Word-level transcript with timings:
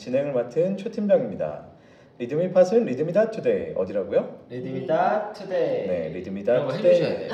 진행을 0.00 0.32
맡은 0.32 0.78
최 0.78 0.90
팀장입니다. 0.90 1.66
리드미팟은 2.16 2.86
리드미다 2.86 3.30
투데이 3.30 3.74
어디라고요? 3.76 4.40
리드미다 4.48 5.32
투데이. 5.34 5.86
네, 5.86 6.08
거 6.64 6.72
투데이. 6.72 7.00
네, 7.00 7.28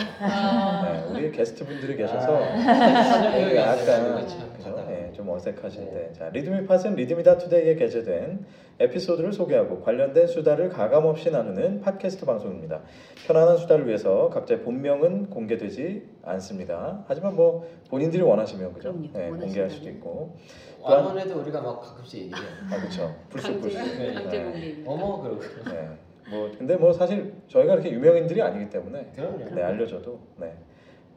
우리 1.10 1.30
게스트 1.30 1.64
분들이 1.64 1.96
계셔서 1.96 2.36
아, 2.36 3.30
네, 3.30 3.56
약간 3.56 4.26
참 4.28 4.52
그죠? 4.56 4.84
답답하네. 5.16 5.16
네, 5.16 5.16
좀 5.16 5.28
어색하신데 5.30 6.12
자 6.12 6.28
리드미 6.30 6.66
팟은 6.66 6.94
리드미다 6.94 7.38
투데이에 7.38 7.76
게재된 7.76 8.44
에피소드를 8.78 9.32
소개하고 9.32 9.80
관련된 9.80 10.26
수다를 10.26 10.68
가감 10.68 11.06
없이 11.06 11.30
나누는 11.30 11.80
팟캐스트 11.80 12.26
방송입니다. 12.26 12.82
편안한 13.26 13.56
수다를 13.56 13.86
위해서 13.86 14.28
각자의 14.28 14.62
본명은 14.62 15.30
공개되지 15.30 16.02
않습니다. 16.22 17.04
하지만 17.08 17.34
뭐 17.34 17.66
본인들이 17.88 18.22
원하시면 18.22 18.74
그죠? 18.74 18.92
그럼요. 18.92 19.02
네, 19.12 19.30
원하신다면. 19.30 19.40
공개할 19.40 19.70
수도 19.70 19.88
있고 19.88 20.36
왕원에도 20.82 21.40
우리가 21.40 21.60
막 21.62 21.80
가끔씩 21.80 22.20
얘기해요. 22.24 22.46
아 22.70 22.76
그렇죠. 22.76 23.14
불쑥 23.30 23.52
강제 23.52 23.60
불쑥. 23.60 23.98
네. 23.98 24.14
강제 24.14 24.38
네. 24.38 24.44
공개입니다. 24.44 24.90
어머 24.90 25.22
그러고. 25.22 25.40
네. 25.70 25.88
뭐 26.28 26.50
근데 26.58 26.76
뭐 26.76 26.92
사실 26.92 27.32
저희가 27.48 27.76
그렇게 27.76 27.90
유명인들이 27.92 28.42
아니기 28.42 28.68
때문에 28.68 29.12
그럼요. 29.14 29.54
네, 29.54 29.62
알려줘도 29.62 30.20
네. 30.38 30.52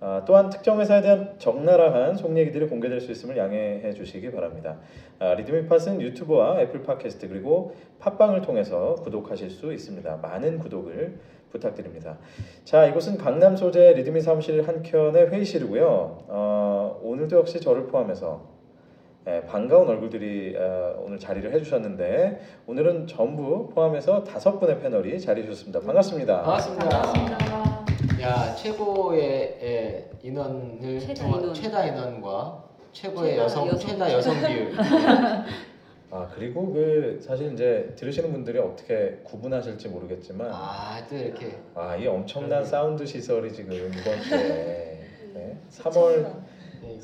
아, 0.02 0.24
또한 0.26 0.50
특정 0.50 0.80
회사에 0.80 1.02
대한 1.02 1.36
적나라한 1.38 2.16
속 2.16 2.38
얘기들이 2.38 2.68
공개될 2.68 3.02
수 3.02 3.12
있음을 3.12 3.38
양해해 3.38 3.94
주시기 3.94 4.32
바랍니다. 4.32 4.78
아, 5.20 5.34
리드미팟은 5.34 6.02
유튜브와 6.02 6.62
애플 6.62 6.84
팟캐스트 6.84 7.28
그리고 7.28 7.74
팟빵을 8.00 8.42
통해서 8.42 8.96
구독하실 8.96 9.50
수 9.50 9.74
있습니다. 9.74 10.18
많은 10.18 10.60
구독을 10.60 11.20
부탁드립니다. 11.52 12.18
자, 12.64 12.86
이곳은 12.86 13.18
강남 13.18 13.56
소재 13.56 13.94
리드미 13.94 14.22
사무실 14.22 14.68
한 14.68 14.84
켠의 14.84 15.32
회의실이고요. 15.32 16.26
어, 16.28 17.00
오늘도 17.04 17.38
역시 17.38 17.60
저를 17.60 17.88
포함해서 17.88 18.60
예, 19.28 19.42
반가운 19.46 19.88
얼굴들이 19.88 20.56
어, 20.58 21.04
오늘 21.06 21.20
자리를 21.20 21.52
해주셨는데 21.52 22.40
오늘은 22.68 23.08
전부 23.08 23.70
포함해서 23.70 24.24
다섯 24.24 24.60
분의 24.60 24.80
패널이 24.80 25.20
자리해 25.20 25.46
주셨습니다. 25.46 25.82
반갑습니다. 25.82 26.42
반갑습니다. 26.42 26.90
반갑습니다. 26.90 27.69
야 28.22 28.54
최고의 28.56 29.60
예, 29.62 30.10
인원을 30.22 31.00
최다 31.00 31.24
통한- 31.24 31.40
인원. 31.42 31.54
최다 31.54 31.86
인원과 31.86 32.64
최고의 32.92 33.32
최다 33.32 33.44
여성, 33.44 33.68
여성. 33.68 33.80
최다 33.90 34.12
여성 34.14 34.36
비율. 34.42 34.74
아 36.12 36.28
그리고 36.34 36.74
그 36.74 37.20
사실 37.22 37.54
이제 37.54 37.94
들으시는 37.96 38.32
분들이 38.32 38.58
어떻게 38.58 39.20
구분하실지 39.24 39.90
모르겠지만 39.90 40.50
아또 40.52 41.16
이렇게 41.16 41.56
아 41.76 41.96
이 41.96 42.08
엄청난 42.08 42.50
그러게. 42.50 42.66
사운드 42.66 43.06
시설이 43.06 43.54
지금 43.54 43.74
이번 43.74 44.20
주에 44.22 45.00
네, 45.36 45.58
3월 45.72 46.24
네, 46.24 46.34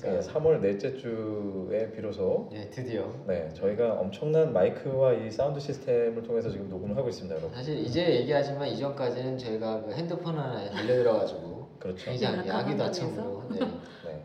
그러니까 0.02 0.34
3월 0.34 0.60
넷째 0.62 0.96
주에 0.98 1.92
비로소 1.92 2.50
예 2.54 2.70
드디어 2.70 3.12
네 3.28 3.50
저희가 3.54 3.94
엄청난 3.94 4.54
마이크와 4.54 5.14
이 5.14 5.32
사운드 5.32 5.60
시스템을 5.60 6.24
통해서 6.24 6.50
지금 6.50 6.70
녹음을 6.70 6.96
하고 6.98 7.10
있습니다 7.10 7.36
여러분 7.36 7.56
사실 7.56 7.78
이제 7.80 8.16
얘기하지만 8.22 8.68
이전까지는 8.70 9.38
저희가 9.38 9.84
그 9.84 9.94
핸드폰 9.94 10.38
하나에 10.38 10.70
달려들어가지고 10.70 11.68
그렇죠 11.80 12.06
굉장히 12.06 12.48
가방에서? 12.48 12.84
아침으로 12.86 13.44
네. 13.52 13.60
네 13.60 14.24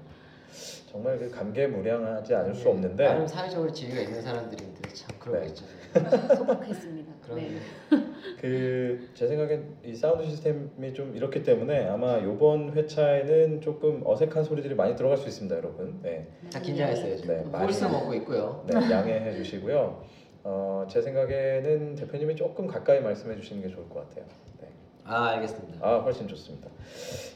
정말 0.91 1.19
그 1.19 1.31
감개무량하지 1.31 2.35
않을 2.35 2.55
수 2.55 2.65
네, 2.65 2.71
없는데 2.71 3.05
나름 3.05 3.27
사회적으로 3.27 3.73
지위가 3.73 4.01
있는 4.01 4.21
사람들인데 4.21 4.89
참 4.93 5.17
그러겠죠. 5.21 5.65
소박했습니다. 6.37 7.00
그럼요. 7.23 7.41
네. 7.41 7.59
그제 8.41 9.29
생각엔 9.29 9.77
이 9.85 9.95
사운드 9.95 10.25
시스템이 10.25 10.95
좀 10.95 11.15
이렇기 11.15 11.43
때문에 11.43 11.87
아마 11.89 12.17
이번 12.19 12.73
회차에는 12.73 13.61
조금 13.61 14.03
어색한 14.05 14.45
소리들이 14.45 14.75
많이 14.75 14.97
들어갈 14.97 15.19
수 15.19 15.29
있습니다 15.29 15.57
여러분 15.57 16.01
네. 16.03 16.27
다 16.53 16.61
긴장했어요 16.61 17.17
지금. 17.17 17.37
네, 17.37 17.45
많이. 17.51 17.65
홀스 17.65 17.85
먹고 17.85 18.15
있고요. 18.15 18.65
네, 18.67 18.75
양해해 18.91 19.35
주시고요. 19.35 20.03
어, 20.45 20.87
제 20.89 21.03
생각에는 21.03 21.95
대표님이 21.97 22.37
조금 22.37 22.67
가까이 22.67 23.01
말씀해 23.01 23.37
주시는 23.37 23.63
게 23.63 23.69
좋을 23.69 23.89
것 23.89 24.09
같아요. 24.09 24.25
네. 24.61 24.69
아 25.05 25.27
알겠습니다. 25.29 25.79
아, 25.87 25.99
훨씬 25.99 26.27
좋습니다. 26.29 26.69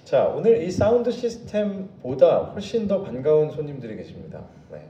자, 0.05 0.27
오늘 0.29 0.63
이 0.63 0.71
사운드 0.71 1.11
시스템보다 1.11 2.53
훨씬 2.53 2.89
더 2.89 3.03
반가운 3.03 3.51
손님들이 3.51 3.97
계십니다. 3.97 4.45
네. 4.71 4.89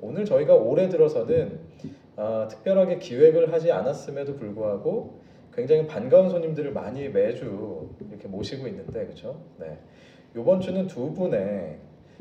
오늘 0.00 0.24
저희가 0.24 0.54
올해 0.54 0.88
들어서는 0.88 1.58
아, 2.20 2.48
특별하게 2.50 2.98
기획을 2.98 3.52
하지 3.52 3.70
않았음에도 3.70 4.34
불구하고 4.36 5.20
굉장히 5.54 5.86
반가운 5.86 6.28
손님들을 6.28 6.72
많이 6.72 7.08
매주 7.08 7.88
이렇게 8.10 8.26
모시고 8.26 8.66
있는데, 8.66 9.04
그렇죠? 9.06 9.40
네. 9.58 9.78
이번 10.36 10.60
주는 10.60 10.86
두 10.88 11.12
분의 11.12 11.78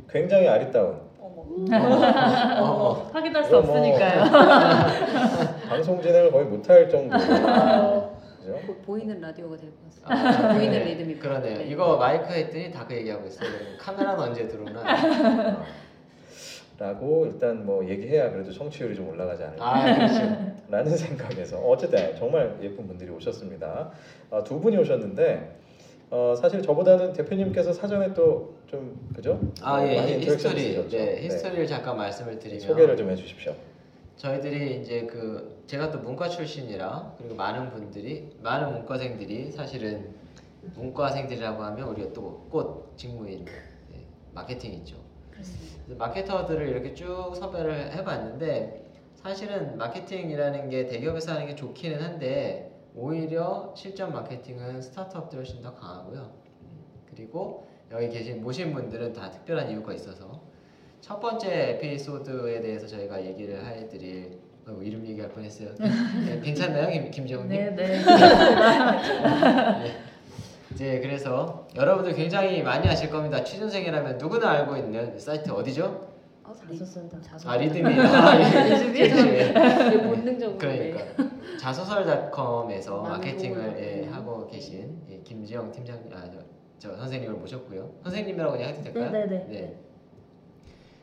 굉장히 0.08 0.48
아리따운 0.48 1.02
어머. 1.20 1.44
확인할 3.12 3.44
수 3.44 3.50
뭐- 3.52 3.60
없으니까요. 3.60 4.24
방송 5.68 6.00
진행을 6.02 6.32
거의 6.32 6.46
못할 6.46 6.88
정도로 6.88 7.22
아. 7.50 8.10
그죠? 8.40 8.60
보- 8.68 8.76
보이는 8.76 9.20
라디오가 9.20 9.58
될 9.58 9.70
것 9.72 9.84
같습니다. 9.86 10.48
아, 10.50 10.54
보이는. 10.54 10.84
리듬이 10.86 11.16
그러네요. 11.16 11.58
네. 11.58 11.64
이거 11.66 11.98
마이크 11.98 12.32
했더니 12.32 12.72
다 12.72 12.86
그 12.88 12.96
얘기하고 12.96 13.26
있어요. 13.28 13.50
카메라는 13.80 14.20
언제 14.24 14.48
들어오나? 14.48 14.84
아, 16.80 16.84
라고 16.84 17.26
일단 17.26 17.66
뭐 17.66 17.88
얘기해야 17.88 18.32
그래도 18.32 18.52
청취율이 18.52 18.96
좀 18.96 19.10
올라가지 19.10 19.44
않을까 19.44 19.66
아 19.66 19.96
그렇죠. 19.96 20.48
라는 20.70 20.96
생각에서 20.98 21.58
어쨌든 21.60 22.16
정말 22.18 22.58
예쁜 22.62 22.86
분들이 22.88 23.10
오셨습니다. 23.10 23.92
어, 24.30 24.44
두 24.44 24.60
분이 24.60 24.78
오셨는데 24.78 25.56
어, 26.10 26.34
사실 26.36 26.62
저보다는 26.62 27.14
대표님께서 27.14 27.74
사전에 27.74 28.14
또 28.14 28.56
좀 28.68 29.10
그죠? 29.16 29.40
아 29.62 29.82
예, 29.88 29.96
많이 29.96 30.12
히- 30.12 30.16
interaction이 30.20 30.56
히스토리. 30.56 30.70
있으셨죠? 30.72 30.98
네, 30.98 31.22
히스토리를 31.22 31.68
잠깐 31.68 31.96
말씀을 31.96 32.38
드리면 32.38 32.60
소개를 32.60 32.98
좀 32.98 33.10
해주십시오. 33.10 33.56
저희들이 34.18 34.82
이제 34.82 35.06
그 35.10 35.64
제가 35.68 35.90
또 35.90 36.00
문과 36.00 36.28
출신이라 36.28 37.14
그리고 37.18 37.36
많은 37.36 37.70
분들이 37.72 38.30
많은 38.44 38.74
문과생들이 38.74 39.52
사실은 39.52 40.10
문과생들이라고 40.76 41.64
하면 41.64 41.88
우리가 41.88 42.12
또 42.14 42.46
꽃 42.52 42.92
직무인 42.98 43.46
네, 43.46 44.04
마케팅 44.34 44.74
있죠. 44.74 44.98
마케터들을 45.98 46.68
이렇게 46.68 46.94
쭉 46.94 47.34
섭외를 47.36 47.94
해봤는데 47.94 48.86
사실은 49.16 49.78
마케팅이라는 49.78 50.70
게 50.70 50.88
대기업에서 50.88 51.34
하는 51.34 51.48
게 51.48 51.56
좋기는 51.56 52.02
한데 52.02 52.72
오히려 52.96 53.74
실전 53.76 54.14
마케팅은 54.14 54.82
스타트업들이 54.82 55.38
훨씬 55.38 55.62
더 55.62 55.74
강하고요. 55.74 56.32
음, 56.62 56.86
그리고 57.10 57.68
여기 57.92 58.10
계신 58.10 58.42
모신 58.42 58.74
분들은 58.74 59.14
다 59.14 59.32
특별한 59.32 59.70
이유가 59.70 59.94
있어서 59.94 60.42
첫 61.00 61.20
번째 61.20 61.72
에피소드에 61.72 62.62
대해서 62.62 62.88
저희가 62.88 63.24
얘기를 63.26 63.64
해드릴 63.66 64.40
어, 64.68 64.72
이름 64.82 65.06
얘기할 65.06 65.32
뻔했어요. 65.32 65.74
네, 65.76 66.42
괜찮나요, 66.42 66.92
김, 66.92 67.10
김정님? 67.10 67.50
네, 67.50 67.72
네. 67.72 68.04
이제 70.78 71.00
그래서 71.00 71.68
여러분들 71.76 72.14
굉장히 72.14 72.62
많이 72.62 72.88
아실 72.88 73.10
겁니다. 73.10 73.44
취준생이라면 73.44 74.20
누구나 74.20 74.52
알고 74.52 74.78
있는 74.78 75.18
사이트 75.18 75.50
어디죠? 75.50 76.08
어, 76.44 76.54
자소서다. 76.54 77.20
자소서. 77.20 77.50
아 77.50 77.58
리듬이 77.58 78.00
아, 78.00 78.40
예. 78.40 78.94
죄송합니다. 78.94 79.88
이게 79.88 80.04
본능적으로. 80.04 80.58
그러니까 80.60 81.00
네. 81.00 81.30
자소설닷컴에서 81.60 83.02
많은 83.02 83.10
마케팅을 83.18 83.76
예. 83.80 84.08
하고 84.12 84.46
계신 84.46 85.02
예, 85.10 85.18
김지영 85.24 85.72
팀장 85.72 85.98
아저 86.14 86.38
저 86.78 86.96
선생님을 86.96 87.34
모셨고요. 87.38 87.94
선생님이라고 88.04 88.52
그냥 88.52 88.70
해도 88.70 88.84
될까요? 88.84 89.10
네, 89.10 89.26
네, 89.26 89.48
네. 89.50 89.80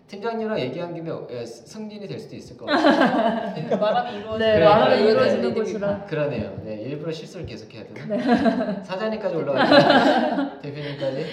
팀장님이랑 0.08 0.60
얘기한 0.60 0.94
김에 0.94 1.10
예, 1.30 1.44
승진이 1.46 2.06
될 2.06 2.18
수도 2.18 2.36
있을 2.36 2.56
것 2.56 2.66
같아요. 2.66 3.76
말하면 3.78 4.14
이루어지는 4.20 4.38
네, 4.38 4.54
그래, 4.54 4.64
말하면 4.64 4.98
이루어지는. 5.08 5.54
곳이라. 5.54 6.04
그러네요. 6.04 6.60
네, 6.64 6.74
일부러 6.82 7.10
실수를 7.10 7.46
계속해야 7.46 7.84
되나? 7.84 8.16
네. 8.16 8.82
사장님까지 8.84 9.34
올라왔죠. 9.36 10.60
대표님까지. 10.60 11.26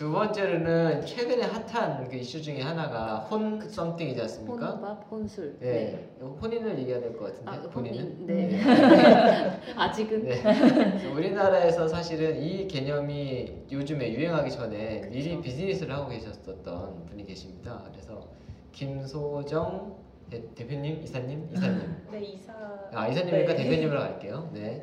두 0.00 0.10
번째로는 0.10 1.04
최근에 1.04 1.42
핫한 1.42 2.08
그 2.08 2.16
이슈 2.16 2.40
중에 2.40 2.62
하나가 2.62 3.16
혼 3.18 3.60
썸띵이지 3.60 4.18
않습니까? 4.22 4.70
혼밥, 4.70 5.06
혼술. 5.10 5.58
네. 5.60 6.08
혼인을 6.40 6.78
얘기해야 6.78 7.00
될 7.02 7.14
것 7.18 7.26
같은데 7.26 7.50
아, 7.50 7.70
본인은. 7.70 7.98
혼인. 7.98 8.26
네. 8.26 8.60
아직은 9.76 10.24
네. 10.24 11.06
우리나라에서 11.14 11.86
사실은 11.86 12.42
이 12.42 12.66
개념이 12.66 13.64
요즘에 13.70 14.14
유행하기 14.14 14.50
전에 14.50 15.06
미리 15.10 15.38
비즈니스를 15.38 15.94
하고 15.94 16.08
계셨었던 16.08 17.04
분이 17.04 17.26
계십니다. 17.26 17.84
그래서 17.92 18.26
김소정 18.72 19.98
대, 20.30 20.42
대표님, 20.54 21.02
이사님, 21.02 21.50
이사님. 21.52 21.96
네, 22.10 22.22
이사. 22.22 22.54
아 22.94 23.06
이사님이니까 23.06 23.52
네. 23.52 23.64
대표님으로 23.64 24.00
갈게요. 24.00 24.48
네. 24.54 24.82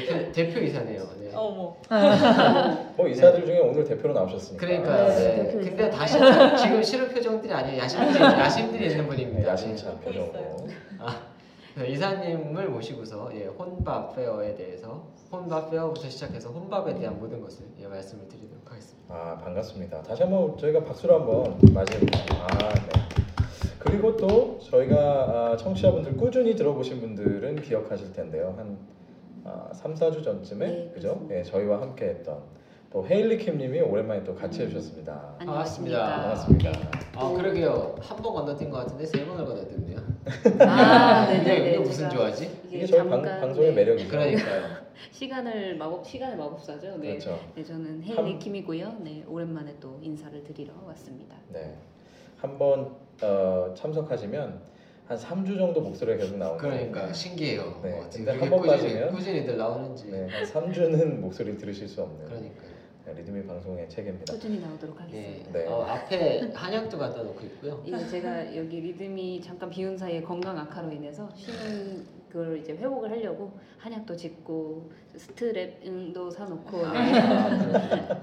대표 0.00 0.32
대표 0.32 0.60
이사네요. 0.60 1.02
네. 1.20 1.30
어머. 1.34 1.76
뭐 2.96 3.08
이사들 3.08 3.44
중에 3.46 3.58
오늘 3.60 3.84
대표로 3.84 4.14
나오셨으니까. 4.14 4.66
그러니까 4.66 5.08
네, 5.08 5.14
네. 5.14 5.36
대표 5.44 5.58
근데 5.58 5.86
이사. 5.88 5.90
다시 5.90 6.18
자- 6.18 6.56
지금 6.56 6.82
싫은 6.82 7.08
표정들이 7.08 7.52
아니에요. 7.52 7.82
야심들이 7.82 8.22
야심들이 8.24 8.86
있는 8.86 9.02
네, 9.02 9.08
분입니다. 9.08 9.48
야심찬 9.50 10.00
또 10.04 10.10
있어요. 10.10 10.26
표정으로. 10.32 10.66
그래서 11.74 11.90
이사님을 11.92 12.68
모시고서 12.68 13.30
예, 13.34 13.46
혼밥 13.46 14.14
페어에 14.14 14.54
대해서 14.54 15.08
혼밥 15.32 15.72
페어부터 15.72 16.08
시작해서 16.08 16.50
혼밥에 16.50 16.94
대한 16.94 17.18
모든 17.18 17.40
것을 17.40 17.64
예, 17.82 17.86
말씀을 17.88 18.28
드리도록 18.28 18.70
하겠습니다. 18.70 19.12
아 19.12 19.36
반갑습니다. 19.42 20.02
다시 20.02 20.22
한번 20.22 20.56
저희가 20.56 20.84
박수로 20.84 21.14
한번 21.18 21.58
맞이해볼까요? 21.74 22.40
아 22.42 22.68
네. 22.74 23.02
그리고 23.80 24.16
또 24.16 24.58
저희가 24.70 24.96
아, 24.96 25.56
청취자분들 25.56 26.16
꾸준히 26.16 26.54
들어보신 26.54 27.00
분들은 27.00 27.56
기억하실 27.62 28.12
텐데요. 28.12 28.54
한 28.56 28.78
아, 29.44 29.68
3, 29.72 29.94
4주 29.94 30.24
전쯤에 30.24 30.66
네, 30.66 30.90
그죠? 30.94 31.26
예, 31.30 31.42
저희와 31.42 31.80
함께 31.80 32.06
했던 32.06 32.38
또 32.90 33.04
헤일리 33.06 33.38
킴님이 33.38 33.80
오랜만에 33.80 34.22
또 34.24 34.34
같이 34.34 34.62
해주셨습니다. 34.62 35.34
반갑습니다. 35.38 36.06
반갑습니다. 36.22 36.70
아 37.16 37.28
그러게요 37.32 37.96
한 38.00 38.16
번 38.22 38.34
건너뛴 38.34 38.70
것 38.70 38.78
같은데 38.78 39.04
세 39.04 39.26
번을 39.26 39.44
건너뛰네요. 39.44 39.98
아, 40.60 41.26
이게, 41.34 41.42
네네네. 41.42 41.68
이게 41.70 41.78
무슨 41.78 41.92
제가 41.92 42.06
이게 42.08 42.16
좋아하지? 42.16 42.60
이게 42.70 42.86
저희 42.86 42.98
방, 43.00 43.10
잠깐 43.10 43.40
방송의 43.40 43.70
네, 43.70 43.74
매력이죠. 43.76 44.08
그러니까요. 44.08 44.62
시간을 45.10 45.76
마법 45.76 46.06
시간의 46.06 46.36
마법사죠. 46.36 46.96
네. 46.98 47.08
그렇죠. 47.08 47.38
네, 47.54 47.64
저는 47.64 48.02
한- 48.02 48.02
헤일리 48.24 48.38
킴이고요. 48.38 48.94
네, 49.00 49.24
오랜만에 49.28 49.74
또 49.80 49.98
인사를 50.00 50.42
드리러 50.44 50.72
왔습니다. 50.86 51.36
네. 51.52 51.74
한번 52.38 52.94
어, 53.22 53.74
참석하시면 53.76 54.60
한 55.06 55.16
3주 55.18 55.58
정도 55.58 55.82
목소리가 55.82 56.16
계속 56.18 56.38
나오는 56.38 56.56
그러니까 56.58 57.12
신기해요. 57.12 57.78
네, 57.82 57.92
어, 58.00 58.08
근데 58.10 58.30
한번 58.38 58.60
꾸준히, 58.60 58.94
빠지면- 58.94 59.10
꾸준히들 59.12 59.56
나오는지. 59.58 60.10
네, 60.10 60.26
한 60.28 60.44
3주는 60.44 61.18
목소리 61.20 61.58
들으실 61.58 61.86
수 61.88 62.02
없는 62.02 62.24
그러니까요. 62.24 62.74
네, 63.04 63.12
리드미 63.12 63.44
방송의 63.46 63.86
책입니다. 63.90 64.32
꾸준히 64.32 64.60
나오도록 64.60 64.96
예. 65.00 65.02
하겠습니다. 65.02 65.52
네. 65.52 65.66
어, 65.66 65.82
앞에 65.82 66.50
한약도 66.54 66.96
갖다 66.96 67.22
놓고 67.22 67.44
있고요. 67.44 67.82
이거 67.84 67.98
제가 67.98 68.56
여기 68.56 68.80
리듬이 68.80 69.42
잠깐 69.42 69.68
비운 69.68 69.94
사이에 69.98 70.22
건강 70.22 70.56
악화로 70.56 70.90
인해서 70.90 71.28
쉬는 71.36 72.02
걸 72.32 72.58
이제 72.58 72.72
회복을 72.72 73.10
하려고 73.10 73.52
한약도 73.76 74.16
짓고 74.16 74.90
스트랩도 75.16 76.30
사놓고 76.30 76.78
네. 76.78 76.84
아, 76.86 78.22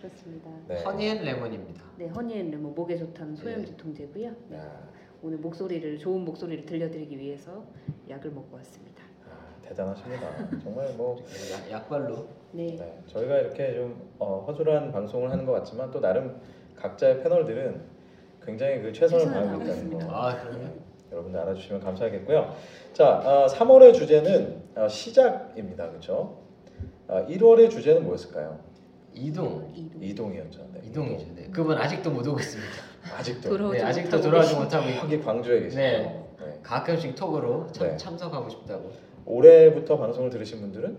그렇습니다. 0.00 0.50
네. 0.66 0.82
honey 0.82 1.07
and 1.07 1.22
lemon입니다. 1.24 1.82
네, 1.98 2.06
honey 2.08 2.33
and 2.33 2.49
lemon 2.49 2.74
목에 2.74 2.96
좋다는 2.96 3.34
예. 3.34 3.36
소염제 3.36 3.76
통제고요. 3.76 4.32
네. 4.48 4.56
야, 4.56 4.88
오늘 5.22 5.38
목소리를 5.38 5.98
좋은 5.98 6.24
목소리를 6.24 6.66
들려드리기 6.66 7.16
위해서 7.16 7.64
약을 8.08 8.32
먹고 8.32 8.56
왔습니다. 8.56 9.04
아, 9.30 9.62
대단하십니다. 9.62 10.28
정말 10.60 10.92
뭐 10.96 11.16
약, 11.52 11.70
약발로. 11.70 12.26
네, 12.50 12.76
네, 12.76 13.02
저희가 13.06 13.38
이렇게 13.38 13.72
좀 13.74 14.10
어, 14.18 14.44
허술한 14.48 14.90
방송을 14.90 15.30
하는 15.30 15.46
것 15.46 15.52
같지만 15.52 15.92
또 15.92 16.00
나름 16.00 16.40
각자의 16.74 17.22
패널들은 17.22 17.80
굉장히 18.44 18.82
그 18.82 18.92
최선을 18.92 19.26
다하고 19.26 19.62
있다는 19.62 19.90
거. 19.90 20.00
아. 20.10 20.36
여러분들 21.12 21.38
알아주시면 21.40 21.82
감사하겠고요. 21.82 22.56
자, 22.92 23.18
어, 23.18 23.46
3월의 23.46 23.94
주제는 23.94 24.62
어, 24.74 24.88
시작입니다. 24.88 25.88
그렇죠? 25.88 26.42
어, 27.06 27.24
1월의 27.28 27.70
주제는 27.70 28.02
뭐였을까요? 28.02 28.58
이동. 29.14 29.70
이동. 29.72 30.02
이동이었죠. 30.02 30.68
네, 30.72 30.80
이동이죠. 30.88 31.26
네. 31.36 31.48
그분 31.52 31.76
아직도 31.76 32.10
못 32.10 32.26
오고 32.26 32.40
있습니다. 32.40 32.91
아직도 33.18 33.48
돌아오지 33.50 33.78
네, 33.78 33.84
아직도 33.84 34.16
못하고 34.16 34.30
돌아오지 34.30 34.54
못하고 34.56 34.86
여기 35.04 35.20
광주에 35.22 35.60
계시죠. 35.60 35.80
네. 35.80 36.24
네. 36.40 36.58
가끔씩 36.62 37.14
톡으로 37.14 37.66
참, 37.72 37.88
네. 37.88 37.96
참석하고 37.96 38.48
싶다고. 38.48 38.92
올해부터 39.24 39.98
방송을 39.98 40.30
들으신 40.30 40.60
분들은 40.60 40.98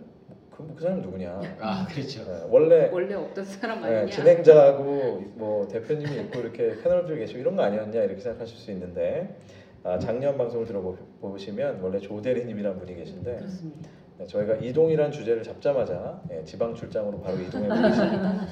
그, 0.51 0.73
그 0.75 0.83
사람 0.83 1.01
누구냐? 1.01 1.41
아 1.59 1.85
그렇죠. 1.89 2.23
네, 2.25 2.43
원래 2.49 2.89
원래 2.91 3.15
없던 3.15 3.43
사람 3.43 3.83
아니냐? 3.83 4.05
네, 4.05 4.11
진행자하고 4.11 5.23
뭐 5.35 5.67
대표님이 5.67 6.15
있고 6.25 6.39
이렇게 6.39 6.77
패널들 6.81 7.17
계시고 7.17 7.39
이런 7.39 7.55
거 7.55 7.63
아니었냐 7.63 8.01
이렇게 8.03 8.21
생각하실 8.21 8.57
수 8.57 8.71
있는데 8.71 9.37
아, 9.83 9.97
작년 9.99 10.37
방송을 10.37 10.65
들어보시면 10.65 11.81
원래 11.81 11.99
조 11.99 12.21
대리님이라는 12.21 12.79
분이 12.79 12.95
계신데 12.95 13.35
그렇습니다. 13.37 13.89
네, 14.19 14.25
저희가 14.27 14.55
이동이란 14.55 15.11
주제를 15.11 15.43
잡자마자 15.43 16.21
예, 16.31 16.43
지방 16.45 16.75
출장으로 16.75 17.19
바로 17.21 17.37
이동해 17.39 17.67
아, 17.71 17.75
보겠습니다. 17.75 18.47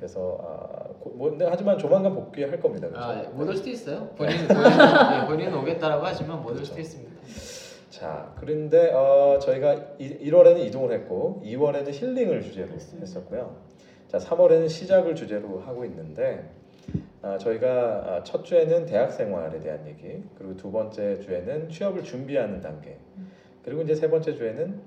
네, 0.00 0.06
그래서 0.06 0.38
아, 0.40 0.88
고- 0.98 1.10
뭐, 1.10 1.28
근데 1.30 1.46
하지만 1.48 1.76
조만간 1.78 2.14
복귀할 2.14 2.58
겁니다. 2.58 2.88
그렇죠? 2.88 3.04
아, 3.04 3.22
못올 3.34 3.54
수도 3.56 3.68
있어요. 3.68 4.08
본인 4.16 4.48
본인 4.48 4.62
네, 4.62 5.26
본인은 5.28 5.54
오겠다라고 5.58 6.04
하지만 6.06 6.38
못올 6.38 6.54
그렇죠. 6.56 6.70
수도 6.70 6.80
있습니다. 6.80 7.10
자, 7.90 8.34
그런데 8.40 8.92
어, 8.92 9.38
저희가 9.40 9.76
1, 9.98 10.32
월에는 10.32 10.62
이동을 10.62 10.92
했고 10.92 11.42
2월에는 11.44 11.92
힐링을 11.92 12.42
주제로. 12.42 12.68
했었고요. 12.72 13.56
자, 14.08 14.18
3월에는 14.18 14.68
시작을 14.68 15.14
주제로 15.14 15.60
하고 15.60 15.84
있는데 15.84 16.50
아, 17.22 17.36
저희가 17.36 17.68
아, 17.68 18.22
첫 18.24 18.44
주에는 18.44 18.86
대학 18.86 19.12
생활에 19.12 19.60
대한 19.60 19.86
얘기, 19.86 20.22
그리고 20.38 20.56
두 20.56 20.72
번째 20.72 21.20
주에는 21.20 21.68
취업을 21.68 22.02
준비하는 22.02 22.62
단계, 22.62 22.96
그리고 23.62 23.82
이제 23.82 23.94
세 23.94 24.08
번째 24.08 24.34
주에는 24.34 24.80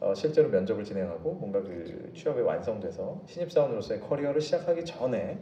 어, 0.00 0.14
실제로 0.14 0.48
면접을 0.48 0.84
진행하고 0.84 1.32
뭔가 1.34 1.60
그 1.60 2.12
취업에 2.14 2.40
완성돼서 2.40 3.20
신입사원으로서의 3.26 4.00
커리어를 4.00 4.40
시작하기 4.40 4.84
전에 4.84 5.38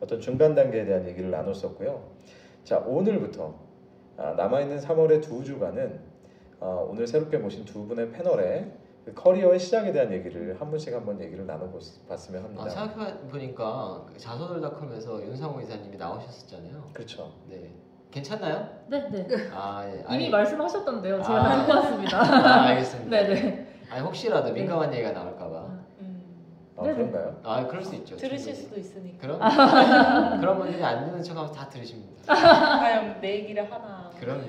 어떤 0.00 0.20
중간 0.20 0.54
단계에 0.54 0.84
대한 0.84 1.06
얘기를 1.06 1.30
나눴었고요. 1.30 2.02
자 2.64 2.78
오늘부터 2.78 3.54
아, 4.16 4.32
남아있는 4.36 4.78
3월의 4.78 5.22
두 5.22 5.44
주간은 5.44 6.00
어, 6.60 6.88
오늘 6.90 7.06
새롭게 7.06 7.36
모신 7.38 7.64
두 7.64 7.86
분의 7.86 8.10
패널에 8.10 8.72
그 9.04 9.12
커리어의 9.12 9.58
시작에 9.60 9.92
대한 9.92 10.10
얘기를 10.12 10.58
한 10.58 10.70
분씩 10.70 10.92
한 10.94 11.04
번 11.04 11.20
얘기를 11.20 11.46
나눠봤으면 11.46 12.42
합니다. 12.42 12.64
아, 12.64 12.68
생각해 12.68 13.18
보니까 13.28 14.06
그 14.10 14.18
자소들닷컴에서 14.18 15.22
윤상호 15.22 15.60
이사님이 15.60 15.96
나오셨었잖아요. 15.98 16.84
그렇죠. 16.94 17.32
네. 17.48 17.70
괜찮나요? 18.10 18.66
네, 18.88 19.08
네. 19.10 19.26
아, 19.52 19.84
예. 19.86 19.92
이미 19.98 20.04
아니, 20.06 20.30
말씀하셨던데요. 20.30 21.20
제가 21.22 21.44
아. 21.44 21.66
듣고 21.66 21.78
왔습니다. 21.78 22.18
아, 22.22 22.62
알겠습니다. 22.68 23.10
네, 23.22 23.34
네. 23.34 23.66
아니 23.94 24.02
혹시라도 24.04 24.48
네. 24.48 24.54
민감한 24.60 24.92
얘기가 24.92 25.12
나올까봐. 25.12 25.84
아, 26.76 26.82
네네. 26.82 26.94
그런가요? 26.96 27.36
아, 27.44 27.64
그럴 27.68 27.84
수 27.84 27.94
있죠. 27.94 28.16
들으실 28.16 28.52
충분히. 28.52 28.64
수도 28.64 28.80
있으니까. 28.80 29.18
그럼 29.20 29.38
그런 30.40 30.58
분들이 30.58 30.82
안 30.82 31.04
듣는 31.04 31.22
척하면 31.22 31.52
다 31.52 31.68
들으십니다. 31.68 32.12
과연 32.34 33.20
내 33.20 33.34
얘기를 33.36 33.62
하나. 33.70 34.10
그럼요. 34.18 34.42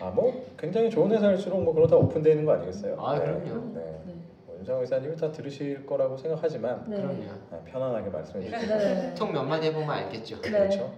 아 0.00 0.10
뭐 0.10 0.44
굉장히 0.58 0.90
좋은 0.90 1.12
회사일수록 1.12 1.62
뭐 1.62 1.72
그런 1.72 1.88
다 1.88 1.94
오픈되어 1.94 2.32
있는 2.32 2.44
거 2.44 2.54
아니겠어요? 2.54 3.00
아, 3.00 3.16
네. 3.16 3.24
그럼요. 3.24 3.72
네. 3.72 4.00
네. 4.06 4.14
뭐 4.46 4.56
윤상호 4.58 4.82
이사님이 4.82 5.14
다 5.16 5.30
들으실 5.30 5.86
거라고 5.86 6.16
생각하지만 6.16 6.84
네. 6.88 6.96
그럼요. 6.96 7.22
아, 7.52 7.58
편안하게 7.64 8.10
말씀해 8.10 8.50
주세요. 8.50 8.76
네. 8.78 9.14
통몇 9.14 9.44
마디 9.46 9.68
해보면 9.68 9.88
알겠죠. 9.90 10.40
네. 10.42 10.50
그렇죠. 10.50 10.92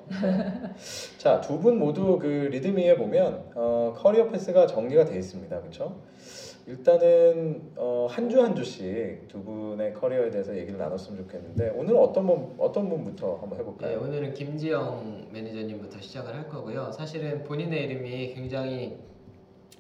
자, 1.18 1.38
두 1.42 1.58
분 1.58 1.78
모두 1.78 2.18
그 2.18 2.26
리드미에 2.50 2.96
보면 2.96 3.50
어, 3.54 3.92
커리어 3.94 4.28
패스가 4.30 4.66
정리가 4.66 5.04
돼 5.04 5.18
있습니다. 5.18 5.60
그렇죠? 5.60 5.96
일단은 6.68 7.62
어, 7.76 8.08
한주 8.10 8.42
한 8.42 8.56
주씩 8.56 9.28
두 9.28 9.40
분의 9.44 9.94
커리어에 9.94 10.30
대해서 10.30 10.56
얘기를 10.56 10.76
나눴으면 10.78 11.18
좋겠는데 11.18 11.72
오늘 11.76 11.96
어떤 11.96 12.26
분 12.26 12.54
어떤 12.58 12.88
분부터 12.88 13.36
한번 13.36 13.50
네, 13.50 13.58
해볼까요? 13.58 14.00
오늘은 14.00 14.34
김지영 14.34 15.28
매니저님부터 15.30 16.00
시작을 16.00 16.34
할 16.34 16.48
거고요. 16.48 16.90
사실은 16.90 17.44
본인의 17.44 17.84
이름이 17.84 18.34
굉장히 18.34 18.98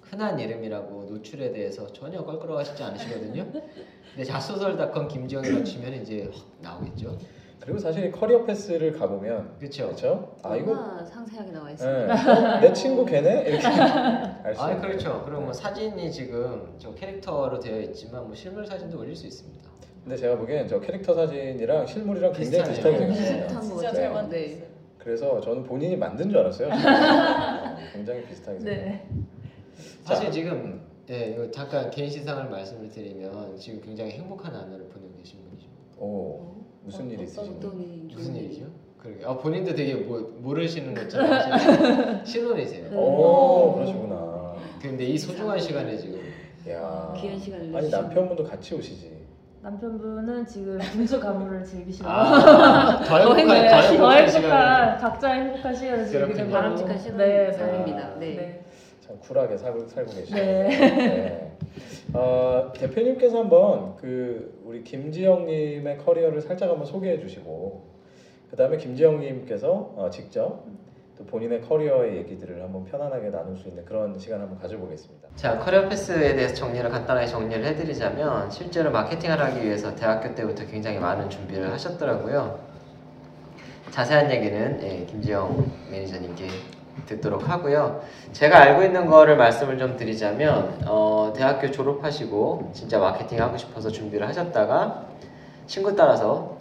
흔한 0.02 0.38
이름이라고 0.38 1.06
노출에 1.06 1.50
대해서 1.50 1.92
전혀 1.92 2.22
껄끄러워하시지 2.22 2.80
않으시거든요. 2.80 3.50
근데 3.50 4.24
자소설닷컴 4.24 5.08
김지영이라고 5.08 5.64
치면 5.64 5.92
이제 5.94 6.30
확 6.32 6.46
나오겠죠. 6.62 7.18
그리고 7.60 7.78
사실 7.78 8.12
커리어 8.12 8.44
패스를 8.44 8.92
가보면 8.92 9.56
그렇죠. 9.58 9.86
그렇죠? 9.86 10.36
아 10.42 10.56
이거 10.56 11.04
상세하게 11.04 11.50
나와 11.52 11.66
네. 11.66 11.72
있습니다. 11.72 12.56
어, 12.56 12.60
내 12.60 12.72
친구 12.72 13.04
걔네 13.04 13.48
이렇게 13.48 13.66
알수 14.44 14.62
아 14.62 14.80
그렇죠. 14.80 15.22
그리고 15.24 15.40
뭐 15.40 15.52
사진이 15.52 16.12
지금 16.12 16.74
저 16.78 16.94
캐릭터로 16.94 17.58
되어 17.58 17.80
있지만 17.80 18.24
뭐 18.26 18.34
실물 18.34 18.66
사진도 18.66 19.00
올릴 19.00 19.16
수 19.16 19.26
있습니다. 19.26 19.68
근데 20.04 20.16
제가 20.16 20.36
보기엔 20.36 20.68
저 20.68 20.78
캐릭터 20.78 21.14
사진이랑 21.14 21.86
실물이랑 21.86 22.32
굉장히. 22.32 22.68
비슷하게 22.70 22.98
네. 22.98 22.98
생겼어요. 22.98 23.42
비슷한 23.46 23.62
진짜 23.62 23.86
같아요. 23.88 23.92
잘 23.92 24.12
만들었어요. 24.12 24.58
네. 24.58 24.68
그래서 24.98 25.40
저는 25.40 25.62
본인이 25.64 25.96
만든 25.96 26.30
줄 26.30 26.38
알았어요. 26.38 26.68
어, 26.70 27.76
굉장히 27.92 28.24
비슷하게 28.26 28.58
생겼어요. 28.60 28.84
네. 28.84 29.08
사실 30.04 30.26
자, 30.26 30.30
지금 30.30 30.52
음. 30.52 30.86
예, 31.10 31.30
이거 31.30 31.50
잠깐 31.50 31.90
개인 31.90 32.10
시상을 32.10 32.48
말씀을 32.50 32.88
드리면 32.90 33.56
지금 33.56 33.80
굉장히 33.80 34.12
행복한 34.12 34.54
안을 34.54 34.78
보내고 34.88 35.16
계신 35.18 35.40
분이십니다. 35.44 35.82
오 35.98 36.55
무슨 36.86 37.06
어, 37.08 37.12
일이 37.12 37.24
있으신가요? 37.24 37.56
어떤 37.56 38.08
무슨 38.08 38.36
일이죠? 38.36 38.66
그러게. 38.98 39.24
아 39.24 39.36
본인도 39.36 39.74
되게 39.74 39.94
뭐, 39.94 40.36
모르시는 40.40 40.94
것처럼 40.94 42.24
신혼이세요. 42.24 42.90
네. 42.90 42.96
오 42.96 43.74
그러시구나. 43.74 44.54
근데 44.80 45.04
이 45.04 45.18
소중한 45.18 45.58
시간에 45.58 45.96
지금 45.96 46.20
야. 46.70 47.12
귀한 47.16 47.38
시간을 47.38 47.76
아니 47.76 47.90
남편분도 47.90 48.44
같이 48.44 48.74
오시지. 48.74 49.16
남편분은 49.62 50.46
지금 50.46 50.78
분수 50.78 51.18
가물을 51.18 51.64
즐기시고 51.64 52.08
아, 52.08 53.00
더더 53.04 53.34
행복한 53.34 53.68
더더 53.68 53.82
행복한 53.82 54.28
시간을 54.28 54.28
행복한 54.28 54.98
각자의 54.98 55.40
행복한 55.42 55.74
시간을 55.74 56.06
즐기는. 56.06 56.50
바람직한 56.50 56.98
시간 57.00 57.16
네, 57.18 57.52
삶입니다. 57.52 58.14
네. 58.20 58.26
네. 58.28 58.36
네. 58.36 58.64
참 59.00 59.18
쿨하게 59.18 59.56
살고 59.56 59.88
살고 59.88 60.12
계시네요. 60.12 60.68
네. 60.68 60.68
네. 60.78 61.56
어, 62.12 62.72
대표님께서 62.76 63.38
한번 63.40 63.96
그 63.96 64.55
우리 64.66 64.82
김지영님의 64.82 65.98
커리어를 65.98 66.42
살짝 66.42 66.68
한번 66.68 66.84
소개해 66.86 67.20
주시고 67.20 67.84
그 68.50 68.56
다음에 68.56 68.76
김지영님께서 68.76 69.68
어, 69.96 70.10
직접 70.10 70.64
또 71.16 71.24
본인의 71.24 71.62
커리어의 71.62 72.16
얘기들을 72.16 72.60
한번 72.60 72.84
편안하게 72.84 73.30
나눌 73.30 73.56
수 73.56 73.68
있는 73.68 73.84
그런 73.84 74.18
시간 74.18 74.40
한번 74.40 74.58
가져보겠습니다. 74.58 75.28
자 75.36 75.56
커리어 75.58 75.88
패스에 75.88 76.34
대해서 76.34 76.54
정리를 76.54 76.90
간단하게 76.90 77.28
정리를 77.28 77.64
해드리자면 77.64 78.50
실제로 78.50 78.90
마케팅을 78.90 79.40
하기 79.40 79.64
위해서 79.64 79.94
대학교 79.94 80.34
때부터 80.34 80.66
굉장히 80.66 80.98
많은 80.98 81.30
준비를 81.30 81.72
하셨더라고요. 81.72 82.58
자세한 83.92 84.30
얘기는 84.32 84.80
예, 84.82 85.06
김지영 85.06 85.70
매니저님께 85.92 86.48
듣도록 87.06 87.48
하고요. 87.48 88.02
제가 88.32 88.58
알고 88.58 88.82
있는 88.82 89.06
거를 89.06 89.36
말씀을 89.36 89.78
좀 89.78 89.96
드리자면 89.96 90.80
어, 90.86 91.32
대학교 91.36 91.70
졸업하시고 91.70 92.70
진짜 92.72 92.98
마케팅 92.98 93.40
하고 93.40 93.56
싶어서 93.56 93.90
준비를 93.90 94.26
하셨다가 94.28 95.06
친구 95.66 95.94
따라서 95.94 96.56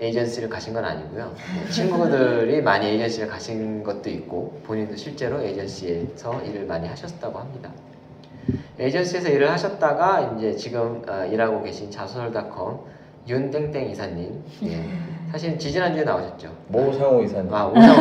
에이전시를 0.00 0.48
가신 0.48 0.74
건 0.74 0.84
아니고요. 0.84 1.34
네, 1.64 1.70
친구들이 1.70 2.62
많이 2.62 2.86
에이전시를 2.86 3.28
가신 3.28 3.82
것도 3.82 4.10
있고 4.10 4.60
본인도 4.64 4.96
실제로 4.96 5.40
에이전시에서 5.42 6.42
일을 6.42 6.66
많이 6.66 6.86
하셨다고 6.86 7.38
합니다. 7.38 7.70
에이전시에서 8.78 9.28
일을 9.28 9.50
하셨다가 9.50 10.34
이제 10.36 10.54
지금 10.54 11.02
어, 11.08 11.24
일하고 11.24 11.62
계신 11.62 11.90
자소설닷컴 11.90 12.80
윤땡땡 13.28 13.90
이사님 13.90 14.42
예. 14.64 14.84
사실 15.30 15.58
지지난주에 15.58 16.04
나오셨죠. 16.04 16.48
모상호 16.68 17.22
이사님. 17.22 17.52
아 17.52 17.66
오상호 17.66 18.00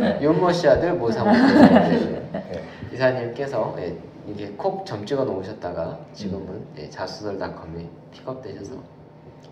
네. 0.00 0.18
윤모 0.20 0.52
씨 0.52 0.68
아들 0.68 0.92
모상호 0.92 1.32
네. 1.32 2.22
네. 2.32 2.62
이사님께서 2.92 3.74
예, 3.78 3.94
이게 4.26 4.52
콕 4.56 4.84
점 4.84 5.04
찍어 5.06 5.24
놓으셨다가 5.24 5.98
지금은 6.12 6.62
예, 6.78 6.90
자소설닷컴에 6.90 7.86
픽업되셔서 8.12 8.72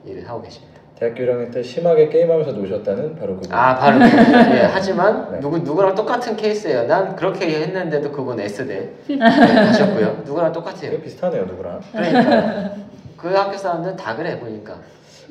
일을 0.05 0.29
하고 0.29 0.43
계십니다. 0.43 0.77
대학교 0.99 1.25
1학년 1.25 1.53
때 1.53 1.63
심하게 1.63 2.09
게임하면서 2.09 2.53
노셨다는 2.53 3.17
바로 3.17 3.37
그분. 3.37 3.53
아 3.53 3.77
바로 3.77 3.99
그- 3.99 4.05
예, 4.05 4.63
하지만 4.71 5.33
네. 5.33 5.41
누구 5.41 5.59
누구랑 5.59 5.95
똑같은 5.95 6.37
케이스예요. 6.37 6.87
난 6.87 7.17
그렇게 7.17 7.47
했는데도 7.63 8.13
그분 8.13 8.39
S대 8.41 8.91
네, 9.09 9.19
하셨고요. 9.19 10.23
누구랑 10.27 10.53
똑같아요. 10.53 10.99
비슷하네요, 11.01 11.47
누구랑. 11.47 11.81
그러니까 11.93 12.75
그 13.17 13.29
학교 13.29 13.57
사람들 13.57 13.97
다 13.97 14.15
그래 14.15 14.39
보니까. 14.39 14.75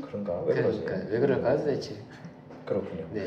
그런가? 0.01 0.41
왜 0.45 0.53
그러지? 0.55 0.83
그러니까 0.83 1.11
왜 1.13 1.19
그럴까요 1.19 1.57
도대체? 1.57 1.95
그렇군요. 2.65 3.05
네. 3.13 3.21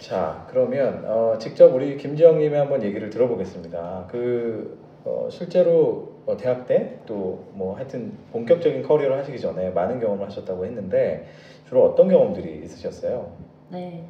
자, 0.00 0.46
그러면 0.50 1.04
어, 1.06 1.36
직접 1.38 1.74
우리 1.74 1.96
김지영님의 1.98 2.58
한번 2.58 2.82
얘기를 2.82 3.10
들어보겠습니다. 3.10 4.08
그 4.10 4.78
어, 5.04 5.28
실제로 5.30 6.12
어, 6.26 6.36
대학 6.36 6.66
때 6.66 7.00
또 7.06 7.48
뭐 7.52 7.76
하여튼 7.76 8.12
본격적인 8.32 8.82
커리어를 8.82 9.18
하시기 9.18 9.38
전에 9.40 9.70
많은 9.70 10.00
경험을 10.00 10.26
하셨다고 10.26 10.64
했는데 10.64 11.26
주로 11.68 11.84
어떤 11.84 12.08
경험들이 12.08 12.62
있으셨어요? 12.64 13.32
네. 13.70 14.04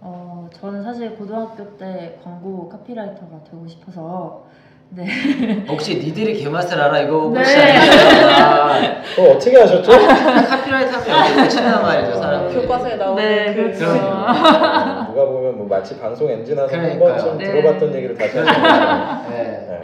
어, 0.00 0.48
저는 0.52 0.82
사실 0.82 1.14
고등학교 1.16 1.76
때 1.76 2.18
광고 2.22 2.68
카피라이터가 2.68 3.44
되고 3.44 3.66
싶어서 3.66 4.44
네. 4.96 5.64
혹시 5.68 5.96
니들이 5.96 6.34
개맛을 6.42 6.80
알아 6.80 7.00
이거 7.00 7.30
네. 7.34 7.38
혹시 7.40 7.56
아니에요? 7.56 9.02
그거 9.16 9.30
어떻게 9.32 9.58
하셨죠? 9.58 9.92
아, 9.92 10.44
카피라이트 10.46 10.94
하면 10.94 11.36
붙인단 11.48 11.82
말이죠 11.82 12.16
사람들이. 12.16 12.60
교과서에 12.62 12.96
나오는 12.96 13.22
네, 13.24 13.54
그 13.54 13.62
그렇죠. 13.62 13.86
어, 13.86 15.06
누가 15.08 15.24
보면 15.26 15.58
뭐 15.58 15.66
마치 15.68 15.98
방송 15.98 16.30
엔진 16.30 16.58
와서 16.58 16.76
한. 16.76 16.98
번쯤 16.98 17.38
네. 17.38 17.44
들어봤던 17.44 17.94
얘기를 17.94 18.16
다시 18.16 18.38
하시는 18.38 18.62
네. 19.30 19.42
네. 19.68 19.82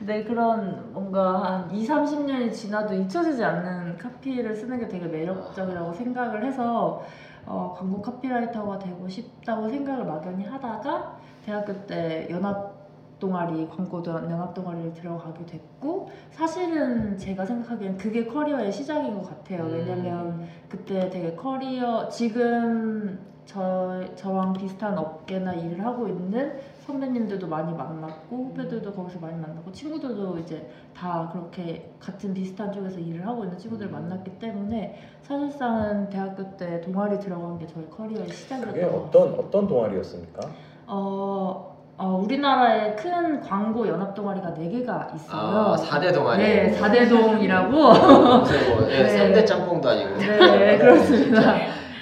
네, 0.00 0.24
그런 0.24 0.92
뭔가 0.92 1.42
한 1.42 1.70
2, 1.74 1.86
30년이 1.86 2.52
지나도 2.52 2.94
잊혀지지 2.94 3.44
않는 3.44 3.98
카피를 3.98 4.54
쓰는 4.56 4.78
게 4.80 4.88
되게 4.88 5.06
매력적이라고 5.06 5.92
생각을 5.92 6.44
해서 6.46 7.02
어, 7.46 7.74
광고 7.78 8.00
카피라이터가 8.02 8.78
되고 8.78 9.08
싶다고 9.08 9.68
생각을 9.68 10.04
막연히 10.04 10.44
하다가 10.46 11.16
대학교 11.44 11.72
때 11.86 12.26
연합 12.30 12.77
동아리 13.18 13.68
광고 13.68 14.02
도- 14.02 14.12
연합 14.12 14.54
동아리를 14.54 14.92
들어가게 14.94 15.44
됐고 15.46 16.08
사실은 16.30 17.16
제가 17.18 17.44
생각하기엔 17.44 17.96
그게 17.98 18.24
커리어의 18.26 18.70
시작인 18.72 19.14
것 19.14 19.28
같아요. 19.28 19.64
음. 19.64 19.72
왜냐면 19.72 20.46
그때 20.68 21.10
되게 21.10 21.34
커리어 21.34 22.08
지금 22.08 23.18
저 23.44 24.04
저랑 24.14 24.52
비슷한 24.52 24.96
업계나 24.98 25.54
일을 25.54 25.82
하고 25.84 26.06
있는 26.06 26.58
선배님들도 26.86 27.46
많이 27.48 27.72
만났고 27.72 28.36
후배들도 28.36 28.92
거기서 28.92 29.18
많이 29.20 29.38
만났고 29.38 29.72
친구들도 29.72 30.38
이제 30.38 30.68
다 30.94 31.28
그렇게 31.32 31.90
같은 31.98 32.34
비슷한 32.34 32.70
쪽에서 32.72 32.98
일을 32.98 33.26
하고 33.26 33.44
있는 33.44 33.56
친구들을 33.58 33.90
음. 33.90 33.92
만났기 33.92 34.38
때문에 34.38 34.98
사실상은 35.22 36.08
대학교 36.10 36.56
때 36.56 36.80
동아리 36.82 37.18
들어간 37.18 37.58
게 37.58 37.66
저희 37.66 37.88
커리어의 37.88 38.28
시작이었던 38.28 38.74
것 38.80 38.88
어떤 38.94 39.10
같습니다. 39.22 39.42
어떤 39.48 39.66
동아리였습니까? 39.66 40.40
어, 40.86 41.67
어, 42.00 42.20
우리나라에 42.24 42.94
큰 42.94 43.40
광고 43.40 43.86
연합 43.88 44.14
동아리가 44.14 44.50
4개가 44.50 45.12
있어요. 45.16 45.30
아 45.32 45.76
4대 45.76 46.14
동아리. 46.14 46.42
네, 46.44 46.76
4대 46.80 47.08
동이라고. 47.08 47.70
무슨 47.76 48.70
뭐 48.70 48.88
예, 48.88 49.02
네. 49.02 49.32
3대 49.32 49.44
짬뽕도 49.44 49.88
아니고. 49.88 50.16
네, 50.16 50.78
그렇습니다. 50.78 51.56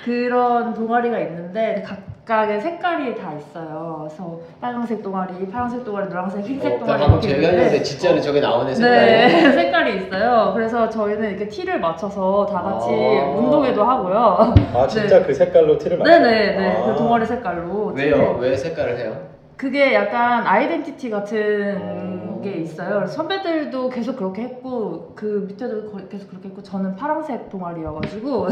그런 0.05 0.75
동아리가 0.75 1.19
있는데 1.21 1.83
각각의 2.27 2.61
색깔이 2.61 3.15
다 3.15 3.33
있어요. 3.33 4.07
그래서 4.07 4.39
빨간색 4.61 5.03
동아리, 5.03 5.49
파란색 5.51 5.83
동아리, 5.83 6.09
노란색, 6.11 6.45
흰색 6.45 6.75
어, 6.75 6.79
동아리 6.79 7.01
방금 7.01 7.23
있는데 7.31 7.47
하는데 7.47 7.83
진짜로 7.83 8.21
저게 8.21 8.41
나오네 8.43 8.75
색깔이. 8.75 9.07
네, 9.07 9.29
색깔이 9.53 9.97
있어요. 9.97 10.53
그래서 10.55 10.91
저희는 10.91 11.31
이렇게 11.31 11.49
티를 11.49 11.81
맞춰서 11.81 12.45
다 12.45 12.61
같이 12.61 12.89
아. 12.91 13.31
운동회도 13.31 13.83
하고요. 13.83 14.55
아 14.75 14.87
진짜 14.87 15.23
그 15.25 15.33
색깔로 15.33 15.79
티를 15.79 15.97
맞춰. 15.97 16.11
네네네, 16.19 16.77
아. 16.83 16.85
그 16.85 16.97
동아리 16.99 17.25
색깔로. 17.25 17.93
왜요? 17.97 18.37
왜 18.39 18.55
색깔을 18.55 18.99
해요? 18.99 19.36
그게 19.57 19.95
약간 19.95 20.47
아이덴티티 20.47 21.09
같은 21.11 21.79
어. 21.81 22.41
게 22.45 22.51
있어요. 22.59 22.97
그래서 22.97 23.13
선배들도 23.15 23.89
계속 23.89 24.17
그렇게 24.17 24.43
했고 24.43 25.13
그 25.15 25.47
밑에도 25.49 25.91
계속 26.09 26.29
그렇게 26.29 26.49
했고 26.51 26.63
저는 26.63 26.95
파란색 26.95 27.49
동아리여가지고 27.49 28.49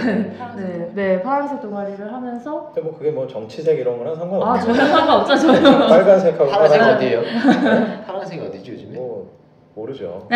네, 0.57 0.91
네 0.95 1.23
파란색 1.23 1.61
동아리를 1.61 2.11
하면서 2.13 2.73
근데 2.75 2.81
뭐 2.81 2.97
그게 2.97 3.11
뭐 3.11 3.27
정치색 3.27 3.79
이런 3.79 3.99
거랑 3.99 4.15
아 4.15 4.17
상관없어요. 4.17 4.75
전혀 4.75 4.87
상관없죠 4.87 5.37
저는. 5.37 5.63
빨간색하고 5.89 6.51
파란색 6.51 6.81
파란색. 6.81 6.97
어디예요? 6.97 7.23
파란색이 8.07 8.41
어디지 8.47 8.73
요즘에? 8.73 8.97
뭐 8.97 9.31
모르죠. 9.75 10.27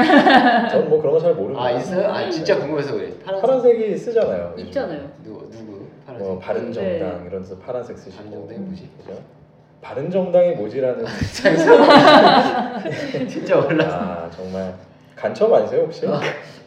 전 0.71 0.89
뭐 0.89 1.01
그런 1.01 1.15
거 1.15 1.19
잘 1.21 1.35
모르고. 1.35 1.59
아 1.59 1.71
있어요? 1.71 2.09
아 2.13 2.29
진짜 2.29 2.59
궁금해서 2.59 2.93
그래. 2.95 3.13
파란색. 3.25 3.41
파란색이 3.49 3.97
쓰잖아요. 3.97 4.51
요즘. 4.55 4.67
있잖아요. 4.67 5.01
누구 5.25 5.51
누구? 5.51 5.81
파란색. 6.07 6.29
뭐 6.29 6.39
바른 6.39 6.73
정당 6.73 6.85
네. 7.23 7.23
이런 7.27 7.43
데서 7.43 7.57
파란색 7.57 7.97
쓰시고. 7.99 8.17
바른 8.25 8.33
정당이 8.33 8.59
뭐지? 8.61 8.91
그죠? 8.99 9.19
바른 9.81 10.11
정당이 10.11 10.53
뭐지라는. 10.53 11.05
진짜 13.29 13.57
몰라. 13.61 13.85
아 13.87 14.31
정말 14.31 14.75
간첩 15.17 15.53
아니세요 15.53 15.83
혹시? 15.83 16.07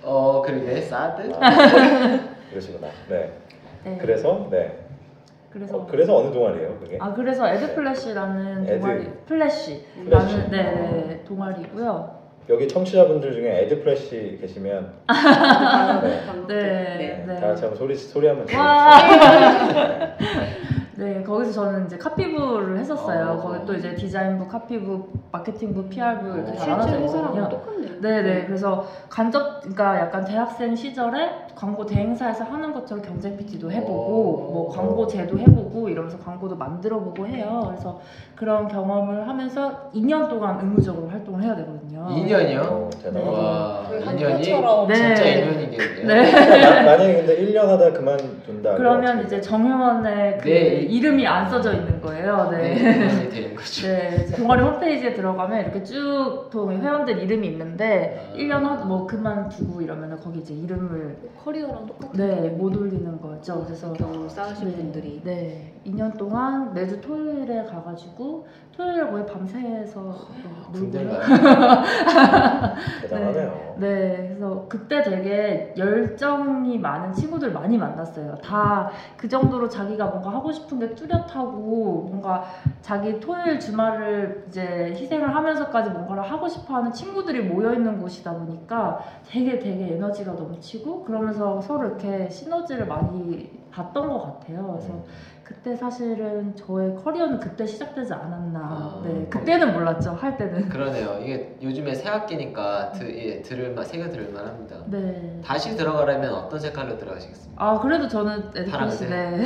어 0.03 0.41
그러게 0.45 0.81
사드. 0.81 1.31
아, 1.39 1.49
그러시구나. 2.49 2.87
네. 3.09 3.31
네. 3.83 3.97
그래서 3.99 4.47
네. 4.49 4.77
그래서 5.51 5.77
어, 5.77 5.87
그래서 5.89 6.15
어느 6.17 6.31
동아리예요 6.33 6.77
그게? 6.79 6.97
아 7.01 7.13
그래서 7.13 7.47
애드플래시라는 7.47 8.63
애드. 8.69 8.79
동아리 8.79 9.09
플래시라는 9.25 10.09
플래시. 10.09 10.49
네 10.49 10.57
네 10.61 11.23
동아리고요. 11.27 12.21
여기 12.49 12.67
청취자분들 12.67 13.33
중에 13.33 13.63
애드플래시 13.63 14.39
계시면 14.41 14.93
아, 15.07 16.01
네. 16.01 16.21
네. 16.47 17.23
네. 17.27 17.35
다 17.39 17.47
같이 17.47 17.61
한번 17.63 17.77
소리 17.77 17.95
소리 17.95 18.27
한번 18.27 18.45
들어주세요. 18.45 20.17
와. 21.01 21.08
네, 21.08 21.24
거기서 21.24 21.51
저는 21.51 21.86
이제 21.88 21.98
카피부를 21.98 22.77
했었어요. 22.77 23.38
어. 23.39 23.41
거기 23.41 23.65
또 23.65 23.74
이제 23.74 23.96
디자인부, 23.96 24.48
카피부, 24.48 25.08
마케팅부, 25.31 25.86
PR부 25.89 26.27
이렇게 26.27 26.51
어. 26.51 26.55
다 26.55 26.65
나눠져 26.67 26.89
실제 26.89 27.03
회사랑 27.03 27.34
있거든요. 27.36 27.50
똑같네요. 27.50 27.91
네 28.01 28.22
네, 28.22 28.43
그래서 28.46 28.86
간접, 29.10 29.60
그러니까 29.62 30.00
약간 30.00 30.25
대학생 30.25 30.75
시절에 30.75 31.29
광고 31.55 31.86
대행사에서 31.86 32.43
하는 32.43 32.74
것처럼 32.74 33.03
경쟁 33.03 33.38
PT도 33.38 33.72
해보고, 33.72 33.93
어. 33.93 34.51
뭐 34.53 34.70
광고제도 34.70 35.38
해보고 35.38 35.89
이러면서 35.89 36.17
광고도 36.20 36.55
만들어보고 36.55 37.27
해요. 37.27 37.63
그래서 37.67 38.00
그런 38.36 38.67
경험을 38.67 39.27
하면서 39.27 39.91
2년 39.93 40.27
동안 40.29 40.60
의무적으로 40.60 41.08
활동을 41.10 41.43
해야 41.43 41.55
되거든요. 41.55 42.08
2년이요? 42.10 42.60
어. 42.63 42.89
와 43.31 43.84
거의 43.88 44.01
2년이 44.01 44.24
학교처럼 44.31 44.88
네. 44.88 44.96
진짜 44.96 45.24
2년이겠네요. 45.24 46.05
네. 46.08 46.31
마- 46.31 46.81
만약에 46.98 47.13
근데 47.17 47.38
1년 47.46 47.65
하다 47.67 47.93
그만둔다. 47.93 48.75
그러면 48.75 49.24
이제 49.24 49.39
정회원의 49.39 50.39
그 50.39 50.48
네. 50.48 50.88
이름이 50.91 51.25
안 51.25 51.50
써져 51.50 51.74
있는 51.74 52.01
거예요. 52.01 52.50
네. 52.51 52.74
네. 52.75 53.07
2년이 53.07 53.31
되는 53.31 53.55
거죠. 53.55 53.88
네, 53.88 54.25
동아리 54.36 54.62
홈페이지에 54.62 55.13
들어가면 55.13 55.62
이렇게 55.62 55.83
쭉 55.83 56.50
동- 56.51 56.71
회원들 56.71 57.17
이름이 57.19 57.48
있는데 57.48 58.29
아. 58.33 58.36
1년 58.38 58.63
하, 58.63 58.75
뭐 58.86 59.07
그만두고 59.07 59.81
이러면 59.81 60.19
거기 60.19 60.39
이제 60.39 60.53
이름을 60.53 61.17
커리어랑 61.43 61.86
똑같은 61.86 62.12
네, 62.17 62.50
못 62.50 62.75
올리는 62.75 63.21
거죠. 63.21 63.63
그래서 63.65 63.93
경험 63.93 64.27
쌓으신 64.27 64.69
네, 64.69 64.75
분들이 64.75 65.21
네, 65.24 65.74
2년 65.88 66.17
동안 66.17 66.74
매주 66.74 67.00
토요일에 67.00 67.63
가가지고 67.63 68.45
토요일에 68.75 69.10
거의 69.10 69.25
밤새서 69.25 70.00
놀고요. 70.01 70.71
군대인가요? 70.74 71.21
대단하네요. 73.01 73.70
네, 73.81 74.27
그래서 74.27 74.67
그때 74.69 75.01
되게 75.01 75.73
열정이 75.75 76.77
많은 76.77 77.13
친구들 77.13 77.51
많이 77.51 77.79
만났어요. 77.79 78.38
다 78.38 78.91
그 79.17 79.27
정도로 79.27 79.69
자기가 79.69 80.05
뭔가 80.07 80.31
하고 80.31 80.51
싶은 80.51 80.79
게 80.79 80.95
뚜렷하고 80.95 82.07
뭔가 82.09 82.43
자기 82.81 83.19
토요일 83.19 83.59
주말을 83.59 84.45
이제 84.47 84.93
희생을 84.97 85.35
하면서까지 85.35 85.91
뭔가를 85.91 86.23
하고 86.23 86.47
싶어 86.47 86.75
하는 86.75 86.91
친구들이 86.91 87.41
모여 87.41 87.73
있는 87.73 88.00
곳이다 88.00 88.33
보니까 88.33 89.00
되게 89.27 89.57
되게 89.59 89.93
에너지가 89.95 90.33
넘치고 90.33 91.03
그러면서 91.03 91.61
서로 91.61 91.88
이렇게 91.88 92.29
시너지를 92.29 92.88
많이 92.88 93.50
봤던 93.71 94.09
것 94.09 94.21
같아요. 94.39 94.77
그래서 94.77 95.03
그때 95.43 95.75
사실은 95.75 96.55
저의 96.55 96.95
커리어는 97.03 97.39
그때 97.39 97.65
시작되지 97.65 98.13
않았나. 98.13 98.60
아. 98.60 99.01
네, 99.03 99.25
그때는 99.29 99.74
몰랐죠. 99.74 100.12
할 100.12 100.38
때는. 100.38 100.69
그러네요. 100.69 101.17
이게 101.21 101.55
요즘에 101.62 101.93
새 101.93 102.10
학기니까 102.10 102.91
드, 102.93 103.03
예, 103.03 103.41
들을만 103.41 103.83
새겨 103.83 104.10
들을만 104.10 104.45
합니다. 104.45 104.77
네. 104.86 105.41
다시 105.43 105.75
들어가려면 105.75 106.33
어떤 106.33 106.57
색깔로 106.60 106.98
들어가시겠습니까? 106.98 107.51
아 107.63 107.79
그래도 107.79 108.07
저는 108.07 108.50
에드피시 108.55 108.71
파란색? 108.71 109.10
네. 109.10 109.43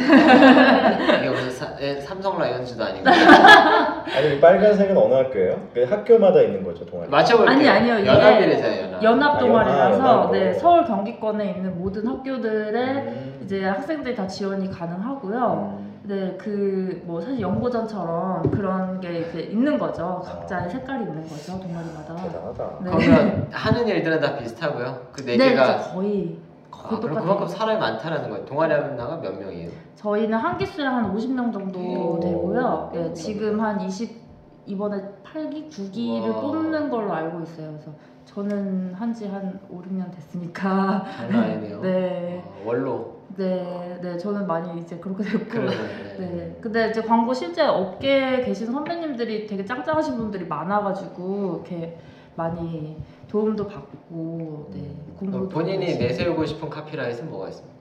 이게 1.19 1.29
무슨 1.29 1.49
사- 1.51 1.73
예, 1.81 1.99
삼성 1.99 2.37
라이온즈도 2.37 2.83
아니고 2.83 3.03
아니 3.09 4.35
이 4.35 4.39
빨간색은 4.39 4.95
어느 4.95 5.13
학교예요? 5.13 5.69
그 5.73 5.83
학교마다 5.85 6.41
있는 6.41 6.63
거죠 6.63 6.85
동아리. 6.85 7.09
맞춰볼게요. 7.09 7.55
아니, 7.57 7.67
아니요. 7.67 7.99
이게 7.99 8.07
연합이래잖아요. 8.07 8.83
연합. 8.85 9.03
연합 9.03 9.35
아, 9.35 9.39
동아리라서 9.39 9.97
연합, 9.99 10.31
네. 10.31 10.53
서울 10.53 10.85
경기권에 10.85 11.51
있는 11.51 11.77
모든 11.79 12.05
학교들의 12.07 12.83
음. 12.83 13.34
이제 13.45 13.63
학생들이 13.63 14.15
다 14.15 14.27
지원이 14.27 14.69
가능하고요. 14.71 15.77
음. 15.79 15.85
네, 16.07 16.35
그 16.37 17.01
뭐 17.05 17.19
사실 17.21 17.39
연고전처럼 17.41 18.49
그런 18.51 18.99
게 18.99 19.21
이제 19.21 19.39
있는 19.41 19.77
거죠. 19.77 20.21
각자의 20.25 20.69
색깔이 20.69 21.03
있는 21.03 21.21
거죠, 21.27 21.59
동아리마다. 21.59 22.15
대단하다. 22.15 22.71
네. 22.81 22.91
그러면 22.91 23.47
하는 23.51 23.87
일들은 23.87 24.19
다 24.19 24.35
비슷하고요. 24.37 25.07
그 25.11 25.23
네 25.25 25.37
네, 25.37 25.49
개가 25.49 25.63
그래서 25.65 25.93
거의 25.93 26.39
아, 26.71 26.77
거의 26.77 26.87
그럼 26.87 27.01
똑같아요. 27.01 27.21
그만큼 27.23 27.47
사람이 27.47 27.79
많다라는 27.79 28.29
거예요. 28.29 28.45
동아리 28.45 28.73
하나가 28.73 29.17
몇 29.17 29.37
명이에요? 29.39 29.69
저희는 29.95 30.37
한 30.37 30.57
기수랑 30.57 30.95
한 30.95 31.15
50명 31.15 31.51
정도 31.53 31.79
오. 31.79 32.19
되고요. 32.19 32.91
네, 32.93 33.13
지금 33.13 33.59
한 33.59 33.81
20, 33.81 34.21
이번에 34.67 35.01
8기, 35.23 35.69
9기를 35.69 36.27
우와. 36.29 36.41
뽑는 36.41 36.89
걸로 36.91 37.13
알고 37.13 37.41
있어요. 37.41 37.67
그래서 37.71 37.91
저는 38.25 38.93
한지 38.93 39.27
한 39.27 39.59
5, 39.69 39.81
6년 39.81 40.11
됐으니까. 40.13 41.05
장난 41.17 41.43
아니네요. 41.43 41.81
네. 41.81 42.43
어, 42.45 42.63
원로. 42.67 43.14
네, 43.37 43.99
네, 44.01 44.17
저는 44.17 44.47
많이 44.47 44.79
이제 44.79 44.97
그렇게 44.97 45.23
됐고. 45.29 45.49
그러네. 45.49 45.75
네. 46.19 46.57
근데 46.61 46.89
이제 46.89 47.01
광고 47.01 47.33
실제 47.33 47.61
업계에 47.63 48.41
계신 48.43 48.67
선배님들이 48.67 49.45
되게 49.47 49.65
짱짱하신 49.65 50.15
분들이 50.17 50.45
많아가지고 50.45 51.63
이렇게 51.65 51.97
많이 52.35 52.97
도움도 53.27 53.67
받고, 53.67 54.69
네, 54.73 54.95
그럼 55.19 55.31
공부도 55.33 55.49
본인이 55.49 55.83
열심히. 55.85 56.07
내세우고 56.07 56.45
싶은 56.45 56.69
카피라이트는 56.69 57.29
뭐가 57.29 57.49
있습니까? 57.49 57.75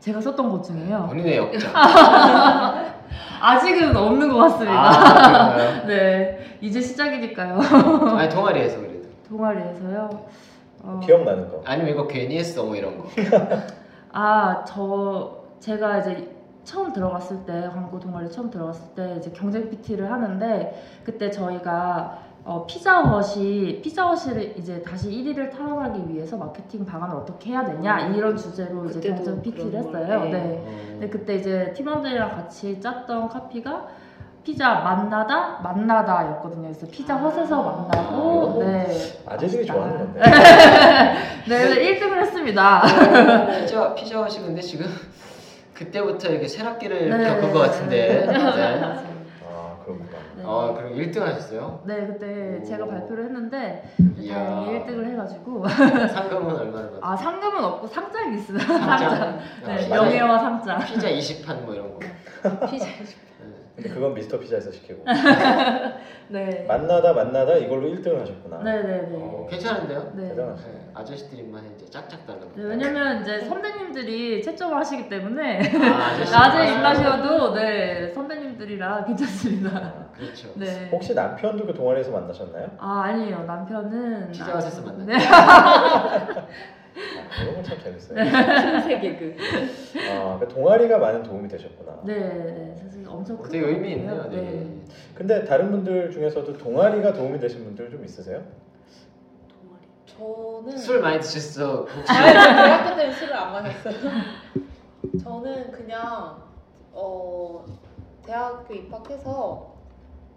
제가 0.00 0.20
썼던 0.20 0.50
것 0.50 0.62
중에요. 0.64 1.06
본인의 1.08 1.36
역작. 1.38 1.72
아직은 3.40 3.96
없는 3.96 4.28
것 4.32 4.36
같습니다. 4.38 4.90
아? 4.90 5.84
네, 5.86 6.56
이제 6.60 6.80
시작이니까요. 6.80 7.58
아니 8.16 8.28
동아리에서 8.28 8.78
그래도. 8.80 9.08
동아리에서요. 9.28 10.26
어, 10.84 11.00
기억나는 11.04 11.48
거. 11.48 11.62
아니면 11.64 11.92
이거 11.92 12.06
괜히 12.06 12.38
했어 12.38 12.64
뭐 12.64 12.74
이런 12.74 12.98
거. 12.98 13.08
아, 14.12 14.64
저 14.64 15.42
제가 15.60 15.98
이제 15.98 16.36
처음 16.64 16.92
들어갔을 16.92 17.44
때 17.44 17.68
광고 17.72 17.98
동아리 17.98 18.30
처음 18.30 18.50
들어갔을 18.50 18.94
때 18.94 19.16
이제 19.18 19.30
경쟁 19.30 19.68
PT를 19.70 20.10
하는데 20.10 20.82
그때 21.04 21.30
저희가 21.30 22.18
어, 22.44 22.66
피자헛이 22.66 23.80
피자헛을 23.82 24.58
이제 24.58 24.82
다시 24.82 25.08
1위를 25.10 25.50
탈환하기 25.50 26.12
위해서 26.12 26.36
마케팅 26.36 26.84
방안을 26.84 27.14
어떻게 27.14 27.50
해야 27.50 27.64
되냐 27.64 28.08
이런 28.08 28.36
주제로 28.36 28.84
이제 28.86 29.00
경쟁 29.00 29.40
PT를 29.42 29.78
했어요. 29.78 30.24
네. 30.24 30.30
네. 30.30 30.64
어, 30.66 30.86
근데 30.90 31.08
그때 31.08 31.36
이제 31.36 31.72
팀원들이랑 31.76 32.30
같이 32.30 32.80
짰던 32.80 33.28
카피가 33.28 33.86
피자 34.44 34.74
만나다 34.80 35.60
만나다였거든요. 35.62 36.62
그래서 36.62 36.86
피자 36.90 37.16
헛에서 37.16 37.62
만나고 37.62 38.60
아, 38.62 38.64
네. 38.64 38.86
아재들이 39.26 39.64
좋아하는 39.66 39.98
건데. 39.98 40.20
네, 41.48 41.98
1등을 41.98 42.16
했습니다. 42.22 42.82
피자 43.60 43.94
피자 43.94 44.18
헛이 44.22 44.40
근데 44.44 44.60
지금 44.60 44.86
그때부터 45.74 46.28
이렇게 46.30 46.48
쇠락기를 46.48 47.08
네. 47.18 47.24
겪은 47.24 47.52
것 47.52 47.58
같은데. 47.60 48.26
네. 48.26 48.36
아 49.48 49.76
그렇구나. 49.84 50.08
네. 50.36 50.42
어 50.44 50.74
그럼 50.76 50.94
1등 50.96 51.20
하셨어요? 51.20 51.80
네, 51.84 52.04
그때 52.06 52.58
오. 52.60 52.64
제가 52.64 52.86
발표를 52.86 53.24
했는데. 53.26 53.84
다행히 53.96 54.80
1등을 54.80 55.04
해가지고 55.12 55.68
상금은 55.68 56.56
얼마나 56.56 56.88
받았어요? 56.88 56.98
아 57.00 57.16
상금은 57.16 57.62
없고 57.64 57.86
상장이 57.86 58.38
있어요. 58.38 58.58
상장. 58.58 58.88
상장. 58.98 59.38
네, 59.66 59.72
아, 59.72 59.76
피자- 59.78 59.94
명예와 59.94 60.38
상장. 60.40 60.78
피자 60.80 61.08
20판 61.08 61.62
뭐 61.64 61.74
이런 61.74 61.92
거. 61.94 62.66
피자 62.66 62.86
네. 62.86 63.04
근데 63.74 63.88
그건 63.88 64.12
미스터 64.14 64.38
피자에서 64.38 64.70
시키고 64.70 65.02
네. 66.28 66.64
만나다 66.68 67.12
만나다 67.14 67.56
이걸로 67.56 67.88
1등을 67.88 68.20
하셨구나. 68.20 68.58
네, 68.62 68.82
네, 68.82 69.02
네. 69.02 69.16
어, 69.18 69.46
괜찮은데요? 69.50 70.12
네. 70.14 70.28
대단하시. 70.28 70.64
네, 70.66 70.90
아저씨들만 70.94 71.72
이제 71.74 71.86
짝짝 71.86 72.26
달라고. 72.26 72.50
네, 72.54 72.62
왜냐면 72.64 73.22
이제 73.22 73.40
선배님들이 73.40 74.42
채점을 74.42 74.76
하시기 74.76 75.08
때문에 75.08 75.60
아, 75.90 76.06
아저씨 76.12 76.32
낮에 76.32 76.72
입맛. 76.74 76.96
입맛이어도 76.96 77.54
네 77.54 78.12
선배님들이라 78.12 79.04
괜찮습니다. 79.04 79.70
아, 79.78 80.12
그렇죠. 80.16 80.48
네. 80.56 80.88
혹시 80.92 81.14
남편도 81.14 81.66
그 81.66 81.74
동아리에서 81.74 82.10
만나셨나요? 82.12 82.68
아 82.78 83.02
아니에요 83.06 83.44
남편은 83.44 84.32
피자헛에서 84.32 84.82
만났어요. 84.82 85.06
네. 85.06 85.16
아, 86.94 87.40
그런 87.40 87.54
건참 87.54 87.78
재밌어요. 87.82 88.24
신세 88.80 89.00
개그. 89.00 89.36
아, 90.10 90.38
그 90.38 90.48
동아리가 90.48 90.98
많은 90.98 91.22
도움이 91.22 91.48
되셨구나. 91.48 92.00
네, 92.04 92.14
네, 92.18 92.74
사실 92.80 93.06
엄청 93.08 93.38
큰 93.40 93.50
되게 93.50 93.66
의미 93.66 93.92
있네요. 93.92 94.16
것 94.16 94.22
같아요. 94.24 94.42
네. 94.42 94.66
근데 95.14 95.44
다른 95.44 95.70
분들 95.70 96.10
중에서도 96.10 96.52
동아리가 96.58 97.12
도움이 97.12 97.38
되신 97.38 97.64
분들 97.64 97.90
좀 97.90 98.04
있으세요? 98.04 98.42
동아리. 99.48 99.86
저는 100.06 100.78
술 100.78 101.00
많이 101.00 101.20
드셨어. 101.20 101.82
혹시? 101.84 102.12
아니, 102.12 102.32
대학교 102.32 102.96
때는 102.96 103.12
술을 103.14 103.34
안 103.34 103.52
마셨어요. 103.52 103.94
저는 105.22 105.70
그냥 105.72 106.42
어 106.92 107.64
대학교 108.24 108.74
입학해서 108.74 109.72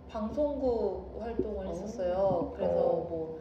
방송국 0.09 1.19
활동을 1.21 1.67
했었어요. 1.67 2.53
그래서 2.55 2.73
어. 2.73 3.07
뭐 3.09 3.39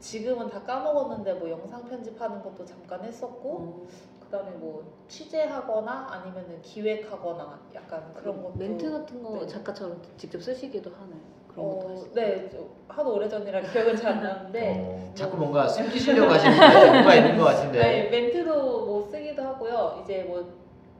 지금은 0.00 0.48
다 0.48 0.62
까먹었는데 0.62 1.34
뭐 1.34 1.50
영상 1.50 1.84
편집하는 1.84 2.42
것도 2.42 2.64
잠깐 2.64 3.04
했었고 3.04 3.86
그다음에 4.24 4.50
뭐 4.52 4.82
취재하거나 5.08 6.08
아니면은 6.10 6.60
기획하거나 6.62 7.60
약간 7.74 8.12
그런 8.14 8.42
것도 8.42 8.54
멘트 8.56 8.90
같은 8.90 9.22
거 9.22 9.40
네. 9.40 9.46
작가처럼 9.46 10.00
직접 10.16 10.40
쓰시기도 10.42 10.90
하나요? 10.90 11.20
그런 11.48 11.68
것도 11.68 11.86
어, 11.86 11.90
하시죠? 11.92 12.14
네, 12.14 12.48
저 12.50 12.58
하도 12.88 13.14
오래전이라 13.14 13.60
기억은 13.62 13.96
잘 13.96 14.12
안 14.12 14.22
나는데 14.22 14.86
어, 15.10 15.12
자꾸 15.14 15.36
뭔가 15.36 15.68
숨기시려고 15.68 16.32
하시는 16.32 16.56
게 16.58 16.90
뭔가 16.90 17.14
있는 17.14 17.36
것 17.36 17.44
같은데. 17.44 17.78
네, 17.78 18.08
멘트도 18.08 18.86
뭐 18.86 19.08
쓰기도 19.10 19.42
하고요. 19.42 20.00
이제 20.02 20.22
뭐 20.24 20.48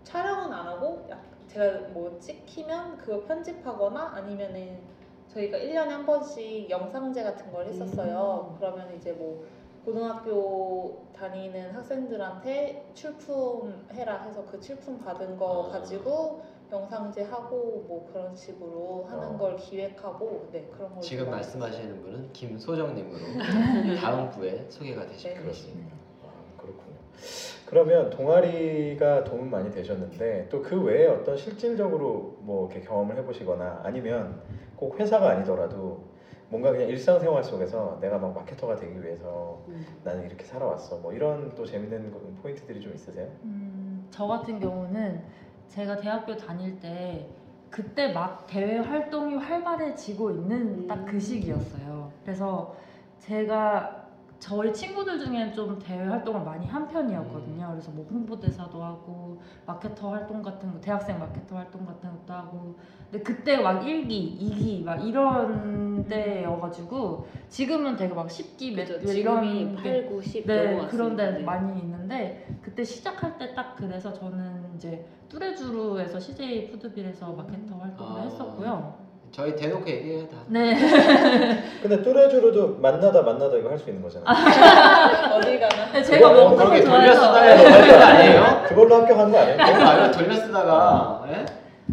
촬영은 0.05 0.53
안 0.53 0.67
하고 0.67 1.07
약- 1.09 1.23
제가 1.49 1.89
뭐 1.93 2.17
찍히면 2.21 2.99
그걸 2.99 3.25
편집하거나 3.27 4.13
아니면은 4.15 4.79
저희가 5.33 5.59
1년에 5.59 5.88
한 5.88 6.07
번씩 6.07 6.69
영상제 6.69 7.23
같은 7.23 7.53
걸 7.53 7.66
했었어요. 7.66 8.57
그러면 8.59 8.93
이제 8.97 9.12
뭐 9.12 9.45
고등학교 9.85 11.07
다니는 11.16 11.71
학생들한테 11.75 12.90
출품 12.95 13.87
해라 13.93 14.23
해서 14.23 14.45
그 14.51 14.61
출품 14.61 14.99
받은 14.99 15.37
거 15.37 15.69
아. 15.69 15.73
가지고 15.73 16.43
영상제 16.71 17.23
하고 17.25 17.85
뭐 17.88 18.09
그런 18.12 18.35
식으로 18.35 19.07
하는 19.09 19.29
어. 19.35 19.38
걸 19.38 19.57
기획하고 19.57 20.49
네 20.53 20.69
그런 20.73 20.93
걸 20.95 21.03
지금. 21.03 21.31
말씀하시는 21.31 22.03
분은 22.03 22.33
김소정님으로 22.33 23.19
다음 24.01 24.31
부에 24.31 24.66
소개가 24.69 25.07
되실 25.07 25.35
네. 25.35 25.40
그렇습니다. 25.40 26.00
그러면 27.66 28.11
동아리가 28.11 29.25
도움 29.25 29.51
많이 29.51 29.70
되셨는데 29.70 30.49
또 30.51 30.61
그 30.62 30.81
외에 30.83 31.07
어떤 31.07 31.37
실질적으로 31.37 32.37
뭐 32.40 32.68
이렇게 32.70 32.87
경험을 32.87 33.16
해보시거나 33.18 33.81
아니면 33.85 34.40
꼭 34.77 34.99
회사가 34.99 35.31
아니더라도 35.31 36.03
뭔가 36.49 36.73
그냥 36.73 36.88
일상생활 36.88 37.44
속에서 37.44 37.99
내가 38.01 38.18
막 38.18 38.35
마케터가 38.35 38.75
되기 38.77 39.01
위해서 39.03 39.61
음. 39.68 39.85
나는 40.03 40.27
이렇게 40.27 40.44
살아왔어. 40.44 40.96
뭐 40.99 41.12
이런 41.12 41.55
또 41.55 41.64
재밌는 41.64 42.11
거- 42.11 42.20
포인트들이 42.42 42.81
좀 42.81 42.92
있으세요? 42.94 43.29
음, 43.44 44.05
저 44.11 44.27
같은 44.27 44.59
경우는 44.59 45.23
제가 45.68 45.96
대학교 45.96 46.37
다닐 46.37 46.81
때 46.81 47.29
그때 47.70 48.12
막 48.12 48.46
대외 48.49 48.79
활동이 48.79 49.37
활발해지고 49.37 50.33
있는 50.33 50.88
딱그 50.88 51.14
음. 51.14 51.20
시기였어요. 51.20 52.11
그래서 52.25 52.75
제가 53.18 54.00
저희 54.40 54.72
친구들 54.72 55.18
중에 55.18 55.53
좀 55.53 55.79
대외 55.79 56.09
활동을 56.09 56.42
많이 56.42 56.66
한 56.66 56.88
편이었거든요. 56.88 57.68
그래서 57.72 57.90
뭐 57.90 58.07
홍보대사도 58.11 58.83
하고 58.83 59.40
마케터 59.66 60.11
활동 60.11 60.40
같은 60.42 60.72
거, 60.72 60.81
대학생 60.81 61.18
마케터 61.18 61.57
활동 61.57 61.85
같은 61.85 62.11
것도 62.11 62.33
하고. 62.33 62.74
근데 63.11 63.22
그때 63.22 63.59
막 63.59 63.83
1기, 63.83 64.38
2기 64.40 64.83
막 64.83 64.96
이런 65.07 66.07
때여가지고 66.09 67.26
지금은 67.50 67.96
되게 67.96 68.14
막 68.14 68.29
10기 68.29 68.74
몇 68.74 68.87
그죠. 68.88 69.07
지금이 69.07 69.61
이런 69.61 69.74
8, 69.76 70.07
9, 70.07 70.22
10 70.22 70.46
네. 70.46 70.87
그런 70.88 71.16
데 71.16 71.33
네. 71.33 71.44
많이 71.44 71.79
있는데 71.79 72.46
그때 72.62 72.83
시작할 72.83 73.37
때 73.37 73.55
딱 73.55 73.74
그래서 73.76 74.12
저는 74.12 74.74
이제 74.76 75.05
뚜레쥬르에서 75.29 76.18
CJ 76.18 76.70
푸드빌에서 76.70 77.33
마케터 77.33 77.76
활동을 77.76 78.20
아. 78.20 78.24
했었고요. 78.24 79.10
저희 79.33 79.55
대놓고 79.55 79.88
얘기해요 79.88 80.27
다. 80.29 80.38
네. 80.49 80.75
근데 81.83 82.03
뚜레쥬르도 82.03 82.79
만나다 82.81 83.23
만나다 83.23 83.57
이거 83.57 83.71
할 83.71 83.79
수 83.79 83.88
있는 83.90 84.03
거잖아요. 84.03 84.27
어딜 85.37 85.61
가나? 85.61 85.93
네, 85.93 86.03
제가 86.03 86.29
그거 86.29 86.40
먹는 86.43 86.57
그렇게 86.59 86.83
좋아해서 86.83 87.33
돌려쓰다가 87.33 87.71
걸린 87.71 87.88
거 87.99 88.05
아니에요? 88.05 88.62
그걸로 88.66 88.95
합격한 88.97 89.31
거 89.33 89.38
아니에요? 89.38 89.57
그거 89.57 89.85
아니면 89.88 90.11
돌려 90.12 90.35
쓰다가 90.37 91.25
예? 91.29 91.47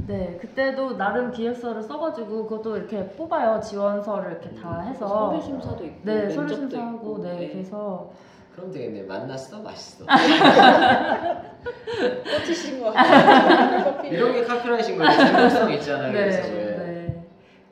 네, 0.08 0.38
그때도 0.42 0.98
나름 0.98 1.32
기획서를 1.32 1.82
써가지고 1.84 2.48
그것도 2.48 2.78
이렇게 2.78 3.08
뽑아요. 3.10 3.60
지원서를 3.62 4.32
이렇게 4.32 4.50
다 4.56 4.82
해서. 4.88 5.08
서류 5.30 5.42
심사도 5.42 5.84
있고 5.86 6.00
네, 6.04 6.14
면접도 6.14 6.34
서류 6.36 6.56
심사하고, 6.56 6.96
있고. 7.18 7.24
네, 7.24 7.50
그래서 7.54 8.10
그럼 8.56 8.72
되겠네. 8.72 9.04
만났어 9.04 9.60
맛있어. 9.60 10.06
꽂히신 12.24 12.82
것 12.84 12.94
같아요. 12.94 13.84
커피. 13.84 14.08
이런 14.10 14.34
게 14.34 14.44
카피라이신 14.44 14.98
거예요. 14.98 15.12
중독성 15.12 15.72
있잖아요. 15.78 16.12
네, 16.12 16.20
그래서 16.20 16.54
왜. 16.54 16.67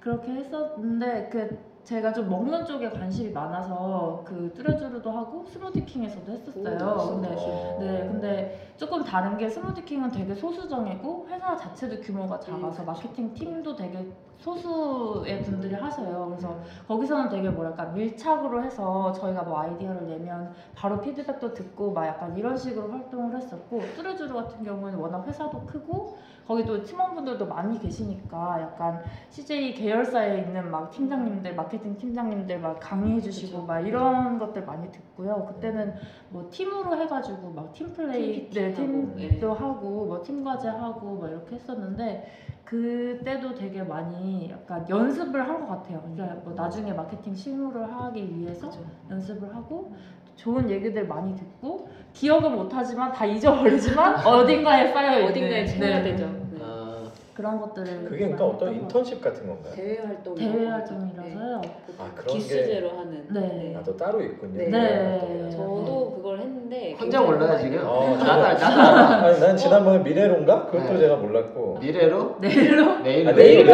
네, 0.06 0.12
그렇게 0.12 0.32
했었는데 0.34 1.30
그 1.32 1.76
제가 1.84 2.14
좀 2.14 2.30
먹는 2.30 2.66
쪽에 2.66 2.90
관심이 2.90 3.32
많아서 3.32 4.24
그 4.26 4.52
뚜레쥬르도 4.56 5.12
하고 5.12 5.46
스무디킹에서도 5.46 6.32
했었어요. 6.32 6.96
오, 6.96 7.10
근데 7.14 7.36
어. 7.38 7.78
네, 7.80 8.08
근데 8.08 8.74
조금 8.78 9.04
다른 9.04 9.38
게 9.38 9.50
스무디킹은 9.50 10.12
되게 10.12 10.34
소수정이고 10.34 11.28
회사 11.30 11.56
자체도 11.56 12.02
규모가 12.02 12.40
작아서 12.40 12.84
음, 12.84 12.86
마케팅 12.86 13.34
팀도 13.34 13.76
되게 13.76 14.12
소수의 14.38 15.44
분들이 15.44 15.74
하셔요. 15.74 16.28
그래서 16.30 16.60
거기서는 16.88 17.30
되게 17.30 17.50
뭐랄까 17.50 17.86
밀착으로 17.86 18.64
해서 18.64 19.12
저희가 19.14 19.44
뭐 19.44 19.60
아이디어를 19.62 20.08
내면 20.08 20.54
바로 20.76 21.00
피드백도 21.02 21.54
듣고 21.54 21.94
막 21.94 22.06
약간 22.06 22.36
이런 22.38 22.58
식으로 22.58 22.92
활동을 22.92 23.36
했었고 23.38 23.82
뚜레쥬르 23.96 24.34
같은 24.34 24.64
경우는 24.64 24.98
워낙 25.00 25.26
회사도 25.28 25.66
크고 25.66 26.18
거기 26.48 26.64
또 26.64 26.84
팀원분들도 26.84 27.48
많이 27.48 27.80
계시니까 27.80 28.62
약간 28.62 29.02
CJ 29.30 29.74
계열사에 29.74 30.42
있는 30.42 30.70
막 30.70 30.92
팀장님들 30.92 31.56
마케팅 31.56 31.98
팀장님들 31.98 32.60
막 32.60 32.80
강의해 32.80 33.20
주시고 33.20 33.62
그쵸. 33.62 33.66
막 33.66 33.80
이런 33.80 34.38
것들 34.38 34.64
많이 34.66 34.92
듣고요. 34.92 35.46
그때는 35.54 35.94
뭐 36.30 36.48
팀으로 36.52 36.96
해가지고 37.02 37.50
막 37.52 37.74
팀플레이 37.74 38.50
팀 38.50 39.16
네, 39.16 39.28
팀도 39.30 39.54
하고 39.54 40.06
뭐 40.06 40.22
팀과제 40.24 40.68
하고 40.70 41.16
뭐 41.16 41.28
이렇게 41.28 41.56
했었는데 41.56 42.32
그때도 42.64 43.54
되게 43.56 43.84
많이 43.84 44.50
약간 44.52 44.86
연습을 44.90 45.48
한 45.48 45.56
것 45.66 45.68
같아요. 45.68 46.02
그러니까 46.02 46.42
뭐 46.44 46.54
나중에 46.54 46.94
마케팅 46.94 47.34
실무를 47.34 47.92
하기 47.92 48.38
위해서 48.38 48.70
그죠. 48.70 48.82
연습을 49.10 49.56
하고 49.56 49.94
좋은 50.36 50.70
얘기들 50.70 51.06
많이 51.08 51.36
듣고 51.36 51.88
기억은 52.14 52.52
못하지만 52.56 53.12
다 53.12 53.26
잊어버리지만 53.26 54.16
어딘가에 54.26 54.88
쌓여 54.92 55.26
어딘가에 55.28 55.66
채워야 55.66 56.04
되죠. 56.04 56.26
네. 56.26 56.60
아, 56.62 57.04
그런 57.34 57.60
것들을 57.60 58.04
그게 58.06 58.18
그러니까 58.26 58.46
어떤 58.46 58.74
인턴십 58.74 59.22
같은 59.22 59.48
건가요? 59.48 59.74
대외 59.76 59.98
활동 60.00 60.36
대외 60.36 60.68
활동이라서요. 60.68 61.62
아, 61.98 62.12
그런 62.14 62.28
게- 62.28 62.34
기수제로 62.34 62.90
하는. 62.98 63.26
네. 63.30 63.76
아, 63.78 63.84
또 63.84 63.96
따로 63.98 64.22
있군요. 64.22 64.58
네. 64.58 64.68
네. 64.70 65.50
저도 65.52 66.14
그걸 66.18 66.40
했는데 66.40 66.92
혼자 66.92 67.04
굉장히 67.20 67.26
몰라요 67.28 67.48
많이 67.50 67.64
지금? 67.64 67.80
어, 67.86 68.18
나도 68.18 68.44
알- 68.46 68.54
나도 68.60 68.82
알아. 68.82 69.08
아니 69.26 69.40
난 69.40 69.58
지난번에 69.58 70.00
미래론가 70.00 70.66
그것도 70.68 70.94
네. 70.94 71.00
제가 71.00 71.16
몰랐고 71.18 71.78
미래로? 71.82 72.38
내일로 72.40 73.00
내일로? 73.02 73.26
아, 73.26 73.32
내일로 73.32 73.74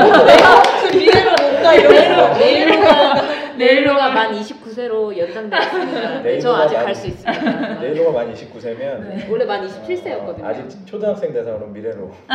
미래로 0.93 1.31
뭔가 1.41 1.73
이러면서 1.75 2.37
내일로가 2.39 3.20
내일로가 3.65 4.09
만 4.11 4.33
29세로 4.33 5.15
연장되었습니다. 5.17 6.21
네, 6.23 6.39
저 6.39 6.49
내일로가 6.49 6.59
아직 6.63 6.75
만- 6.75 6.85
갈수 6.85 7.07
있습니다. 7.07 7.79
내일로가 7.79 8.11
만 8.11 8.33
29세면 8.33 8.77
네. 8.79 9.27
원래 9.29 9.45
만 9.45 9.67
27세였거든요. 9.67 10.43
아직 10.43 10.85
초등학생 10.87 11.31
대상으로 11.31 11.67
미래로. 11.67 12.11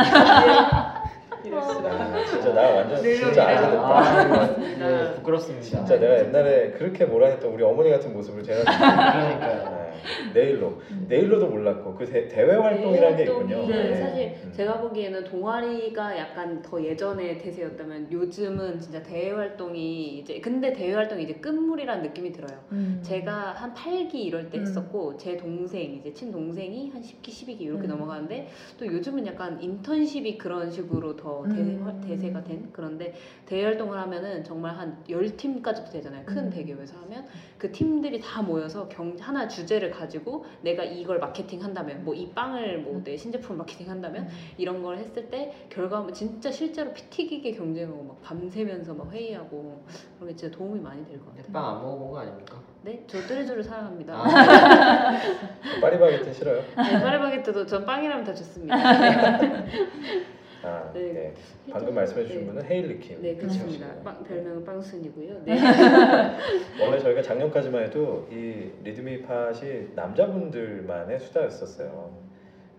수가. 1.43 1.89
아, 1.89 2.23
진짜 2.25 2.53
나 2.53 2.61
완전 2.61 3.01
진짜 3.01 3.45
미래로. 3.45 3.57
아재 3.57 3.69
됐다. 3.71 3.97
아, 3.97 4.55
네, 4.57 5.13
부끄럽습니다. 5.15 5.65
진짜 5.65 5.97
내가 5.99 6.19
옛날에 6.19 6.71
그렇게 6.71 7.05
몰아냈던 7.05 7.51
우리 7.51 7.63
어머니 7.63 7.89
같은 7.91 8.11
모습을 8.13 8.43
제가 8.43 8.63
그러니까요. 8.63 9.86
네, 10.33 10.33
내일로 10.33 10.79
내일로도 11.07 11.47
몰랐고 11.47 11.95
그 11.95 12.05
대, 12.05 12.27
대외 12.27 12.55
활동이라는 12.55 13.17
게 13.17 13.23
있군요. 13.23 13.57
활동이 13.57 13.67
네. 13.67 13.95
사실 13.95 14.35
음. 14.43 14.51
제가 14.55 14.81
보기에는 14.81 15.23
동아리가 15.23 16.17
약간 16.17 16.61
더 16.61 16.83
예전의 16.83 17.39
대세였다면 17.39 18.11
요즘은 18.11 18.79
진짜 18.79 19.01
대외 19.03 19.31
활동이 19.31 20.19
이제 20.19 20.39
근데 20.39 20.73
대외 20.73 20.93
활동이 20.93 21.23
이제 21.23 21.33
끝물이라는 21.33 22.03
느낌이 22.03 22.31
들어요. 22.31 22.59
음. 22.71 22.99
제가 23.03 23.53
한 23.53 23.73
8기 23.73 24.15
이럴 24.15 24.49
때 24.49 24.57
음. 24.57 24.61
했었고 24.61 25.17
제 25.17 25.37
동생 25.37 25.93
이제 25.93 26.13
친 26.13 26.31
동생이 26.31 26.89
한 26.89 27.01
10기 27.01 27.27
12기 27.27 27.61
이렇게 27.61 27.87
음. 27.87 27.89
넘어가는데 27.89 28.47
또 28.77 28.85
요즘은 28.85 29.25
약간 29.27 29.61
인턴십이 29.61 30.37
그런 30.37 30.71
식으로 30.71 31.15
더 31.15 31.43
대, 31.47 31.61
음. 31.61 32.01
대세가 32.05 32.43
된 32.43 32.69
그런데 32.71 33.13
대외 33.45 33.63
활동을 33.65 33.97
하면은 33.97 34.43
정말 34.43 34.75
한 34.75 34.97
10팀까지도 35.07 35.91
되잖아요. 35.91 36.23
큰 36.25 36.45
음. 36.45 36.49
대기업에서 36.49 36.97
하면 37.03 37.25
그 37.57 37.71
팀들이 37.71 38.19
다 38.19 38.41
모여서 38.41 38.87
경, 38.87 39.15
하나 39.19 39.47
주제를 39.47 39.89
가지고 39.91 40.45
내가 40.61 40.83
이걸 40.83 41.19
마케팅 41.19 41.63
한다면 41.63 42.03
뭐 42.03 42.13
이 42.13 42.29
빵을 42.33 42.79
뭐 42.79 43.01
내 43.03 43.15
신제품 43.17 43.57
마케팅 43.57 43.89
한다면 43.89 44.23
음. 44.23 44.29
이런 44.57 44.81
걸 44.83 44.97
했을 44.97 45.29
때 45.29 45.53
결과물 45.69 46.13
진짜 46.13 46.51
실제로 46.51 46.91
피 46.93 47.03
튀기게 47.09 47.51
경쟁하고 47.53 48.03
막 48.03 48.21
밤새면서 48.21 48.93
막 48.93 49.11
회의하고 49.11 49.83
그런 50.19 50.29
게 50.29 50.35
진짜 50.35 50.55
도움이 50.57 50.79
많이 50.79 51.05
될 51.05 51.19
것 51.19 51.27
같아요. 51.35 51.51
빵 51.53 51.65
안 51.77 51.81
먹어본 51.83 52.11
거 52.11 52.19
아닙니까? 52.19 52.61
네, 52.83 53.03
저 53.07 53.19
뚜레쥬를 53.19 53.63
사랑합니다. 53.63 54.13
아, 54.13 54.23
파리바게트 55.81 56.33
싫어요? 56.33 56.61
네, 56.61 57.01
파리바게뜨도 57.01 57.65
전 57.65 57.85
빵이라면 57.85 58.23
다 58.23 58.33
좋습니다. 58.33 58.75
아, 60.63 60.89
네. 60.93 61.13
네. 61.13 61.33
방금 61.71 61.93
말씀해 61.95 62.25
주신 62.25 62.41
네. 62.41 62.47
분은 62.47 62.63
헤일리킴. 62.65 63.21
네, 63.21 63.35
그렇습니다. 63.35 63.87
빵, 64.03 64.23
별명은 64.23 64.63
빵순이고요. 64.63 65.41
네. 65.45 65.59
원래 66.81 66.99
저희가 66.99 67.21
작년까지만 67.21 67.83
해도 67.83 68.27
이 68.31 68.71
리드미 68.83 69.21
팟이 69.23 69.89
남자분들만의 69.95 71.19
수다였었어요. 71.19 72.27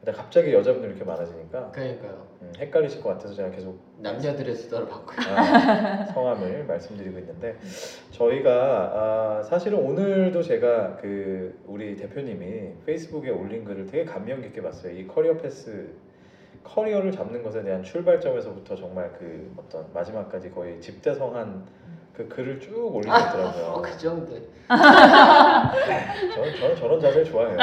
근데 0.01 0.12
갑자기 0.12 0.53
여자분들 0.53 0.91
이렇게 0.91 1.05
많아지니까 1.05 1.73
그러니까요. 1.73 2.27
음, 2.41 2.53
헷갈리실 2.57 3.03
것 3.03 3.11
같아서 3.11 3.35
제가 3.35 3.51
계속 3.51 3.81
남자들의 3.99 4.55
수다를 4.55 4.87
바꿔요. 4.88 5.37
아, 5.37 6.05
성함을 6.05 6.64
말씀드리고 6.67 7.19
있는데 7.19 7.57
저희가 8.12 8.51
아, 8.95 9.43
사실은 9.43 9.79
오늘도 9.79 10.41
제가 10.43 10.97
그 10.97 11.59
우리 11.67 11.97
대표님이 11.97 12.75
페이스북에 12.87 13.31
올린 13.31 13.64
글을 13.64 13.87
되게 13.87 14.05
감명 14.05 14.41
깊게 14.41 14.62
봤어요. 14.62 14.97
이 14.97 15.07
career 15.07 15.37
path 15.37 15.88
커리어를 16.69 17.11
잡는 17.13 17.43
것에 17.43 17.63
대한 17.63 17.83
출발점에서부터 17.83 18.77
정말 18.77 19.13
그 19.19 19.53
어떤 19.57 19.87
마지막까지 19.93 20.51
거의 20.51 20.81
집대성한 20.81 21.65
그 22.13 22.29
글을 22.29 22.61
쭉 22.61 22.95
올리셨더라고요. 22.97 23.65
어, 23.65 23.83
그 23.83 23.97
정도. 23.97 24.35
저는, 26.35 26.57
저는 26.61 26.77
저런 26.77 27.01
자세를 27.01 27.25
좋아해요. 27.25 27.57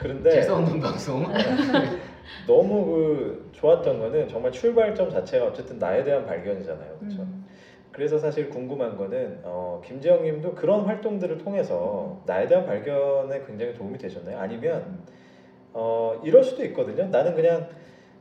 그런데 0.00 0.30
재수 0.42 0.54
없는 0.54 0.80
방송. 0.80 1.24
너무 2.46 2.84
그 2.86 3.50
좋았던 3.52 3.98
거는 4.00 4.28
정말 4.28 4.50
출발점 4.50 5.10
자체가 5.10 5.46
어쨌든 5.46 5.78
나에 5.78 6.02
대한 6.02 6.26
발견이잖아요. 6.26 6.98
그렇죠? 6.98 7.22
음. 7.22 7.46
그래서 7.92 8.18
사실 8.18 8.48
궁금한 8.48 8.96
거는 8.96 9.40
어, 9.44 9.80
김지영님도 9.84 10.54
그런 10.54 10.86
활동들을 10.86 11.38
통해서 11.38 12.22
나에 12.26 12.46
대한 12.46 12.66
발견에 12.66 13.44
굉장히 13.46 13.74
도움이 13.74 13.98
되셨나요? 13.98 14.38
아니면 14.38 14.98
어, 15.74 16.20
이럴 16.22 16.44
수도 16.44 16.64
있거든요. 16.66 17.06
나는 17.06 17.34
그냥 17.34 17.68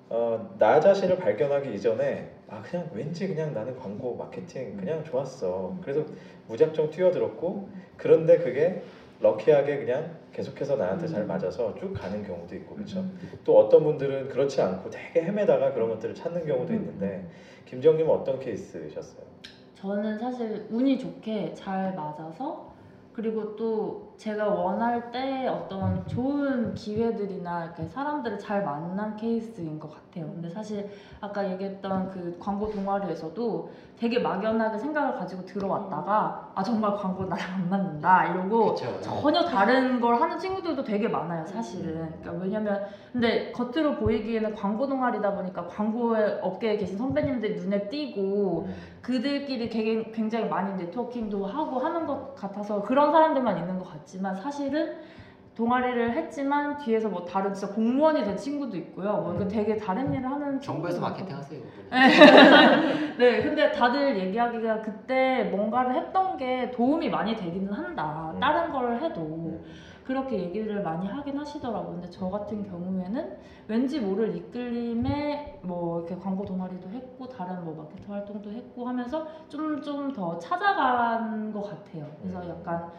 어, 0.10 0.54
나 0.58 0.80
자신을 0.80 1.18
발견하기 1.18 1.74
이전에 1.74 2.30
아 2.48 2.62
그냥 2.62 2.90
왠지 2.94 3.28
그냥 3.28 3.54
나는 3.54 3.78
광고 3.78 4.16
마케팅 4.16 4.76
그냥 4.76 5.04
좋았어. 5.06 5.74
그래서 5.82 6.06
무작정 6.48 6.90
뛰어들었고 6.90 7.70
그런데 7.96 8.38
그게 8.38 8.82
럭키하게 9.22 9.78
그냥 9.78 10.10
계속해서 10.34 10.76
나한테 10.76 11.08
잘 11.08 11.26
맞아서 11.26 11.76
쭉 11.76 11.94
가는 11.94 12.24
경우도 12.24 12.56
있고 12.56 12.76
그렇죠. 12.76 13.06
또 13.44 13.58
어떤 13.58 13.84
분들은 13.84 14.30
그렇지 14.30 14.62
않고 14.62 14.90
되게 14.90 15.22
헤매다가 15.22 15.74
그런 15.74 15.90
것들을 15.90 16.16
찾는 16.16 16.46
경우도 16.46 16.74
있는데 16.74 17.26
김지영님은 17.66 18.12
어떤 18.12 18.40
케이스셨어요? 18.40 19.22
저는 19.76 20.20
사실 20.20 20.66
운이 20.70 21.00
좋게 21.00 21.54
잘 21.54 21.94
맞아서 21.96 22.72
그리고 23.14 23.56
또 23.56 24.11
제가 24.22 24.50
원할 24.50 25.12
때 25.12 25.48
어떤 25.48 26.06
좋은 26.06 26.76
기회들이나 26.76 27.66
이렇게 27.66 27.86
사람들을 27.86 28.38
잘 28.38 28.64
만난 28.64 29.18
케이스인 29.18 29.80
것 29.80 29.90
같아요. 29.92 30.32
근데 30.32 30.48
사실 30.48 30.92
아까 31.20 31.50
얘기했던 31.52 32.12
그 32.12 32.38
광고 32.40 32.70
동아리에서도 32.70 33.72
되게 33.98 34.20
막연하게 34.20 34.78
생각을 34.78 35.16
가지고 35.16 35.44
들어왔다가 35.46 36.52
아 36.54 36.64
정말 36.64 36.96
광고 36.96 37.26
나랑 37.26 37.52
안 37.52 37.70
맞는다 37.70 38.28
이러고 38.28 38.76
그쵸. 38.76 39.00
전혀 39.02 39.44
다른 39.44 40.00
걸 40.00 40.22
하는 40.22 40.38
친구들도 40.38 40.84
되게 40.84 41.08
많아요, 41.08 41.44
사실은. 41.48 42.14
그러니까 42.22 42.44
왜냐면 42.44 42.86
근데 43.12 43.52
겉으로 43.52 43.96
보이기에는 43.96 44.54
광고 44.54 44.88
동아리다 44.88 45.34
보니까 45.34 45.66
광고 45.66 46.16
업계에 46.42 46.78
계신 46.78 46.96
선배님들이 46.96 47.56
눈에 47.56 47.90
띄고 47.90 48.70
그들끼리 49.02 49.70
되게 49.70 50.12
굉장히 50.12 50.46
많이 50.46 50.76
네트워킹도 50.84 51.46
하고 51.46 51.80
하는 51.80 52.06
것 52.06 52.36
같아서 52.36 52.84
그런 52.84 53.12
사람들만 53.12 53.58
있는 53.58 53.80
것 53.80 53.90
같지 53.90 54.11
만 54.20 54.36
사실은 54.36 54.96
동아리를 55.56 56.14
했지만 56.14 56.78
뒤에서 56.78 57.10
뭐 57.10 57.26
다른 57.26 57.54
진짜 57.54 57.74
공무원이 57.74 58.24
된 58.24 58.38
친구도 58.38 58.78
있고요. 58.78 59.12
뭐 59.18 59.34
이렇게 59.36 59.48
되게 59.50 59.76
다른 59.78 60.12
일을 60.14 60.26
하는 60.32 60.60
정부에서 60.62 61.02
마케팅. 61.02 61.36
하세요. 61.36 61.60
그분은. 61.62 63.18
네, 63.20 63.44
근데 63.44 63.72
다들 63.72 64.18
얘기하기가 64.18 64.82
그때 64.82 65.44
뭔가를 65.52 65.96
했던 65.96 66.38
게 66.38 66.72
도움이 66.72 67.10
많이 67.10 67.36
되기는 67.36 67.72
한다. 67.72 68.32
음. 68.34 68.40
다른 68.40 68.72
걸 68.72 69.02
해도. 69.02 69.62
그렇게 70.06 70.40
얘기를 70.40 70.82
많이 70.82 71.08
하긴 71.08 71.38
하시더라고요. 71.38 71.94
근데 71.94 72.10
저 72.10 72.28
같은 72.30 72.64
경우에는 72.68 73.38
왠지 73.68 74.00
모를 74.00 74.36
이끌림에 74.36 75.60
뭐 75.62 76.00
이렇게 76.00 76.16
광고 76.22 76.44
동아리도 76.44 76.90
했고 76.90 77.30
다른 77.30 77.64
뭐 77.64 77.76
마케팅 77.76 78.12
활동도 78.12 78.52
했고 78.52 78.88
하면서 78.88 79.28
좀 79.48 79.82
좀 79.82 80.12
더 80.12 80.38
찾아간 80.40 81.54
것 81.54 81.62
같아요. 81.62 82.08
그래서 82.22 82.50
약간 82.50 82.92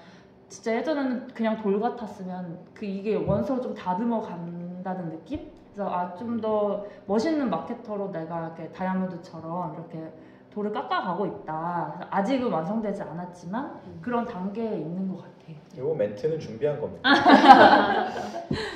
진짜 0.52 0.76
예전에는 0.76 1.28
그냥 1.28 1.56
돌 1.62 1.80
같았으면 1.80 2.58
그 2.74 2.84
이게 2.84 3.14
원서로 3.16 3.58
좀 3.62 3.74
다듬어 3.74 4.20
간다는 4.20 5.08
느낌? 5.08 5.50
그래서 5.72 5.90
아 5.90 6.14
좀 6.14 6.38
더 6.42 6.84
멋있는 7.06 7.48
마케터로 7.48 8.12
내가 8.12 8.40
이렇게 8.54 8.68
다이아몬드처럼 8.74 9.74
이렇게 9.74 10.12
돌을 10.52 10.70
깎아가고 10.70 11.24
있다. 11.24 12.06
아직은 12.10 12.52
완성되지 12.52 13.00
않았지만 13.00 13.80
그런 14.02 14.26
단계에 14.26 14.76
있는 14.76 15.08
것 15.08 15.22
같아요. 15.22 15.56
요 15.78 15.94
멘트는 15.94 16.38
준비한 16.38 16.78
겁니다. 16.78 17.00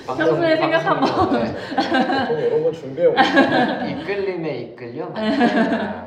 평소에 0.06 0.56
생각한 0.56 1.00
네. 1.02 1.54
보통 2.26 2.38
이런 2.40 2.62
건 2.64 2.72
준비해 2.72 3.06
옵니다. 3.06 3.84
이끌림에 3.86 4.58
이끌려. 4.60 5.10
아, 5.14 6.06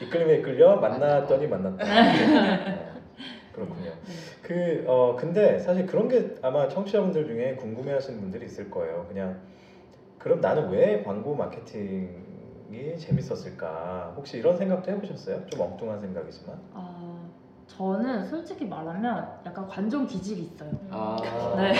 이끌림에 0.00 0.38
이끌려 0.38 0.74
만났더니 0.80 1.46
만났다. 1.46 1.84
네, 3.68 3.74
그렇군요. 3.74 3.98
그 4.42 4.82
어 4.86 5.14
근데 5.16 5.58
사실 5.58 5.84
그런 5.86 6.08
게 6.08 6.24
아마 6.42 6.68
청취자분들 6.68 7.26
중에 7.26 7.54
궁금해 7.54 7.92
하시는 7.92 8.18
분들이 8.20 8.44
있을 8.46 8.70
거예요. 8.70 9.04
그냥 9.08 9.36
그럼 10.18 10.40
나는 10.40 10.68
왜 10.68 10.98
광고 10.98 11.34
마케팅이 11.34 12.98
재밌었을까? 12.98 14.12
혹시 14.16 14.36
이런 14.38 14.56
생각도 14.56 14.90
해보셨어요? 14.92 15.42
좀 15.46 15.60
엉뚱한 15.60 15.98
생각이지만. 16.00 16.60
아, 16.72 17.29
저는 17.76 18.26
솔직히 18.26 18.64
말하면 18.64 19.26
약간 19.46 19.66
관종 19.68 20.06
기질이 20.06 20.42
있어요. 20.42 20.70
아. 20.90 21.16
네. 21.56 21.72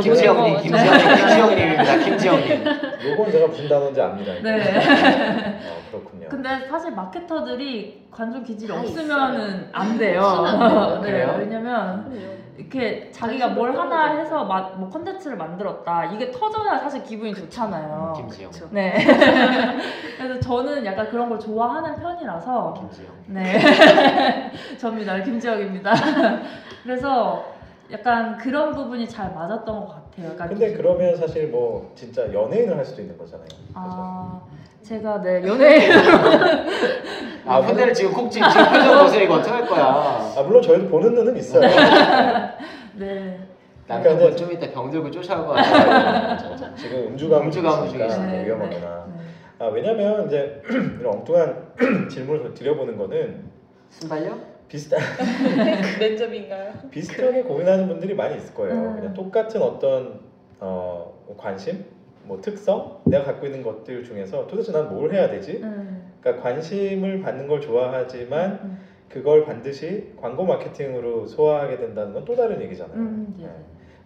김지영님, 0.00 0.54
네. 0.56 0.62
김지영님, 0.62 1.16
김지영님입니다. 1.16 1.98
김지영님. 1.98 2.64
요건 3.10 3.32
제가 3.32 3.46
무슨 3.48 3.68
단어인지 3.68 4.00
압니다. 4.00 4.32
네. 4.42 5.58
어, 5.68 5.90
그렇군요. 5.90 6.28
근데 6.28 6.66
사실 6.68 6.92
마케터들이 6.92 8.06
관종 8.10 8.44
기질이 8.44 8.72
다 8.72 8.80
없으면은 8.80 9.68
안 9.72 9.98
돼요. 9.98 10.20
없으면 10.22 11.02
네, 11.02 11.10
그래요? 11.10 11.36
왜냐면 11.38 12.33
이렇게 12.56 13.10
자기가 13.10 13.48
뭘 13.48 13.76
하나 13.76 14.16
해서 14.16 14.44
마, 14.44 14.60
뭐 14.76 14.88
컨텐츠를 14.88 15.36
만들었다. 15.36 16.04
이게 16.06 16.30
터져야 16.30 16.78
사실 16.78 17.02
기분이 17.02 17.34
좋잖아요. 17.34 18.14
김지영. 18.16 18.50
그쵸. 18.50 18.68
네. 18.70 18.94
그래서 20.16 20.40
저는 20.40 20.84
약간 20.86 21.08
그런 21.08 21.28
걸 21.28 21.38
좋아하는 21.38 21.96
편이라서 21.96 22.74
김지영. 22.74 23.12
네. 23.26 24.52
접니다. 24.78 25.20
김지혁입니다. 25.22 25.92
그래서 26.84 27.53
약간 27.92 28.36
그런 28.38 28.72
부분이 28.74 29.08
잘 29.08 29.32
맞았던 29.34 29.80
것 29.80 29.88
같아요. 29.88 30.32
약간 30.32 30.48
근데 30.48 30.72
그러면 30.72 31.16
사실 31.16 31.48
뭐 31.48 31.92
진짜 31.94 32.32
연예인을 32.32 32.76
할 32.76 32.84
수도 32.84 33.02
있는 33.02 33.16
거잖아요. 33.18 33.46
그죠? 33.46 33.72
아 33.74 34.40
제가 34.82 35.20
네 35.22 35.42
연예인 35.46 35.92
아, 37.46 37.60
팬들을 37.60 37.92
지금 37.92 38.12
콕 38.12 38.30
지금 38.30 38.48
지금 38.48 38.64
표정 38.72 39.02
보세요. 39.04 39.24
이거 39.24 39.34
어떡할 39.34 39.66
거야. 39.66 39.84
아 39.84 40.42
물론 40.46 40.62
저희도 40.62 40.88
보는 40.88 41.14
눈은 41.14 41.36
있어요. 41.36 41.60
네. 42.96 43.38
남편분 43.86 44.34
좀 44.34 44.50
이따 44.50 44.70
병 44.70 44.90
들고 44.90 45.10
쫓아올 45.10 45.46
것 45.46 45.52
같아요. 45.52 46.74
지금 46.74 47.08
음주가무 47.08 47.44
음주가무 47.46 47.88
중이니까 47.88 48.08
중이시네. 48.14 48.36
뭐 48.36 48.44
위험하거나. 48.46 49.06
네. 49.06 49.24
아 49.58 49.66
왜냐면 49.66 50.26
이제 50.26 50.62
이런 51.00 51.06
엉뚱한 51.16 52.08
질문을 52.10 52.54
드려보는 52.54 52.96
거는 52.96 53.44
순발력? 53.90 54.53
비슷한 54.68 54.98
면접인가요? 56.00 56.72
비슷하게 56.90 57.42
고민하는 57.42 57.88
분들이 57.88 58.14
많이 58.14 58.36
있을 58.36 58.54
거예요. 58.54 58.74
음. 58.74 58.96
그냥 58.96 59.14
똑같은 59.14 59.60
어떤 59.62 60.20
어, 60.60 61.12
뭐 61.26 61.36
관심, 61.36 61.84
뭐 62.24 62.40
특성, 62.40 63.00
내가 63.04 63.24
갖고 63.24 63.46
있는 63.46 63.62
것들 63.62 64.04
중에서 64.04 64.46
도대체 64.46 64.72
난 64.72 64.88
뭘 64.88 65.12
해야 65.12 65.28
되지? 65.28 65.60
음, 65.62 66.10
그러니까 66.20 66.42
관심을 66.42 67.20
받는 67.20 67.46
걸 67.46 67.60
좋아하지만 67.60 68.52
음, 68.62 68.78
그걸 69.08 69.44
반드시 69.44 70.12
광고 70.20 70.44
마케팅으로 70.44 71.26
소화하게 71.26 71.76
된다는 71.78 72.12
건 72.14 72.24
또 72.24 72.34
다른 72.34 72.60
얘기잖아요. 72.62 72.96
음, 72.96 73.34
네. 73.38 73.44
네. 73.44 73.50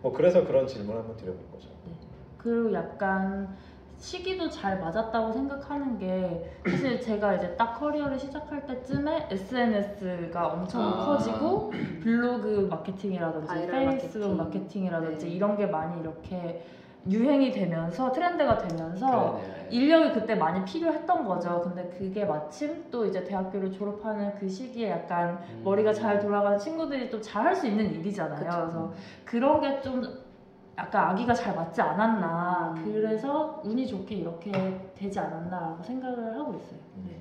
뭐 0.02 0.12
그래서 0.12 0.44
그런 0.46 0.66
질문을 0.66 0.98
한번 1.00 1.16
드려본 1.16 1.40
거죠. 1.52 1.68
그리고 2.38 2.72
약간 2.72 3.48
시기도 3.98 4.48
잘 4.48 4.78
맞았다고 4.78 5.32
생각하는 5.32 5.98
게 5.98 6.48
사실 6.64 7.00
제가 7.00 7.34
이제 7.34 7.56
딱 7.56 7.74
커리어를 7.78 8.18
시작할 8.18 8.64
때쯤에 8.66 9.28
SNS가 9.30 10.46
엄청 10.48 10.82
아. 10.82 11.04
커지고 11.04 11.72
블로그 12.02 12.68
마케팅이라든지 12.70 13.66
페이스북 13.66 14.36
마케팅. 14.36 14.36
마케팅 14.36 14.84
이라든지 14.84 15.26
네. 15.26 15.32
이런 15.32 15.56
게 15.56 15.66
많이 15.66 16.00
이렇게 16.00 16.62
유행이 17.08 17.50
되면서 17.52 18.12
트렌드가 18.12 18.58
되면서 18.58 19.06
그러네. 19.06 19.68
인력이 19.70 20.12
그때 20.12 20.34
많이 20.34 20.64
필요했던 20.64 21.24
거죠. 21.24 21.62
근데 21.62 21.88
그게 21.98 22.24
마침 22.24 22.84
또 22.90 23.04
이제 23.06 23.24
대학교를 23.24 23.72
졸업하는 23.72 24.34
그 24.34 24.48
시기에 24.48 24.90
약간 24.90 25.38
음. 25.50 25.62
머리가 25.64 25.92
잘 25.92 26.20
돌아가는 26.20 26.58
친구들이 26.58 27.10
좀 27.10 27.20
잘할 27.20 27.56
수 27.56 27.66
있는 27.66 27.92
일이잖아요. 27.94 28.38
그쵸. 28.38 28.50
그래서 28.50 28.92
그런 29.24 29.60
게좀 29.60 30.27
약간 30.78 31.10
아기가 31.10 31.34
잘 31.34 31.54
맞지 31.56 31.80
않았나. 31.82 32.74
음. 32.76 32.84
그래서 32.84 33.60
운이 33.64 33.86
좋게 33.86 34.14
이렇게 34.14 34.52
되지 34.96 35.18
않았나라고 35.18 35.82
생각을 35.82 36.38
하고 36.38 36.54
있어요. 36.54 36.78
네. 37.04 37.18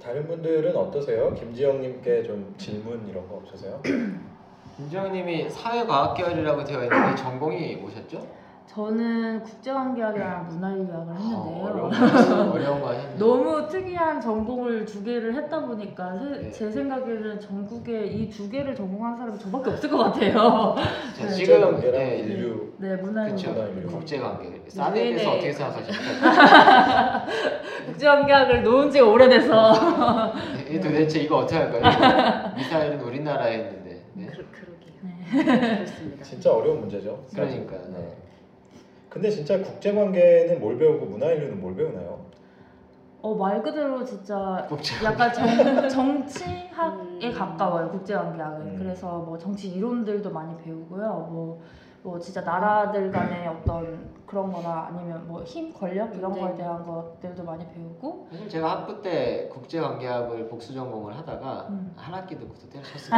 다른 0.00 0.26
분들은 0.28 0.76
어떠세요? 0.76 1.34
김지영님께 1.34 2.22
좀 2.22 2.54
질문 2.56 3.06
이런 3.08 3.28
거 3.28 3.36
없으세요? 3.36 3.82
김지영님이 4.76 5.50
사회과학계열이라고 5.50 6.62
되어 6.62 6.84
있는데 6.84 7.16
전공이 7.16 7.76
뭐셨죠? 7.76 8.24
저는 8.68 9.42
국제관계학이랑 9.44 10.46
문화인류학을 10.48 11.14
했는데요. 11.14 11.38
아, 11.38 11.70
어려운 11.72 11.90
거 11.90 12.52
어려운 12.52 12.80
거 12.82 12.88
하셨네요. 12.90 13.18
너무 13.18 13.66
특이한 13.66 14.20
전공을 14.20 14.84
두 14.84 15.02
개를 15.02 15.34
했다 15.34 15.60
보니까 15.66 16.18
세- 16.18 16.40
네. 16.42 16.50
제 16.52 16.70
생각에는 16.70 17.40
전국에 17.40 18.06
이 18.06 18.28
두 18.28 18.48
개를 18.50 18.74
전공한 18.74 19.16
사람이 19.16 19.38
저밖에 19.38 19.70
없을 19.70 19.88
것 19.90 19.96
같아요. 19.98 20.74
자, 21.16 21.24
네. 21.26 21.30
지금 21.30 21.80
네, 21.80 22.18
인류 22.18 22.72
네, 22.76 22.94
문화인류. 22.96 23.36
그렇죠. 23.36 23.52
문화인류. 23.58 23.86
국제관계. 23.88 24.62
싼에 24.68 24.94
대해서 24.94 25.24
네네. 25.24 25.36
어떻게 25.36 25.52
생각하십니까? 25.52 27.26
국제관계학을 27.86 28.62
놓은 28.64 28.90
지가 28.90 29.06
오래돼서. 29.08 30.32
이 30.70 30.78
도대체 30.78 31.20
이거 31.20 31.38
어떻게 31.38 31.56
할까요? 31.56 32.52
미사일은 32.54 33.00
우리나라에 33.00 33.54
있는데. 33.56 34.04
네. 34.12 34.26
그, 34.26 34.46
그러게요. 34.52 35.46
네. 35.46 35.76
그렇습니다. 35.78 36.22
진짜 36.22 36.52
어려운 36.52 36.80
문제죠. 36.80 37.24
사실. 37.28 37.66
그러니까요. 37.66 37.92
네. 37.96 38.14
근데 39.08 39.30
진짜 39.30 39.58
국제관계는 39.62 40.60
뭘 40.60 40.76
배우고 40.78 41.06
문화인류는 41.06 41.60
뭘 41.60 41.74
배우나요? 41.74 42.18
어, 43.20 43.34
말 43.34 43.62
그대로 43.62 44.04
진짜. 44.04 44.68
약간 45.04 45.32
정, 45.32 45.46
정치학에 45.88 47.28
음. 47.28 47.34
가까워요, 47.36 47.90
국제관계학은. 47.90 48.66
음. 48.66 48.76
그래서 48.78 49.18
뭐 49.18 49.36
정치 49.36 49.68
이론들도 49.70 50.30
많이 50.30 50.56
배우고요. 50.62 51.28
뭐, 51.30 51.60
뭐 52.02 52.18
진짜 52.20 52.42
나라들 52.42 53.10
간의 53.10 53.48
어떤 53.48 54.08
그런 54.24 54.52
거나 54.52 54.88
아니면 54.88 55.26
뭐 55.26 55.42
힘, 55.42 55.72
권력 55.72 56.14
이런 56.14 56.30
거에 56.30 56.40
분쟁. 56.42 56.56
대한 56.58 56.82
것들도 56.86 57.42
많이 57.42 57.66
배우고. 57.72 58.28
사실 58.30 58.48
제가 58.48 58.70
학부 58.70 59.02
때 59.02 59.48
국제관계학을 59.52 60.48
복수 60.48 60.72
전공을 60.74 61.16
하다가 61.16 61.66
음. 61.70 61.92
한 61.96 62.14
학기 62.14 62.38
듣고서 62.38 62.68
때려쳤습니다. 62.68 63.16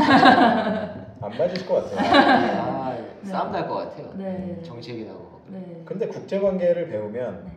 안 1.20 1.30
맞으실 1.36 1.66
것 1.68 1.90
같아요. 1.90 2.62
아, 2.62 2.96
싸움 3.24 3.52
날 3.52 3.68
것 3.68 3.74
같아요. 3.74 4.12
네. 4.14 4.62
정치 4.64 4.92
얘기 4.92 5.04
나오고. 5.04 5.29
네. 5.50 5.82
근데 5.84 6.06
국제관계를 6.06 6.88
배우면 6.88 7.44
네. 7.44 7.52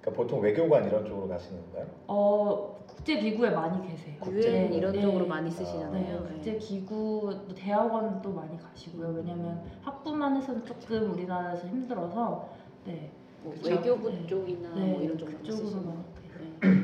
그러니까 0.00 0.22
보통 0.22 0.40
외교관 0.40 0.86
이런 0.86 1.06
쪽으로 1.06 1.28
가시는 1.28 1.60
건가요? 1.64 1.86
어 2.06 2.78
국제 2.86 3.18
기구에 3.18 3.50
많이 3.50 3.86
계세요. 3.88 4.16
유엔 4.26 4.70
네. 4.70 4.76
이런 4.76 4.92
네. 4.92 5.02
쪽으로 5.02 5.26
많이 5.26 5.48
네, 5.50 5.56
쓰시잖아요. 5.56 6.24
국제 6.24 6.56
기구 6.58 7.44
또 7.48 7.54
대학원도 7.54 8.32
많이 8.32 8.58
가시고요. 8.58 9.08
왜냐면 9.16 9.62
학부만 9.82 10.36
해서는 10.36 10.64
조금 10.64 11.12
우리나라에서 11.12 11.66
힘들어서 11.66 12.48
네, 12.84 13.10
뭐 13.42 13.54
그쵸? 13.54 13.70
외교부 13.70 14.10
네. 14.10 14.26
쪽이나 14.26 14.74
네뭐 14.74 15.02
이런 15.02 15.18
쪽으로 15.18 15.36
많이 15.38 15.46
그쪽으로 15.48 15.66
쓰시는 15.68 15.96
네. 16.38 16.80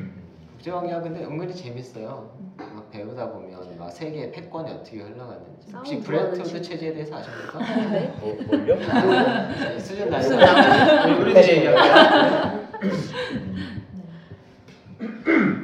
국제관계가 0.53 1.01
근데 1.03 1.25
은근히 1.25 1.55
재밌어요. 1.55 2.31
막 2.57 2.89
배우다 2.91 3.31
보면 3.31 3.77
막 3.79 3.91
세계 3.91 4.31
패권이 4.31 4.71
어떻게 4.71 4.99
흘러갔는지. 5.01 5.73
혹시 5.75 6.01
브레튼우드. 6.01 6.63
체제에 6.63 6.93
대해서 6.93 7.17
아십니까? 7.17 7.59
네. 7.91 8.13
뭐, 8.21 8.37
뭘요? 8.47 8.77
네, 8.77 9.79
수준 9.79 10.09
낮은 10.09 10.39
우리들이 11.21 11.49
얘기하면 11.57 12.69
네. 12.81 14.03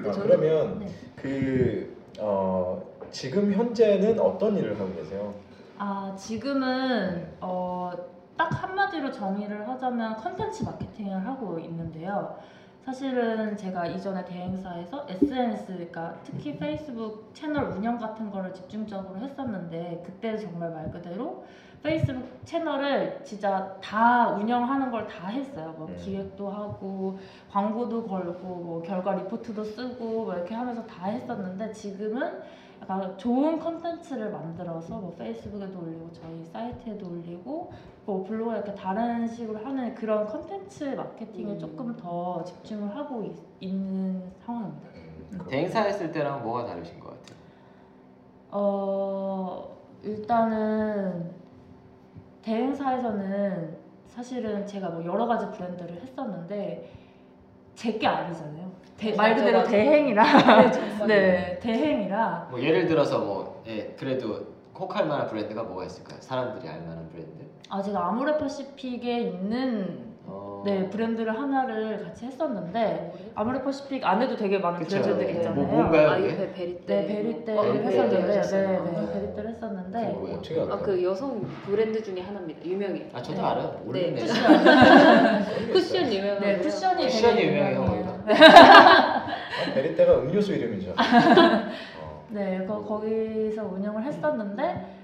아, 0.06 0.10
저는- 0.12 0.22
그러면 0.22 0.78
네. 0.80 0.86
그 1.16 1.96
어, 2.18 2.82
지금 3.10 3.52
현재는 3.52 4.18
어떤 4.18 4.56
일을 4.56 4.78
하고 4.78 4.92
계세요? 4.94 5.32
아 5.78 6.14
지금은 6.18 7.28
어, 7.40 7.92
딱 8.36 8.62
한마디로 8.62 9.10
정의를 9.12 9.68
하자면 9.68 10.16
컨텐츠 10.16 10.64
마케팅을 10.64 11.24
하고 11.26 11.58
있는데요. 11.58 12.36
사실은 12.84 13.56
제가 13.56 13.86
이전에 13.86 14.24
대행사에서 14.24 15.06
SNS, 15.08 15.66
그러니까 15.66 16.14
특히 16.24 16.56
페이스북 16.58 17.30
채널 17.34 17.64
운영 17.72 17.98
같은 17.98 18.30
거를 18.30 18.52
집중적으로 18.54 19.18
했었는데 19.20 20.02
그때 20.04 20.36
정말 20.36 20.70
말 20.70 20.90
그대로 20.90 21.44
페이스북 21.82 22.26
채널을 22.44 23.20
진짜 23.24 23.76
다 23.82 24.30
운영하는 24.30 24.90
걸 24.90 25.06
다 25.06 25.28
했어요. 25.28 25.74
뭐 25.78 25.86
음. 25.88 25.96
기획도 25.96 26.48
하고 26.48 27.18
광고도 27.50 28.06
걸고 28.06 28.46
뭐 28.48 28.82
결과 28.82 29.14
리포트도 29.14 29.62
쓰고 29.64 30.24
뭐 30.24 30.34
이렇게 30.34 30.54
하면서 30.54 30.84
다 30.86 31.06
했었는데 31.06 31.72
지금은 31.72 32.42
약간 32.82 33.16
좋은 33.18 33.58
컨텐츠를 33.58 34.30
만들어서 34.30 34.98
뭐 34.98 35.14
페이스북에도 35.18 35.80
올리고 35.80 36.10
저희 36.12 36.44
사이트에도 36.46 37.06
올리고 37.08 37.70
뭐 38.10 38.24
블로그에 38.24 38.56
이렇게 38.56 38.74
다른 38.74 39.24
식으로 39.28 39.64
하는 39.64 39.94
그런 39.94 40.26
컨텐츠 40.26 40.82
마케팅에 40.82 41.52
음. 41.52 41.58
조금 41.60 41.96
더 41.96 42.42
집중을 42.42 42.96
하고 42.96 43.22
있, 43.22 43.32
있는 43.60 44.20
상황입니다. 44.44 44.88
음, 44.96 45.38
대행사 45.48 45.82
했을 45.82 46.10
때랑 46.10 46.42
뭐가 46.42 46.66
다르신 46.66 46.98
것 46.98 47.10
같아요? 47.10 47.38
어 48.50 49.76
일단은 50.02 51.30
대행사에서는 52.42 53.76
사실은 54.08 54.66
제가 54.66 54.88
뭐 54.88 55.04
여러 55.04 55.26
가지 55.26 55.48
브랜드를 55.56 56.02
했었는데 56.02 56.90
제 57.76 57.96
게 57.96 58.06
아니잖아요. 58.08 58.72
대- 58.96 59.14
말 59.14 59.36
그대로. 59.36 59.62
대행이라 59.62 60.22
네, 60.62 60.70
정말. 60.72 61.06
네 61.06 61.58
대행이라 61.60 62.48
뭐 62.50 62.60
예를 62.60 62.86
들어서 62.88 63.20
뭐 63.20 63.62
예, 63.68 63.94
그래도 63.96 64.46
혹할 64.76 65.06
만한 65.06 65.28
브랜드가 65.28 65.62
뭐가 65.62 65.84
있을까요? 65.84 66.20
사람들이 66.20 66.68
알 66.68 66.80
만한 66.82 67.08
브랜드? 67.10 67.48
아 67.70 67.80
제가 67.80 68.08
아모레 68.08 68.36
퍼시픽에 68.36 69.20
있는 69.20 70.10
어... 70.26 70.62
네 70.66 70.90
브랜드를 70.90 71.38
하나를 71.40 72.02
같이 72.04 72.26
했었는데 72.26 73.30
아모레 73.36 73.62
퍼시픽 73.62 74.04
안에도 74.04 74.34
되게 74.36 74.58
많은 74.58 74.80
그쵸. 74.80 75.00
브랜드들이 75.00 75.32
네. 75.32 75.38
있잖아요. 75.38 75.54
뭐 75.62 75.72
뭔가요? 75.76 76.10
아이오페 76.10 76.52
베리떼 76.52 76.94
네 76.94 77.06
베리떼를 77.06 77.58
어, 77.58 77.62
했었는데 77.62 78.10
베리떼 78.10 78.26
네, 78.26 78.36
하셨어요. 78.36 78.68
네 78.68 78.96
아. 78.96 79.12
베리떼를 79.12 79.50
했었는데 79.50 80.08
뭐예요? 80.08 80.36
어떻게 80.38 80.54
알아요? 80.60 80.72
아 80.72 80.78
그 80.78 81.04
여성 81.04 81.42
브랜드 81.64 82.02
중에 82.02 82.20
하나입니다. 82.20 82.64
유명해요. 82.66 83.06
아 83.12 83.22
저도 83.22 83.40
네. 83.40 83.46
알아요. 83.46 83.70
네. 83.70 83.84
모르겠네. 83.84 84.20
쿠션 85.72 86.12
유명하고 86.12 86.40
네 86.44 86.58
쿠션이 86.58 87.04
쿠션이 87.06 87.36
되게 87.36 87.46
유명해요, 87.48 87.82
유명해요. 87.82 88.22
아, 88.26 89.26
베리떼가 89.74 90.18
음료수 90.18 90.52
이름이죠. 90.54 90.90
어, 90.90 92.24
네, 92.30 92.64
거, 92.66 92.80
거기서 92.84 93.64
운영을 93.64 94.02
했었는데 94.04 94.99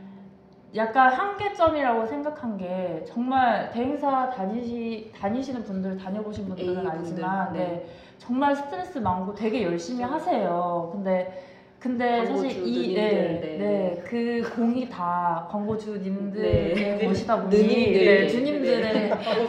약간 0.77 1.13
한계점이라고 1.13 2.07
생각한 2.07 2.59
게 2.59 3.05
정말 3.07 3.71
대행사 3.71 4.31
다니시, 4.31 5.11
다니시는 5.19 5.65
분들 5.65 5.97
다녀보신 5.97 6.47
분들은 6.47 6.79
A분들, 6.79 6.91
알지만 6.91 7.53
네. 7.53 7.59
네. 7.59 7.87
정말 8.19 8.55
스트레스 8.55 8.99
많고 8.99 9.35
되게 9.35 9.63
열심히 9.63 10.03
하세요. 10.05 10.91
근데 10.93 11.43
근데 11.79 12.25
사실 12.25 12.51
이 12.67 12.95
광고주님들, 12.95 12.95
네, 12.95 13.41
네. 13.41 13.59
네, 13.59 14.03
그 14.05 14.53
공이 14.57 14.89
다 14.89 15.47
광고주님들의 15.51 16.75
네. 16.75 17.07
것이다 17.07 17.43
보니 17.43 17.57
누님들. 17.57 18.05
네, 18.05 18.29
주님들의 18.29 18.93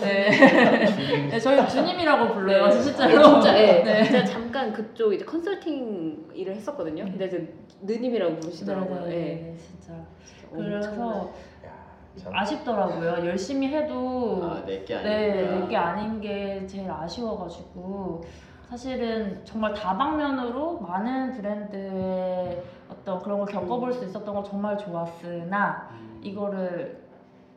네. 0.01 1.29
네, 1.31 1.39
저희 1.39 1.67
주님이라고 1.67 2.33
불러요 2.33 2.67
네. 2.67 2.81
실제로 2.81 3.25
아, 3.25 3.41
진짜 3.41 3.57
예. 3.57 3.83
네. 3.83 4.03
제가 4.03 4.25
잠깐 4.25 4.71
그쪽 4.73 5.13
이제 5.13 5.25
컨설팅 5.25 6.27
일을 6.33 6.55
했었거든요. 6.55 7.05
근데 7.05 7.25
이제 7.25 7.53
느님이라고 7.81 8.35
부르시더라고요. 8.35 9.05
네, 9.05 9.09
네, 9.09 9.15
예. 9.15 9.19
네, 9.19 9.55
진짜 9.57 10.06
그래서 10.51 11.31
야, 11.65 11.71
참. 12.17 12.35
아쉽더라고요. 12.35 13.25
열심히 13.27 13.67
해도 13.69 14.39
아 14.43 14.65
내게 14.65 14.95
아니고. 14.95 15.09
네, 15.09 15.59
내게 15.59 15.75
아닌 15.77 16.19
게 16.21 16.65
제일 16.67 16.89
아쉬워가지고 16.89 18.23
사실은 18.69 19.41
정말 19.45 19.73
다방면으로 19.73 20.79
많은 20.79 21.33
브랜드의 21.33 22.63
어떤 22.89 23.21
그런 23.21 23.39
걸 23.39 23.47
겪어볼 23.47 23.93
수 23.93 24.03
있었던 24.05 24.33
건 24.33 24.43
정말 24.43 24.77
좋았으나 24.77 25.89
음. 25.91 26.19
이거를 26.23 27.07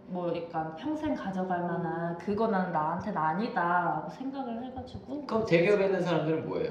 뭐 0.07 0.33
약간 0.37 0.75
평생 0.77 1.15
가져갈 1.15 1.61
만한 1.61 2.19
그거는 2.19 2.73
나한테는 2.73 3.17
아니다라고 3.17 4.11
생각을 4.11 4.65
해가지고 4.65 5.25
그럼 5.27 5.47
대기업에 5.47 5.87
있는 5.87 6.01
사람들은 6.01 6.49
뭐예요? 6.49 6.71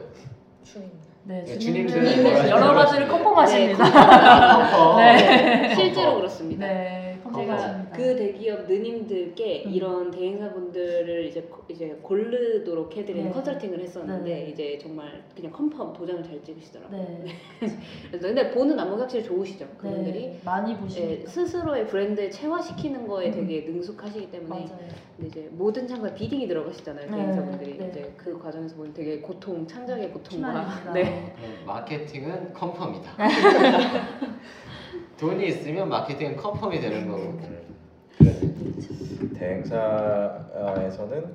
주님. 0.64 0.92
네 1.30 1.44
네, 1.46 1.60
주님들은 1.60 2.06
주님들은 2.08 2.50
여러 2.50 2.74
가지를? 2.74 3.08
컨펌하십니다. 3.08 3.86
아, 3.86 4.72
컴퍼. 4.72 4.98
네. 4.98 5.76
실제로 5.76 6.16
그렇습니다. 6.16 6.66
네, 6.66 7.09
제가. 7.34 7.86
그 7.94 8.16
대기업 8.16 8.68
느님들께 8.68 9.64
음. 9.66 9.72
이런 9.72 10.12
대행사분들을 10.12 11.26
이제 11.26 11.42
고- 11.44 11.64
이제 11.70 11.98
고르도록 12.02 12.96
해드리는 12.96 13.26
네. 13.28 13.32
컨설팅을 13.34 13.80
했었는데 13.80 14.30
네. 14.30 14.50
이제 14.50 14.78
정말 14.82 15.24
그냥 15.36 15.52
컨펌 15.52 15.94
도장을 15.94 16.24
잘 16.24 16.44
찍으시더라고요. 16.44 17.00
네, 17.00 17.26
그래서 18.10 18.28
근데 18.28 18.52
보는 18.52 18.80
안목이 18.80 19.02
확실히 19.02 19.24
좋으시죠. 19.24 19.68
그분들이 19.78 20.20
네, 20.28 20.40
많이 20.44 20.72
예, 20.74 20.78
보시니까 20.78 21.30
스스로의 21.30 21.88
브랜드에 21.88 22.30
체화시키는 22.30 23.08
거에 23.08 23.28
음. 23.28 23.32
되게 23.32 23.62
능숙하시기 23.70 24.32
때문에 24.32 24.50
맞아요. 24.50 24.88
근데 25.18 25.28
이제 25.28 25.50
모든 25.52 25.88
창고에 25.88 26.14
비딩이 26.14 26.48
들어가시잖아요 26.48 27.06
네, 27.10 27.16
대행사분들이 27.16 27.78
네. 27.78 27.88
이제 27.90 28.14
그 28.18 28.38
과정에서 28.40 28.76
보면 28.76 28.94
되게 28.94 29.20
고통 29.20 29.68
창작의 29.68 30.12
고통과. 30.12 30.92
네. 30.94 31.34
마케팅은 31.66 32.54
컴펌이다. 32.54 33.12
돈이 35.20 35.48
있으면 35.48 35.90
마케팅은 35.90 36.38
컴펌이 36.38 36.80
되는 36.80 37.08
거고. 37.08 37.22
음, 37.22 37.40
그래. 38.20 38.40
대행사에서는 39.38 41.26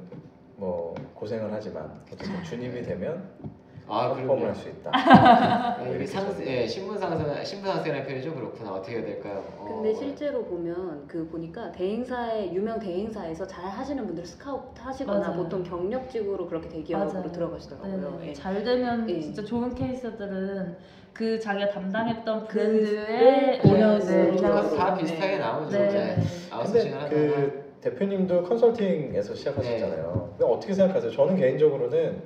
뭐 0.56 0.94
고생을 1.14 1.48
하지만 1.52 1.90
어쨌든 2.12 2.42
주님이 2.44 2.82
되면 2.82 3.28
아 3.86 4.08
컨펌을. 4.08 4.46
할 4.46 4.54
수 4.54 4.68
있다. 4.70 4.90
네, 5.84 5.94
이게 5.96 6.06
상세, 6.06 6.46
예, 6.62 6.66
신분 6.66 6.96
상세, 6.98 7.44
신분 7.44 7.70
상세라는 7.70 8.06
표현이 8.06 8.22
좀 8.22 8.34
그렇구나. 8.34 8.72
어떻게 8.74 8.96
해야 8.96 9.04
될까요? 9.04 9.44
어, 9.58 9.66
근데 9.74 9.92
실제로 9.92 10.42
보면 10.44 11.06
그 11.06 11.26
보니까 11.28 11.70
대행사의 11.72 12.54
유명 12.54 12.78
대행사에서 12.78 13.46
잘 13.46 13.66
하시는 13.66 14.06
분들 14.06 14.24
스카우트 14.24 14.80
하시거나 14.80 15.28
맞아요. 15.28 15.42
보통 15.42 15.62
경력직으로 15.62 16.46
그렇게 16.48 16.68
대기업으로 16.70 17.12
맞아요. 17.12 17.30
들어가시더라고요. 17.32 18.18
네, 18.20 18.28
예. 18.28 18.32
잘 18.32 18.64
되면 18.64 19.10
예. 19.10 19.20
진짜 19.20 19.44
좋은 19.44 19.74
케이스들은 19.74 20.76
그 21.14 21.38
자기가 21.38 21.70
담당했던 21.70 22.48
그- 22.48 22.58
브랜드의 22.58 23.06
네, 23.06 23.60
in-house, 23.64 24.10
네. 24.10 24.30
그건 24.32 24.76
다 24.76 24.94
네. 24.94 25.00
비슷하게 25.00 25.38
나오죠. 25.38 25.70
네. 25.78 25.88
네. 25.88 26.22
아웃소싱을 26.50 26.96
하다가 26.96 27.08
그 27.10 27.64
대표님도 27.80 28.42
컨설팅에서 28.42 29.34
시작하셨잖아요. 29.34 30.34
근데 30.36 30.52
어떻게 30.52 30.74
생각하세요? 30.74 31.12
저는 31.12 31.36
개인적으로는 31.36 32.20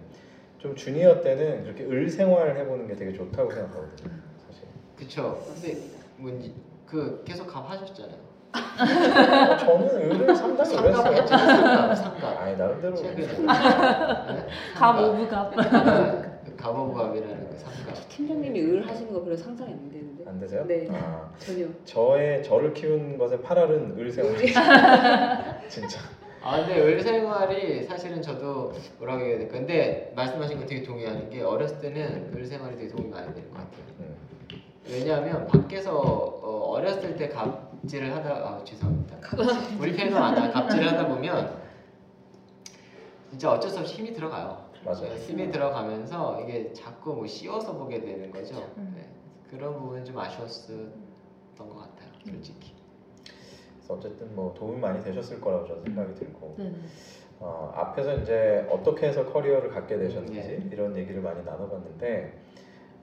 좀 0.58 0.74
주니어 0.74 1.20
때는 1.20 1.64
그렇게 1.64 1.84
을 1.84 2.08
생활 2.08 2.56
해보는 2.56 2.88
게 2.88 2.96
되게 2.96 3.12
좋다고 3.12 3.50
생각하거든요. 3.50 4.10
사실. 4.48 4.64
그쵸. 4.96 5.38
근데 5.54 5.76
뭔지 6.16 6.54
그 6.86 7.22
계속 7.26 7.46
값하셨잖아요. 7.46 8.16
어, 8.54 9.56
저는 9.58 10.10
을을 10.10 10.34
상당히 10.34 10.76
오래 10.78 10.88
했어요. 10.90 11.26
상갑, 11.26 11.96
상갑. 11.96 12.40
아니 12.40 12.56
나름대로 12.56 12.94
최근에. 12.96 13.28
갑 14.74 14.98
of 14.98 15.28
갑. 15.28 15.52
갑 16.56 16.70
of 16.70 16.94
갑이라는 16.98 17.36
그 17.36 17.44
상갑. 17.44 17.47
팀장님이 18.08 18.60
을 18.60 18.88
하시는 18.88 19.12
거 19.12 19.22
별로 19.22 19.36
상상이 19.36 19.72
안 19.72 19.90
되는데 19.90 20.24
안 20.26 20.40
되세요? 20.40 20.64
네. 20.66 20.88
아, 20.90 21.30
전혀. 21.38 21.66
저의 21.84 22.42
저를 22.42 22.74
키운 22.74 23.18
것에 23.18 23.40
팔할은 23.40 23.98
을 23.98 24.10
생활. 24.10 24.36
진짜. 25.68 26.00
아 26.42 26.56
근데 26.58 26.80
을 26.80 27.00
생활이 27.00 27.82
사실은 27.82 28.22
저도 28.22 28.72
뭐라고 28.98 29.24
해야 29.24 29.38
될까 29.38 29.54
근데 29.58 30.12
말씀하신 30.14 30.60
거 30.60 30.66
되게 30.66 30.82
동의하는 30.82 31.28
게 31.30 31.42
어렸을 31.42 31.80
때는 31.80 32.32
을 32.34 32.46
생활이 32.46 32.76
되게 32.76 32.88
도움이 32.88 33.08
많이 33.10 33.34
되는 33.34 33.50
것 33.50 33.56
같아요 33.58 33.82
음. 34.00 34.16
왜냐하면 34.88 35.46
밖에서 35.46 35.98
어, 35.98 36.74
어렸을 36.76 37.16
때 37.16 37.28
갑질을 37.28 38.14
하다 38.14 38.30
아 38.30 38.64
죄송합니다 38.64 39.16
우리 39.78 39.94
편도 39.94 40.18
많아 40.18 40.50
갑질을 40.52 40.92
하다 40.92 41.08
보면 41.08 41.58
진짜 43.30 43.50
어쩔 43.52 43.70
수 43.70 43.80
없이 43.80 43.96
힘이 43.96 44.12
들어가요 44.14 44.67
맞아요. 44.84 45.14
힘이 45.16 45.50
들어가면서 45.50 46.40
이게 46.42 46.72
자꾸 46.72 47.14
뭐 47.14 47.26
씌워서 47.26 47.76
보게 47.76 48.00
되는 48.00 48.30
거죠. 48.30 48.56
음. 48.76 48.94
네. 48.96 49.06
그런 49.50 49.78
부분이 49.78 50.04
좀 50.04 50.18
아쉬웠던 50.18 50.92
것 51.56 51.74
같아요, 51.76 52.08
솔직히. 52.26 52.72
그래서 53.76 53.94
어쨌든 53.94 54.34
뭐 54.34 54.52
도움이 54.54 54.78
많이 54.78 55.02
되셨을 55.02 55.40
거라고 55.40 55.66
저는 55.66 55.82
생각이 55.84 56.14
들고 56.14 56.54
네. 56.58 56.72
어, 57.40 57.72
앞에서 57.74 58.16
이제 58.16 58.66
어떻게 58.70 59.08
해서 59.08 59.24
커리어를 59.32 59.70
갖게 59.70 59.96
되셨는지 59.96 60.40
네. 60.40 60.68
이런 60.72 60.96
얘기를 60.96 61.22
많이 61.22 61.42
나눠봤는데 61.44 62.38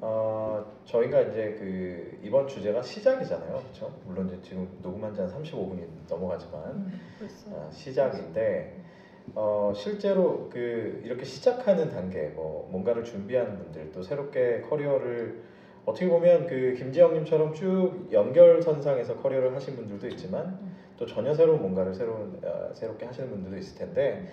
어, 0.01 0.63
저희가 0.86 1.21
이제 1.21 1.55
그 1.57 2.19
이번 2.21 2.47
주제가 2.47 2.82
시작이잖아요, 2.82 3.57
그렇죠? 3.57 3.97
물론 4.05 4.28
이제 4.28 4.39
지금 4.41 4.69
녹음한 4.82 5.13
지 5.15 5.21
한 5.21 5.30
35분이 5.32 5.88
넘어가지만 6.09 6.63
음. 6.71 6.99
어, 7.47 7.69
시작인데 7.71 8.84
어, 9.34 9.73
실제로 9.76 10.49
그 10.49 11.01
이렇게 11.03 11.26
시작하는 11.26 11.89
단계, 11.89 12.28
뭐 12.30 12.67
뭔가를 12.71 13.03
준비하는 13.03 13.57
분들 13.57 13.91
또 13.91 14.03
새롭게 14.03 14.61
커리어를 14.61 15.43
어떻게 15.86 16.07
보면 16.07 16.47
그 16.47 16.73
김지영님처럼 16.78 17.53
쭉 17.53 18.07
연결선상에서 18.11 19.17
커리어를 19.17 19.55
하신 19.55 19.76
분들도 19.76 20.07
있지만 20.09 20.59
또 20.97 21.05
전혀 21.05 21.34
새로운 21.34 21.61
뭔가를 21.61 21.93
새로운 21.93 22.39
어, 22.43 22.73
새롭게 22.73 23.05
하시는 23.05 23.30
분들도 23.30 23.57
있을 23.57 23.78
텐데 23.78 24.28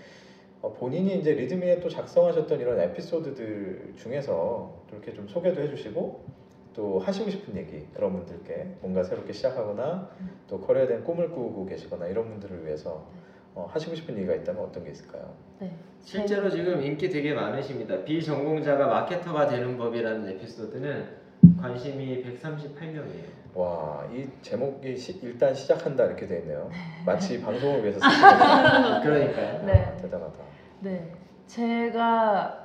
어, 0.61 0.73
본인이 0.73 1.19
이제 1.19 1.33
리드미에 1.33 1.81
또 1.81 1.89
작성하셨던 1.89 2.61
이런 2.61 2.79
에피소드들 2.81 3.95
중에서 3.97 4.85
또 4.89 4.97
이렇게 4.97 5.13
좀 5.13 5.27
소개도 5.27 5.61
해주시고 5.61 6.43
또 6.75 6.99
하시고 6.99 7.31
싶은 7.31 7.57
얘기 7.57 7.87
그런 7.93 8.13
분들께 8.13 8.77
뭔가 8.81 9.03
새롭게 9.03 9.33
시작하거나 9.33 10.09
또 10.49 10.61
커리어에 10.61 10.87
대한 10.87 11.05
꿈을 11.05 11.31
꾸고 11.31 11.67
계시거나 11.67 12.07
이런 12.07 12.29
분들을 12.29 12.65
위해서 12.65 13.07
어, 13.55 13.69
하시고 13.71 13.95
싶은 13.95 14.17
얘기가 14.17 14.35
있다면 14.35 14.63
어떤 14.65 14.85
게 14.85 14.91
있을까요? 14.91 15.35
네. 15.61 15.71
실제로 16.01 16.49
지금 16.51 16.83
인기 16.83 17.09
되게 17.09 17.35
많으십니다. 17.35 18.03
비전공자가 18.05 18.87
마케터가 18.87 19.47
되는 19.47 19.77
법이라는 19.77 20.29
에피소드는 20.31 21.23
관심이 21.61 22.25
138명이에요. 22.25 23.43
와, 23.55 24.09
이 24.13 24.27
제목이 24.41 24.97
시- 24.97 25.21
일단 25.23 25.55
시작한다 25.55 26.07
이렇게 26.07 26.27
돼 26.27 26.39
있네요. 26.39 26.71
마치 27.05 27.41
방송을 27.41 27.83
위해서 27.83 28.01
쓰신 28.09 28.23
것처럼. 28.23 29.03
그러니까요. 29.03 29.67
네. 29.67 29.73
아, 29.85 29.97
대단하다. 29.97 30.39
네, 30.81 31.13
제가 31.47 32.62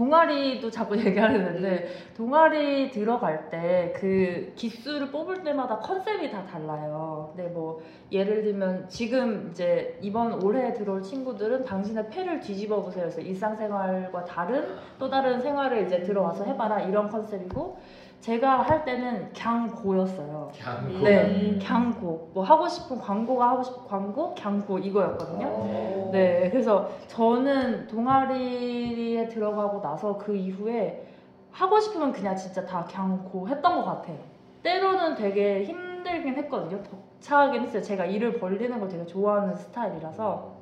동아리도 0.00 0.70
자꾸 0.70 0.96
얘기하는데 1.04 1.88
동아리 2.16 2.90
들어갈 2.90 3.50
때 3.50 3.92
그 4.00 4.52
기수를 4.56 5.10
뽑을 5.10 5.42
때마다 5.42 5.78
컨셉이 5.78 6.30
다 6.30 6.44
달라요. 6.44 7.32
근데 7.34 7.50
뭐 7.50 7.80
예를 8.10 8.42
들면 8.42 8.88
지금 8.88 9.48
이제 9.50 9.98
이번 10.00 10.42
올해 10.42 10.72
들어올 10.72 11.02
친구들은 11.02 11.64
당신의 11.64 12.08
패를 12.08 12.40
뒤집어 12.40 12.82
보세요. 12.82 13.04
그래서 13.04 13.20
일상생활과 13.20 14.24
다른 14.24 14.74
또 14.98 15.10
다른 15.10 15.40
생활을 15.40 15.84
이제 15.86 16.02
들어와서 16.02 16.44
해봐라 16.44 16.80
이런 16.82 17.08
컨셉이고 17.08 17.78
제가 18.20 18.60
할 18.60 18.84
때는 18.84 19.32
강고였어요. 19.32 20.52
그냥 20.54 21.02
네, 21.02 21.58
강고. 21.58 22.32
뭐 22.34 22.44
하고 22.44 22.68
싶은 22.68 22.98
광고가 22.98 23.48
하고 23.50 23.62
싶은 23.62 23.84
광고, 23.86 24.34
강고 24.34 24.78
이거였거든요. 24.78 25.46
어. 25.46 26.10
네, 26.12 26.50
그래서 26.50 26.90
저는 27.06 27.86
동아리에 27.86 29.26
들어가고 29.28 29.80
나서 29.80 30.18
그 30.18 30.36
이후에 30.36 31.06
하고 31.50 31.80
싶으면 31.80 32.12
그냥 32.12 32.36
진짜 32.36 32.64
다 32.64 32.84
그냥 32.84 33.24
고 33.24 33.48
했던 33.48 33.76
것 33.76 33.84
같아요. 33.84 34.18
때로는 34.62 35.14
되게 35.14 35.64
힘들긴 35.64 36.34
했거든요. 36.34 36.82
벅차긴 36.82 37.62
했어요. 37.62 37.82
제가 37.82 38.04
일을 38.04 38.38
벌리는 38.38 38.78
걸 38.78 38.88
되게 38.88 39.06
좋아하는 39.06 39.54
스타일이라서 39.56 40.60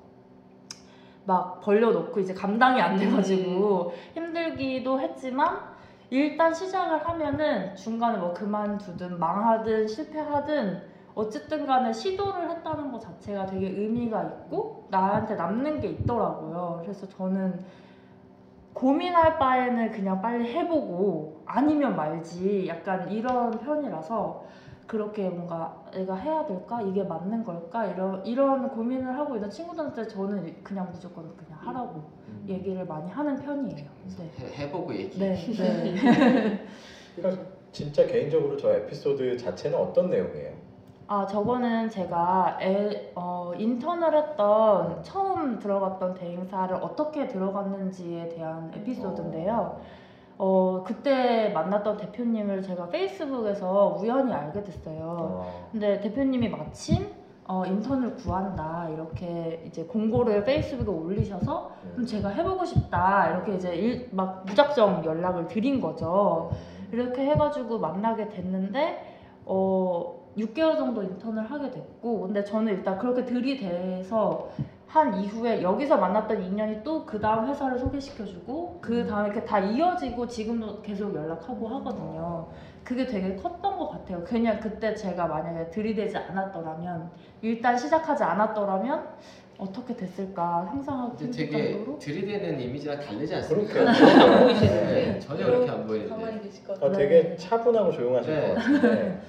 막 1.24 1.60
벌려놓고 1.60 2.20
이제 2.20 2.32
감당이 2.32 2.80
안 2.80 2.96
돼가지고 2.96 3.92
힘들기도 4.14 5.00
했지만 5.00 5.76
일단 6.10 6.54
시작을 6.54 7.06
하면은 7.06 7.76
중간에 7.76 8.18
뭐 8.18 8.32
그만두든 8.32 9.18
망하든 9.18 9.86
실패하든 9.86 10.82
어쨌든 11.14 11.66
간에 11.66 11.92
시도를 11.92 12.48
했다는 12.50 12.92
것 12.92 13.00
자체가 13.00 13.46
되게 13.46 13.68
의미가 13.68 14.22
있고 14.22 14.86
나한테 14.90 15.34
남는 15.34 15.80
게 15.80 15.88
있더라고요. 15.88 16.80
그래서 16.82 17.08
저는 17.08 17.60
고민할 18.72 19.38
바에는 19.38 19.90
그냥 19.90 20.22
빨리 20.22 20.52
해보고 20.54 21.42
아니면 21.44 21.96
말지 21.96 22.68
약간 22.68 23.10
이런 23.10 23.50
편이라서 23.50 24.44
그렇게 24.86 25.28
뭔가 25.28 25.84
내가 25.92 26.14
해야 26.14 26.46
될까 26.46 26.80
이게 26.80 27.02
맞는 27.02 27.44
걸까 27.44 27.86
이런 27.86 28.24
이런 28.24 28.68
고민을 28.70 29.18
하고 29.18 29.34
있는 29.34 29.50
친구들한테 29.50 30.06
저는 30.06 30.62
그냥 30.62 30.88
무조건 30.92 31.36
그냥 31.36 31.58
하라고 31.60 31.96
음. 31.96 32.17
얘기를 32.48 32.84
많이 32.84 33.10
하는 33.10 33.36
편이에요. 33.36 33.88
네. 34.18 34.30
해, 34.38 34.62
해보고 34.64 34.94
얘기. 34.94 35.18
네, 35.18 35.34
네. 35.34 35.94
그러니까 37.16 37.44
진짜 37.72 38.06
개인적으로 38.06 38.56
저 38.56 38.72
에피소드 38.72 39.36
자체는 39.36 39.78
어떤 39.78 40.10
내용이에요? 40.10 40.52
아, 41.10 41.26
저거는 41.26 41.88
제가 41.88 42.58
애, 42.60 43.12
어, 43.14 43.52
인턴을 43.56 44.14
했던 44.14 45.02
처음 45.02 45.58
들어갔던 45.58 46.14
대행사를 46.14 46.74
어떻게 46.76 47.26
들어갔는지에 47.26 48.28
대한 48.28 48.70
에피소드인데요. 48.76 49.80
어, 50.36 50.84
그때 50.86 51.48
만났던 51.48 51.96
대표님을 51.96 52.62
제가 52.62 52.88
페이스북에서 52.90 53.98
우연히 53.98 54.32
알게 54.32 54.62
됐어요. 54.62 55.00
어, 55.02 55.68
근데 55.72 55.98
대표님이 56.00 56.48
마침 56.48 57.10
어, 57.48 57.64
인턴을 57.64 58.14
구한다 58.16 58.90
이렇게 58.90 59.64
이제 59.66 59.82
공고를 59.84 60.44
페이스북에 60.44 60.90
올리셔서 60.90 61.72
그럼 61.80 62.00
음. 62.00 62.06
제가 62.06 62.28
해보고 62.28 62.62
싶다 62.66 63.30
이렇게 63.30 63.54
이제 63.54 63.74
일, 63.74 64.08
막 64.12 64.44
무작정 64.44 65.02
연락을 65.02 65.48
드린 65.48 65.80
거죠. 65.80 66.50
이렇게 66.92 67.24
해가지고 67.24 67.78
만나게 67.78 68.28
됐는데 68.28 69.16
어 69.46 70.28
6개월 70.36 70.76
정도 70.76 71.02
인턴을 71.02 71.50
하게 71.50 71.70
됐고 71.70 72.20
근데 72.20 72.44
저는 72.44 72.74
일단 72.74 72.98
그렇게 72.98 73.24
들이대서 73.24 74.50
한 74.88 75.14
이후에 75.20 75.62
여기서 75.62 75.98
만났던 75.98 76.42
인연이 76.42 76.82
또 76.82 77.04
그 77.04 77.20
다음 77.20 77.46
회사를 77.48 77.78
소개시켜주고 77.78 78.78
그 78.80 79.06
다음에 79.06 79.28
이렇게 79.30 79.44
다 79.44 79.58
이어지고 79.58 80.26
지금도 80.26 80.82
계속 80.82 81.14
연락하고 81.14 81.68
하거든요. 81.68 82.48
그게 82.84 83.06
되게 83.06 83.36
컸던 83.36 83.78
것 83.78 83.90
같아요. 83.90 84.24
그냥 84.24 84.58
그때 84.60 84.94
제가 84.94 85.26
만약에 85.26 85.70
들이대지 85.70 86.16
않았더라면 86.16 87.10
일단 87.42 87.76
시작하지 87.76 88.24
않았더라면 88.24 89.06
어떻게 89.58 89.94
됐을까 89.96 90.66
상상하고 90.70 91.16
힘들 91.18 91.30
되게 91.30 91.72
정도로 91.72 91.98
들이대는 91.98 92.60
이미지랑 92.60 93.00
다르지 93.00 93.34
않습니까? 93.36 93.72
그렇게 93.74 94.22
안 94.22 94.40
보이시는데. 94.40 94.94
네, 95.12 95.18
전혀 95.18 95.44
그렇게 95.46 95.70
안 95.70 95.86
보이는데. 95.86 96.14
가만히 96.14 96.42
계실 96.42 96.64
것 96.66 96.76
아, 96.76 96.80
같아요. 96.80 96.96
되게 96.98 97.36
차분하고 97.36 97.92
조용하실 97.92 98.34
네. 98.34 98.48
것 98.48 98.54
같은데 98.54 99.20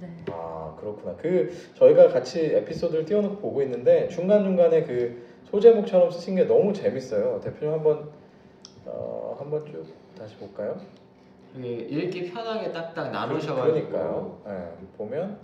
네. 0.00 0.16
아 0.30 0.45
그렇구나 0.76 1.16
그 1.16 1.52
저희가 1.74 2.08
같이 2.08 2.40
에피소드를 2.54 3.04
띄워놓고 3.04 3.36
보고 3.36 3.62
있는데 3.62 4.08
중간 4.08 4.44
중간에 4.44 4.82
그 4.84 5.26
소제목처럼 5.50 6.10
쓰신 6.10 6.36
게 6.36 6.44
너무 6.44 6.72
재밌어요 6.72 7.40
대표님 7.42 7.74
한번 7.74 8.10
어, 8.84 9.36
한번 9.38 9.64
쭉 9.66 9.84
다시 10.18 10.36
볼까요? 10.36 10.76
그 11.54 11.60
읽기 11.62 12.30
편하게 12.32 12.70
딱딱 12.72 13.10
나누셔가지고. 13.10 13.88
그러니까요 13.88 14.42
네, 14.46 14.68
보면 14.98 15.38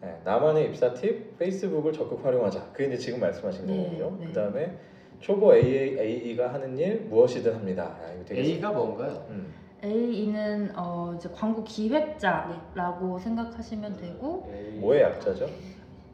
네, 0.00 0.20
나만의 0.24 0.66
입사 0.66 0.94
팁 0.94 1.36
페이스북을 1.38 1.92
적극 1.92 2.24
활용하자 2.24 2.70
그게 2.72 2.86
이제 2.86 2.98
지금 2.98 3.20
말씀하신 3.20 3.66
네, 3.66 3.76
거거든요 3.76 4.16
네. 4.20 4.26
그 4.26 4.32
다음에 4.32 4.78
초보 5.20 5.54
AA, 5.54 5.98
AE가 5.98 6.52
하는 6.52 6.78
일 6.78 7.00
무엇이든 7.08 7.54
합니다 7.54 7.96
아, 8.00 8.12
이거 8.14 8.24
되게 8.24 8.42
A가 8.42 8.70
뭔가요? 8.70 9.26
음. 9.30 9.52
AE는 9.86 10.72
어, 10.76 11.14
이제 11.16 11.28
광고 11.34 11.62
기획자라고 11.62 13.18
생각하시면 13.18 13.96
되고 13.96 14.52
뭐의 14.80 15.02
약자죠? 15.02 15.46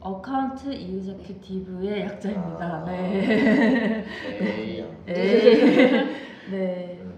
account 0.00 0.72
executive의 0.72 2.00
약자입니다. 2.02 2.64
아. 2.64 2.84
네. 2.84 4.04
A. 4.40 4.84
네. 5.06 6.04
네. 6.50 6.98
음. 7.00 7.14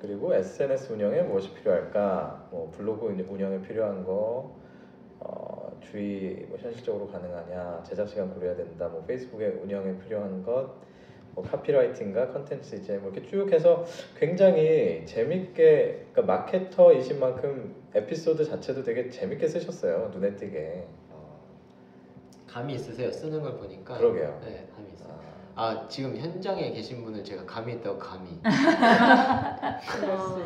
그리고 0.00 0.32
SNS 0.34 0.92
운영에 0.92 1.22
무엇이 1.22 1.52
필요할까? 1.54 2.48
뭐 2.50 2.70
블로그 2.76 3.06
운- 3.06 3.26
운영에 3.28 3.60
필요한 3.62 4.04
거, 4.04 4.52
어, 5.18 5.72
주의 5.80 6.46
뭐 6.48 6.56
현실적으로 6.58 7.08
가능하냐, 7.08 7.82
제작 7.82 8.08
시간 8.08 8.32
고려해야 8.32 8.56
된다, 8.56 8.88
뭐 8.88 9.02
페이스북에 9.06 9.58
운영에 9.62 9.98
필요한 9.98 10.44
것, 10.44 10.74
뭐 11.36 11.44
카피라이팅과 11.44 12.32
컨텐츠 12.32 12.76
이제 12.76 12.96
뭐 12.96 13.12
이렇게 13.12 13.28
쭉 13.28 13.52
해서 13.52 13.84
굉장히 14.18 15.04
재밌게, 15.04 16.06
그러니까 16.12 16.22
마케터이신 16.22 17.20
만큼 17.20 17.76
에피소드 17.94 18.42
자체도 18.42 18.82
되게 18.82 19.10
재밌게 19.10 19.46
쓰셨어요, 19.46 20.10
눈에 20.14 20.34
띄게. 20.34 20.86
어, 21.10 21.38
감이 22.46 22.72
있으세요? 22.74 23.12
쓰는 23.12 23.42
걸 23.42 23.58
보니까. 23.58 23.98
그러게요. 23.98 24.40
네, 24.46 24.66
감이 24.74 24.88
있어요. 24.94 25.20
아, 25.54 25.62
아 25.62 25.86
지금 25.88 26.16
현장에 26.16 26.70
계신 26.72 27.04
분을 27.04 27.22
제가 27.22 27.44
감이 27.44 27.74
있다고 27.74 27.98
감이. 27.98 28.30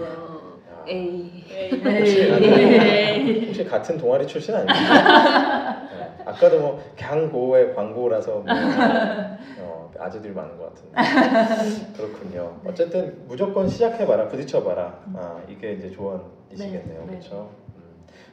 야. 0.02 0.84
A. 0.88 1.44
네. 1.48 1.98
혹시, 1.98 2.30
네. 2.30 3.46
혹시 3.46 3.64
같은 3.64 3.96
동아리 3.96 4.26
출신? 4.26 4.56
네. 4.56 4.66
아까도 6.30 6.60
뭐 6.60 6.82
강고의 6.96 7.74
광고라서 7.74 8.40
뭐, 8.40 8.44
어, 9.60 9.90
아재들이 9.98 10.32
많은 10.32 10.56
것 10.56 10.74
같은데 10.74 11.92
그렇군요. 11.96 12.60
어쨌든 12.64 13.26
무조건 13.26 13.68
시작해봐라, 13.68 14.28
부딪혀봐라. 14.28 15.04
아 15.14 15.42
이게 15.48 15.72
이제 15.72 15.90
조언이시겠네요, 15.90 17.00
네, 17.00 17.06
네. 17.06 17.06
그렇죠? 17.06 17.50
음. 17.76 17.82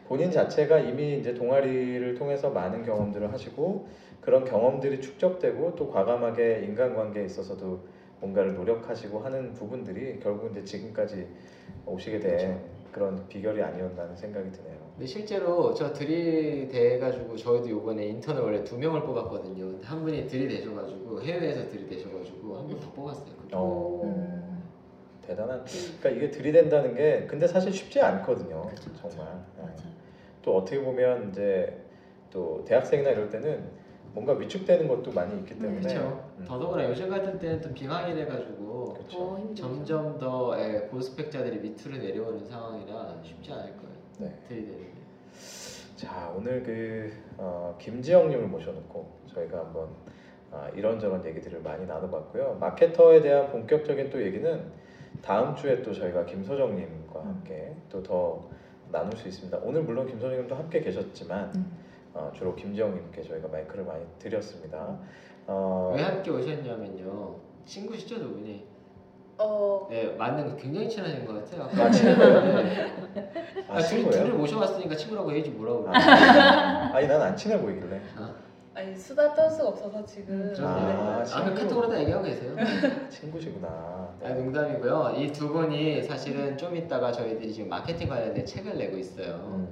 본인 0.07 0.31
자체가 0.31 0.79
이미 0.79 1.17
이제 1.17 1.33
동아리를 1.33 2.15
통해서 2.15 2.49
많은 2.49 2.85
경험들을 2.85 3.31
하시고 3.33 3.87
그런 4.21 4.45
경험들이 4.45 5.01
축적되고 5.01 5.75
또 5.75 5.89
과감하게 5.89 6.63
인간관계에 6.65 7.25
있어서도 7.25 7.79
뭔가를 8.19 8.55
노력하시고 8.55 9.19
하는 9.19 9.53
부분들이 9.53 10.19
결국 10.19 10.51
이제 10.51 10.63
지금까지 10.63 11.27
오시게 11.85 12.19
된 12.19 12.59
그런 12.97 13.27
비결이 13.29 13.61
아니었나는 13.61 14.15
생각이 14.15 14.51
드네요. 14.51 14.75
근데 14.95 15.05
실제로 15.05 15.71
저 15.75 15.93
들이대가지고 15.93 17.37
저희도 17.37 17.69
요번에 17.69 18.05
인턴을 18.07 18.41
원래 18.41 18.63
두 18.63 18.75
명을 18.79 19.01
뽑았거든요. 19.03 19.67
근데 19.67 19.85
한 19.85 20.01
분이 20.03 20.27
들이대셔가지고 20.27 21.21
해외에서 21.21 21.69
들이대셔가지고 21.69 22.57
한 22.57 22.67
분 22.67 22.79
더 22.79 22.91
뽑았어요. 22.93 23.33
어, 23.53 24.01
음. 24.03 24.63
대단한. 25.27 25.63
그러니까 25.99 26.09
이게 26.09 26.31
들이댄다는 26.31 26.95
게 26.95 27.25
근데 27.27 27.45
사실 27.47 27.71
쉽지 27.71 28.01
않거든요. 28.01 28.63
그쵸, 28.63 28.89
그쵸. 28.91 29.09
정말. 29.09 29.35
네. 29.57 29.61
맞아요. 29.63 29.75
또 30.41 30.57
어떻게 30.57 30.79
보면 30.81 31.29
이제 31.29 31.77
또 32.31 32.63
대학생이나 32.65 33.11
이럴 33.11 33.29
때는 33.29 33.63
뭔가 34.17 34.33
위축되는 34.33 34.87
것도 34.87 35.11
많이 35.11 35.37
있기 35.39 35.59
때문에. 35.59 35.81
그렇죠. 35.81 36.27
음. 36.39 36.45
더더구나 36.45 36.89
요즘 36.89 37.07
같은 37.07 37.37
때는 37.37 37.61
또 37.61 37.71
비망이래가지고 37.71 38.93
그렇죠. 38.93 39.17
더 39.17 39.37
힘들죠. 39.37 39.61
점점 39.61 40.17
더 40.17 40.59
예, 40.59 40.79
고스펙자들이 40.89 41.59
밑으로 41.59 41.97
내려오는 41.97 42.43
상황이라 42.43 43.21
쉽지 43.23 43.51
않을 43.51 43.77
거예요. 43.77 43.95
네. 44.19 44.35
들이대는 44.47 44.79
게. 44.79 44.87
자 45.95 46.33
오늘 46.35 46.63
그 46.63 47.11
어, 47.37 47.75
김지영님을 47.79 48.47
모셔놓고 48.47 49.07
저희가 49.33 49.59
한번 49.59 49.89
아, 50.51 50.69
이런저런 50.75 51.23
얘기들을 51.23 51.61
많이 51.61 51.85
나눠봤고요. 51.85 52.57
마케터에 52.59 53.21
대한 53.21 53.51
본격적인 53.51 54.09
또 54.09 54.23
얘기는 54.23 54.71
다음 55.21 55.55
주에 55.55 55.83
또 55.83 55.93
저희가 55.93 56.25
김소정님과 56.25 57.19
함께 57.19 57.75
또 57.91 58.01
더 58.01 58.49
나눌 58.91 59.15
수 59.17 59.27
있습니다. 59.27 59.59
오늘 59.63 59.83
물론 59.83 60.07
김소정님도 60.07 60.55
함께 60.55 60.81
계셨지만 60.81 61.51
음. 61.55 61.86
어, 62.17 62.31
주로 62.33 62.55
김지영님께 62.55 63.21
저희가 63.21 63.47
마이크를 63.47 63.85
많이 63.85 64.03
드렸습니다. 64.17 64.97
어, 65.45 65.93
왜 65.95 66.01
함께 66.01 66.31
오셨냐면요. 66.31 67.35
친구시죠 67.65 68.17
두 68.19 68.29
분이? 68.33 68.65
어, 69.37 69.87
네 69.91 70.15
맞는 70.17 70.49
거 70.49 70.55
굉장히 70.55 70.89
친하신 70.89 71.25
것 71.27 71.33
같아요. 71.45 71.69
아, 71.79 71.91
친구예요? 71.91 72.41
네. 72.63 72.93
아, 73.69 73.75
아, 73.75 73.81
둘, 73.81 73.99
둘을 73.99 74.11
친구예요? 74.11 74.35
모셔왔으니까 74.35 74.95
친구라고 74.95 75.31
해야지 75.31 75.51
뭐라고 75.51 75.83
그래. 75.83 75.93
아, 75.95 76.89
아니 76.93 77.07
난 77.07 77.21
안 77.21 77.35
친해 77.35 77.59
보이길래. 77.61 78.01
아니 78.73 78.95
수다 78.95 79.33
떨 79.35 79.49
수가 79.49 79.69
없어서 79.69 80.03
지금. 80.05 80.51
저- 80.55 80.65
아, 80.67 81.19
아, 81.19 81.23
친구. 81.23 81.53
그 81.53 81.61
카톡으로 81.61 81.87
다 81.89 81.99
얘기하고 81.99 82.23
계세요. 82.23 82.55
친구시구나. 83.09 83.67
아, 84.23 84.29
농담이고요. 84.29 85.13
이 85.17 85.31
두 85.31 85.49
분이 85.49 86.01
사실은 86.03 86.57
좀 86.57 86.75
이따가 86.75 87.11
저희들이 87.11 87.53
지금 87.53 87.69
마케팅 87.69 88.09
관련된 88.09 88.43
책을 88.45 88.75
내고 88.77 88.97
있어요. 88.97 89.35
음. 89.53 89.67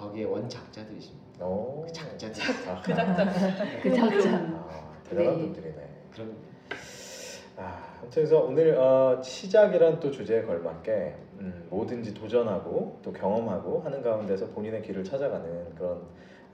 거기에 0.00 0.24
원작자들이십니다. 0.24 1.44
오. 1.44 1.82
그 1.86 1.92
작자들. 1.92 2.42
아, 2.68 2.82
그 2.82 2.94
작자. 2.94 3.24
그 3.82 3.94
작자. 3.94 4.36
아, 4.36 4.96
대단한 5.04 5.36
네. 5.36 5.42
분들이네. 5.42 5.88
그럼 6.10 6.36
아, 7.58 7.98
아무튼 8.00 8.10
그래서 8.10 8.40
오늘 8.40 8.78
어, 8.78 9.20
시작이란 9.22 10.00
또 10.00 10.10
주제에 10.10 10.42
걸맞게 10.42 11.14
음, 11.40 11.66
뭐든지 11.68 12.14
도전하고 12.14 12.98
또 13.02 13.12
경험하고 13.12 13.80
하는 13.80 14.02
가운데서 14.02 14.46
본인의 14.48 14.82
길을 14.82 15.04
찾아가는 15.04 15.74
그런 15.74 16.02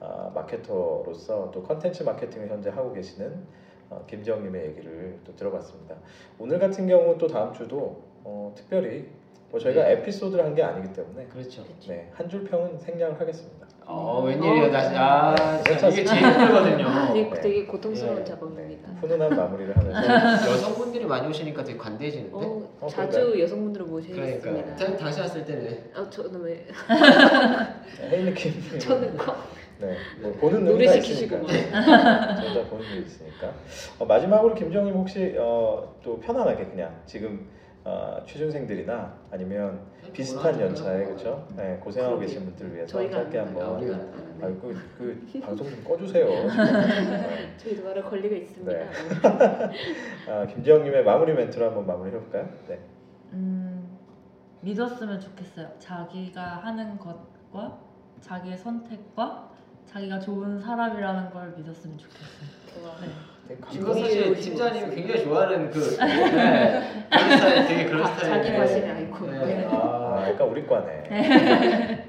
아, 0.01 0.31
마케터로서 0.35 1.53
또 1.53 1.63
컨텐츠 1.63 2.03
마케팅을 2.03 2.49
현재 2.49 2.71
하고 2.71 2.93
계시는 2.93 3.47
어, 3.91 4.05
김지영님의 4.09 4.67
얘기를 4.67 5.21
또 5.25 5.37
들어봤습니다. 5.37 5.95
오늘 6.41 6.59
같은 6.59 6.89
경우 6.89 7.17
또 7.17 7.29
다음 7.29 7.53
주도 7.53 8.03
어, 8.25 8.53
특별히 8.57 9.09
뭐 9.51 9.61
저희가 9.61 9.85
네. 9.85 9.93
에피소드를 9.93 10.45
한 10.45 10.55
게 10.55 10.63
아니기 10.63 10.93
때문에 10.93 11.27
그렇죠. 11.27 11.65
네, 11.89 12.11
한 12.15 12.29
줄 12.29 12.45
평은 12.45 12.79
생략을 12.79 13.21
하겠습니다. 13.21 13.67
어 13.89 14.21
웬일이에요 14.25 14.71
다시 14.73 14.97
아 14.97 15.35
진짜 15.37 15.63
괜찮습니다. 15.63 15.89
이게 15.89 16.05
제일 16.05 16.33
힘들거든요. 16.33 16.87
되게, 17.15 17.31
네. 17.31 17.41
되게 17.41 17.67
고통스러운 17.67 18.19
예. 18.21 18.25
작업입니다. 18.25 18.91
훈훈한 19.01 19.37
마무리를 19.37 19.77
하면서 19.77 20.51
여성분들이 20.51 21.05
많이 21.05 21.29
오시니까 21.29 21.63
되게 21.63 21.79
관대해지는데. 21.79 22.35
어, 22.35 22.69
어, 22.81 22.89
자주 22.89 23.41
여성분들을 23.41 23.87
모시겠습니다. 23.87 24.41
그러니까 24.41 24.75
다- 24.77 24.97
당시 24.97 25.21
왔을 25.21 25.45
때는 25.45 25.79
아, 25.95 26.11
저는 26.11 26.41
왜 26.43 26.67
헤일리킴 28.01 28.79
저는 28.81 29.17
거 29.17 29.37
네, 29.79 29.95
뭐 30.23 30.33
보는 30.33 30.65
노래 30.65 30.87
눈이 30.87 31.03
시키시고. 31.03 31.47
저희가 31.47 32.65
보는 32.71 32.85
게 32.93 32.99
있으니까. 33.07 33.53
어, 33.99 34.05
마지막으로 34.07 34.55
김정님 34.55 34.95
혹시 34.95 35.37
어, 35.39 35.95
또 36.03 36.19
편안하게 36.19 36.65
그냥 36.65 36.93
지금 37.07 37.47
어, 37.87 38.21
취준생들이나 38.27 39.15
아니면 39.31 39.79
비슷한 40.13 40.61
연차에 40.61 41.05
그렇죠? 41.05 41.47
네, 41.55 41.77
고생하고. 41.77 42.19
계신 42.19 42.45
분들 42.45 42.75
위해서 42.75 43.09
짧게 43.09 43.39
아, 43.39 43.43
한번 43.47 43.77
우리가 43.77 43.97
네. 43.97 44.13
아이고 44.43 44.73
그 44.99 45.25
방송 45.41 45.71
좀 45.71 45.85
꺼주세요. 45.85 46.27
네. 46.27 47.55
저희도 47.57 47.85
말할 47.85 48.03
권리가 48.03 48.35
있습니다. 48.35 48.73
네. 48.73 48.91
아, 50.29 50.47
김지영님의 50.47 51.05
마무리 51.05 51.33
멘트로 51.33 51.65
한번 51.67 51.87
마무리 51.87 52.11
해볼까요? 52.11 52.49
네. 52.67 52.81
음, 53.35 53.97
믿었으면 54.63 55.21
좋겠어요. 55.21 55.71
자기가 55.79 56.43
하는 56.43 56.99
것과 56.99 57.79
자기의 58.21 58.59
선택과 58.59 59.49
자기가 59.85 60.19
좋은 60.19 60.59
사람이라는 60.59 61.31
걸 61.31 61.55
믿었으면 61.57 61.97
좋겠어요. 61.99 63.01
네. 63.03 63.36
이거 63.77 63.95
사실 63.95 64.35
팀장님이. 64.35 64.95
굉장히 64.95 65.25
좋아하는 65.25 65.71
그 65.71 65.79
네, 65.97 67.07
그런 67.11 67.31
스타일 67.37 67.67
되게 67.67 67.85
그런 67.87 68.03
아, 68.03 68.07
스타일. 68.15 68.43
자기 68.45 68.59
맛이 68.59 68.75
아니고. 68.85 69.27
네. 69.31 69.65
아, 69.71 69.75
아, 70.25 70.31
약간 70.31 70.49
우리 70.49 70.67
과네. 70.67 72.07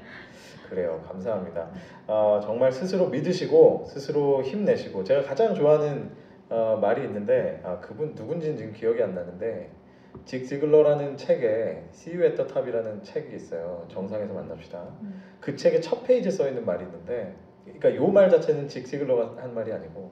그래요. 0.68 1.02
감사합니다. 1.06 1.68
어, 2.06 2.40
정말 2.42 2.70
스스로 2.72 3.08
믿으시고 3.08 3.86
스스로 3.88 4.42
힘내시고 4.42 5.02
제가 5.04 5.22
가장 5.22 5.54
좋아하는 5.54 6.10
어, 6.50 6.78
말이 6.80 7.02
있는데 7.04 7.60
아, 7.64 7.78
그분 7.80 8.14
누군지는 8.14 8.56
지금 8.56 8.72
기억이 8.72 9.02
안 9.02 9.14
나는데 9.14 9.70
직 10.24 10.44
지글러라는 10.46 11.16
책에 11.16 11.84
See 11.92 12.16
You 12.16 12.24
at 12.24 12.36
the 12.36 12.46
Top이라는 12.52 13.02
책이 13.02 13.36
있어요. 13.36 13.86
정상에서 13.88 14.34
만납시다. 14.34 14.78
음. 15.02 15.22
그 15.40 15.54
책에 15.56 15.80
첫 15.80 16.04
페이지에 16.06 16.30
써 16.30 16.48
있는 16.48 16.64
말이 16.66 16.84
있는데 16.84 17.34
그러니까 17.64 17.94
요 17.96 18.08
말 18.10 18.28
자체는 18.30 18.66
직 18.68 18.84
지글러가 18.86 19.42
한 19.42 19.54
말이 19.54 19.72
아니고 19.72 20.10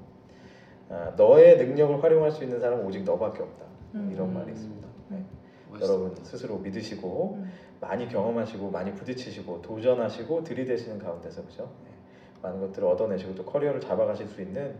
아, 0.88 1.12
너의 1.16 1.56
능력을 1.58 2.02
활용할 2.02 2.30
수 2.30 2.44
있는 2.44 2.60
사람은 2.60 2.84
오직 2.84 3.02
너밖에 3.04 3.42
없다. 3.42 3.64
음. 3.94 4.10
이런 4.12 4.32
말이 4.32 4.52
있습니다. 4.52 4.88
네. 5.08 5.24
멋있어. 5.70 5.92
여러분 5.92 6.14
스스로 6.24 6.58
믿으시고 6.58 7.34
음. 7.38 7.52
많이 7.80 8.08
경험하시고 8.08 8.70
많이 8.70 8.94
부딪히시고 8.94 9.62
도전하시고 9.62 10.44
들이대시는 10.44 10.98
가운데서 10.98 11.44
그죠? 11.44 11.70
네. 11.84 11.90
많은 12.42 12.60
것들을 12.60 12.86
얻어내시고 12.86 13.34
또 13.34 13.44
커리어를 13.44 13.80
잡아가실 13.80 14.28
수 14.28 14.40
있는 14.40 14.74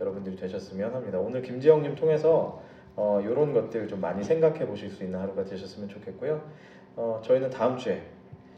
여러분들이 0.00 0.36
되셨으면 0.36 0.94
합니다. 0.94 1.18
오늘 1.18 1.42
김지영님 1.42 1.94
통해서 1.94 2.60
어, 2.96 3.20
이런 3.22 3.52
것들 3.52 3.88
좀 3.88 4.00
많이 4.00 4.22
생각해 4.22 4.66
보실 4.66 4.90
수 4.90 5.04
있는 5.04 5.18
하루가 5.18 5.44
되셨으면 5.44 5.88
좋겠고요. 5.88 6.42
어, 6.96 7.20
저희는 7.24 7.50
다음 7.50 7.76
주에 7.76 8.02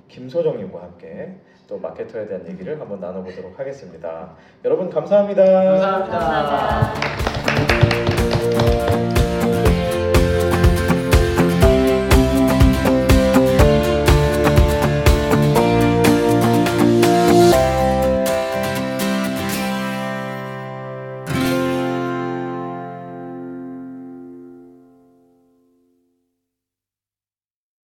김소정님과 0.09 0.83
함께 0.83 1.37
또 1.69 1.79
마케터에 1.79 2.27
대한 2.27 2.47
얘기를 2.47 2.81
한번 2.81 3.01
나눠보도록 3.01 3.59
하겠습니다. 3.59 4.35
여러분 4.65 4.89
감사합니다. 4.89 5.45
감사합니다. 5.45 6.19
감사합니다. 6.19 6.95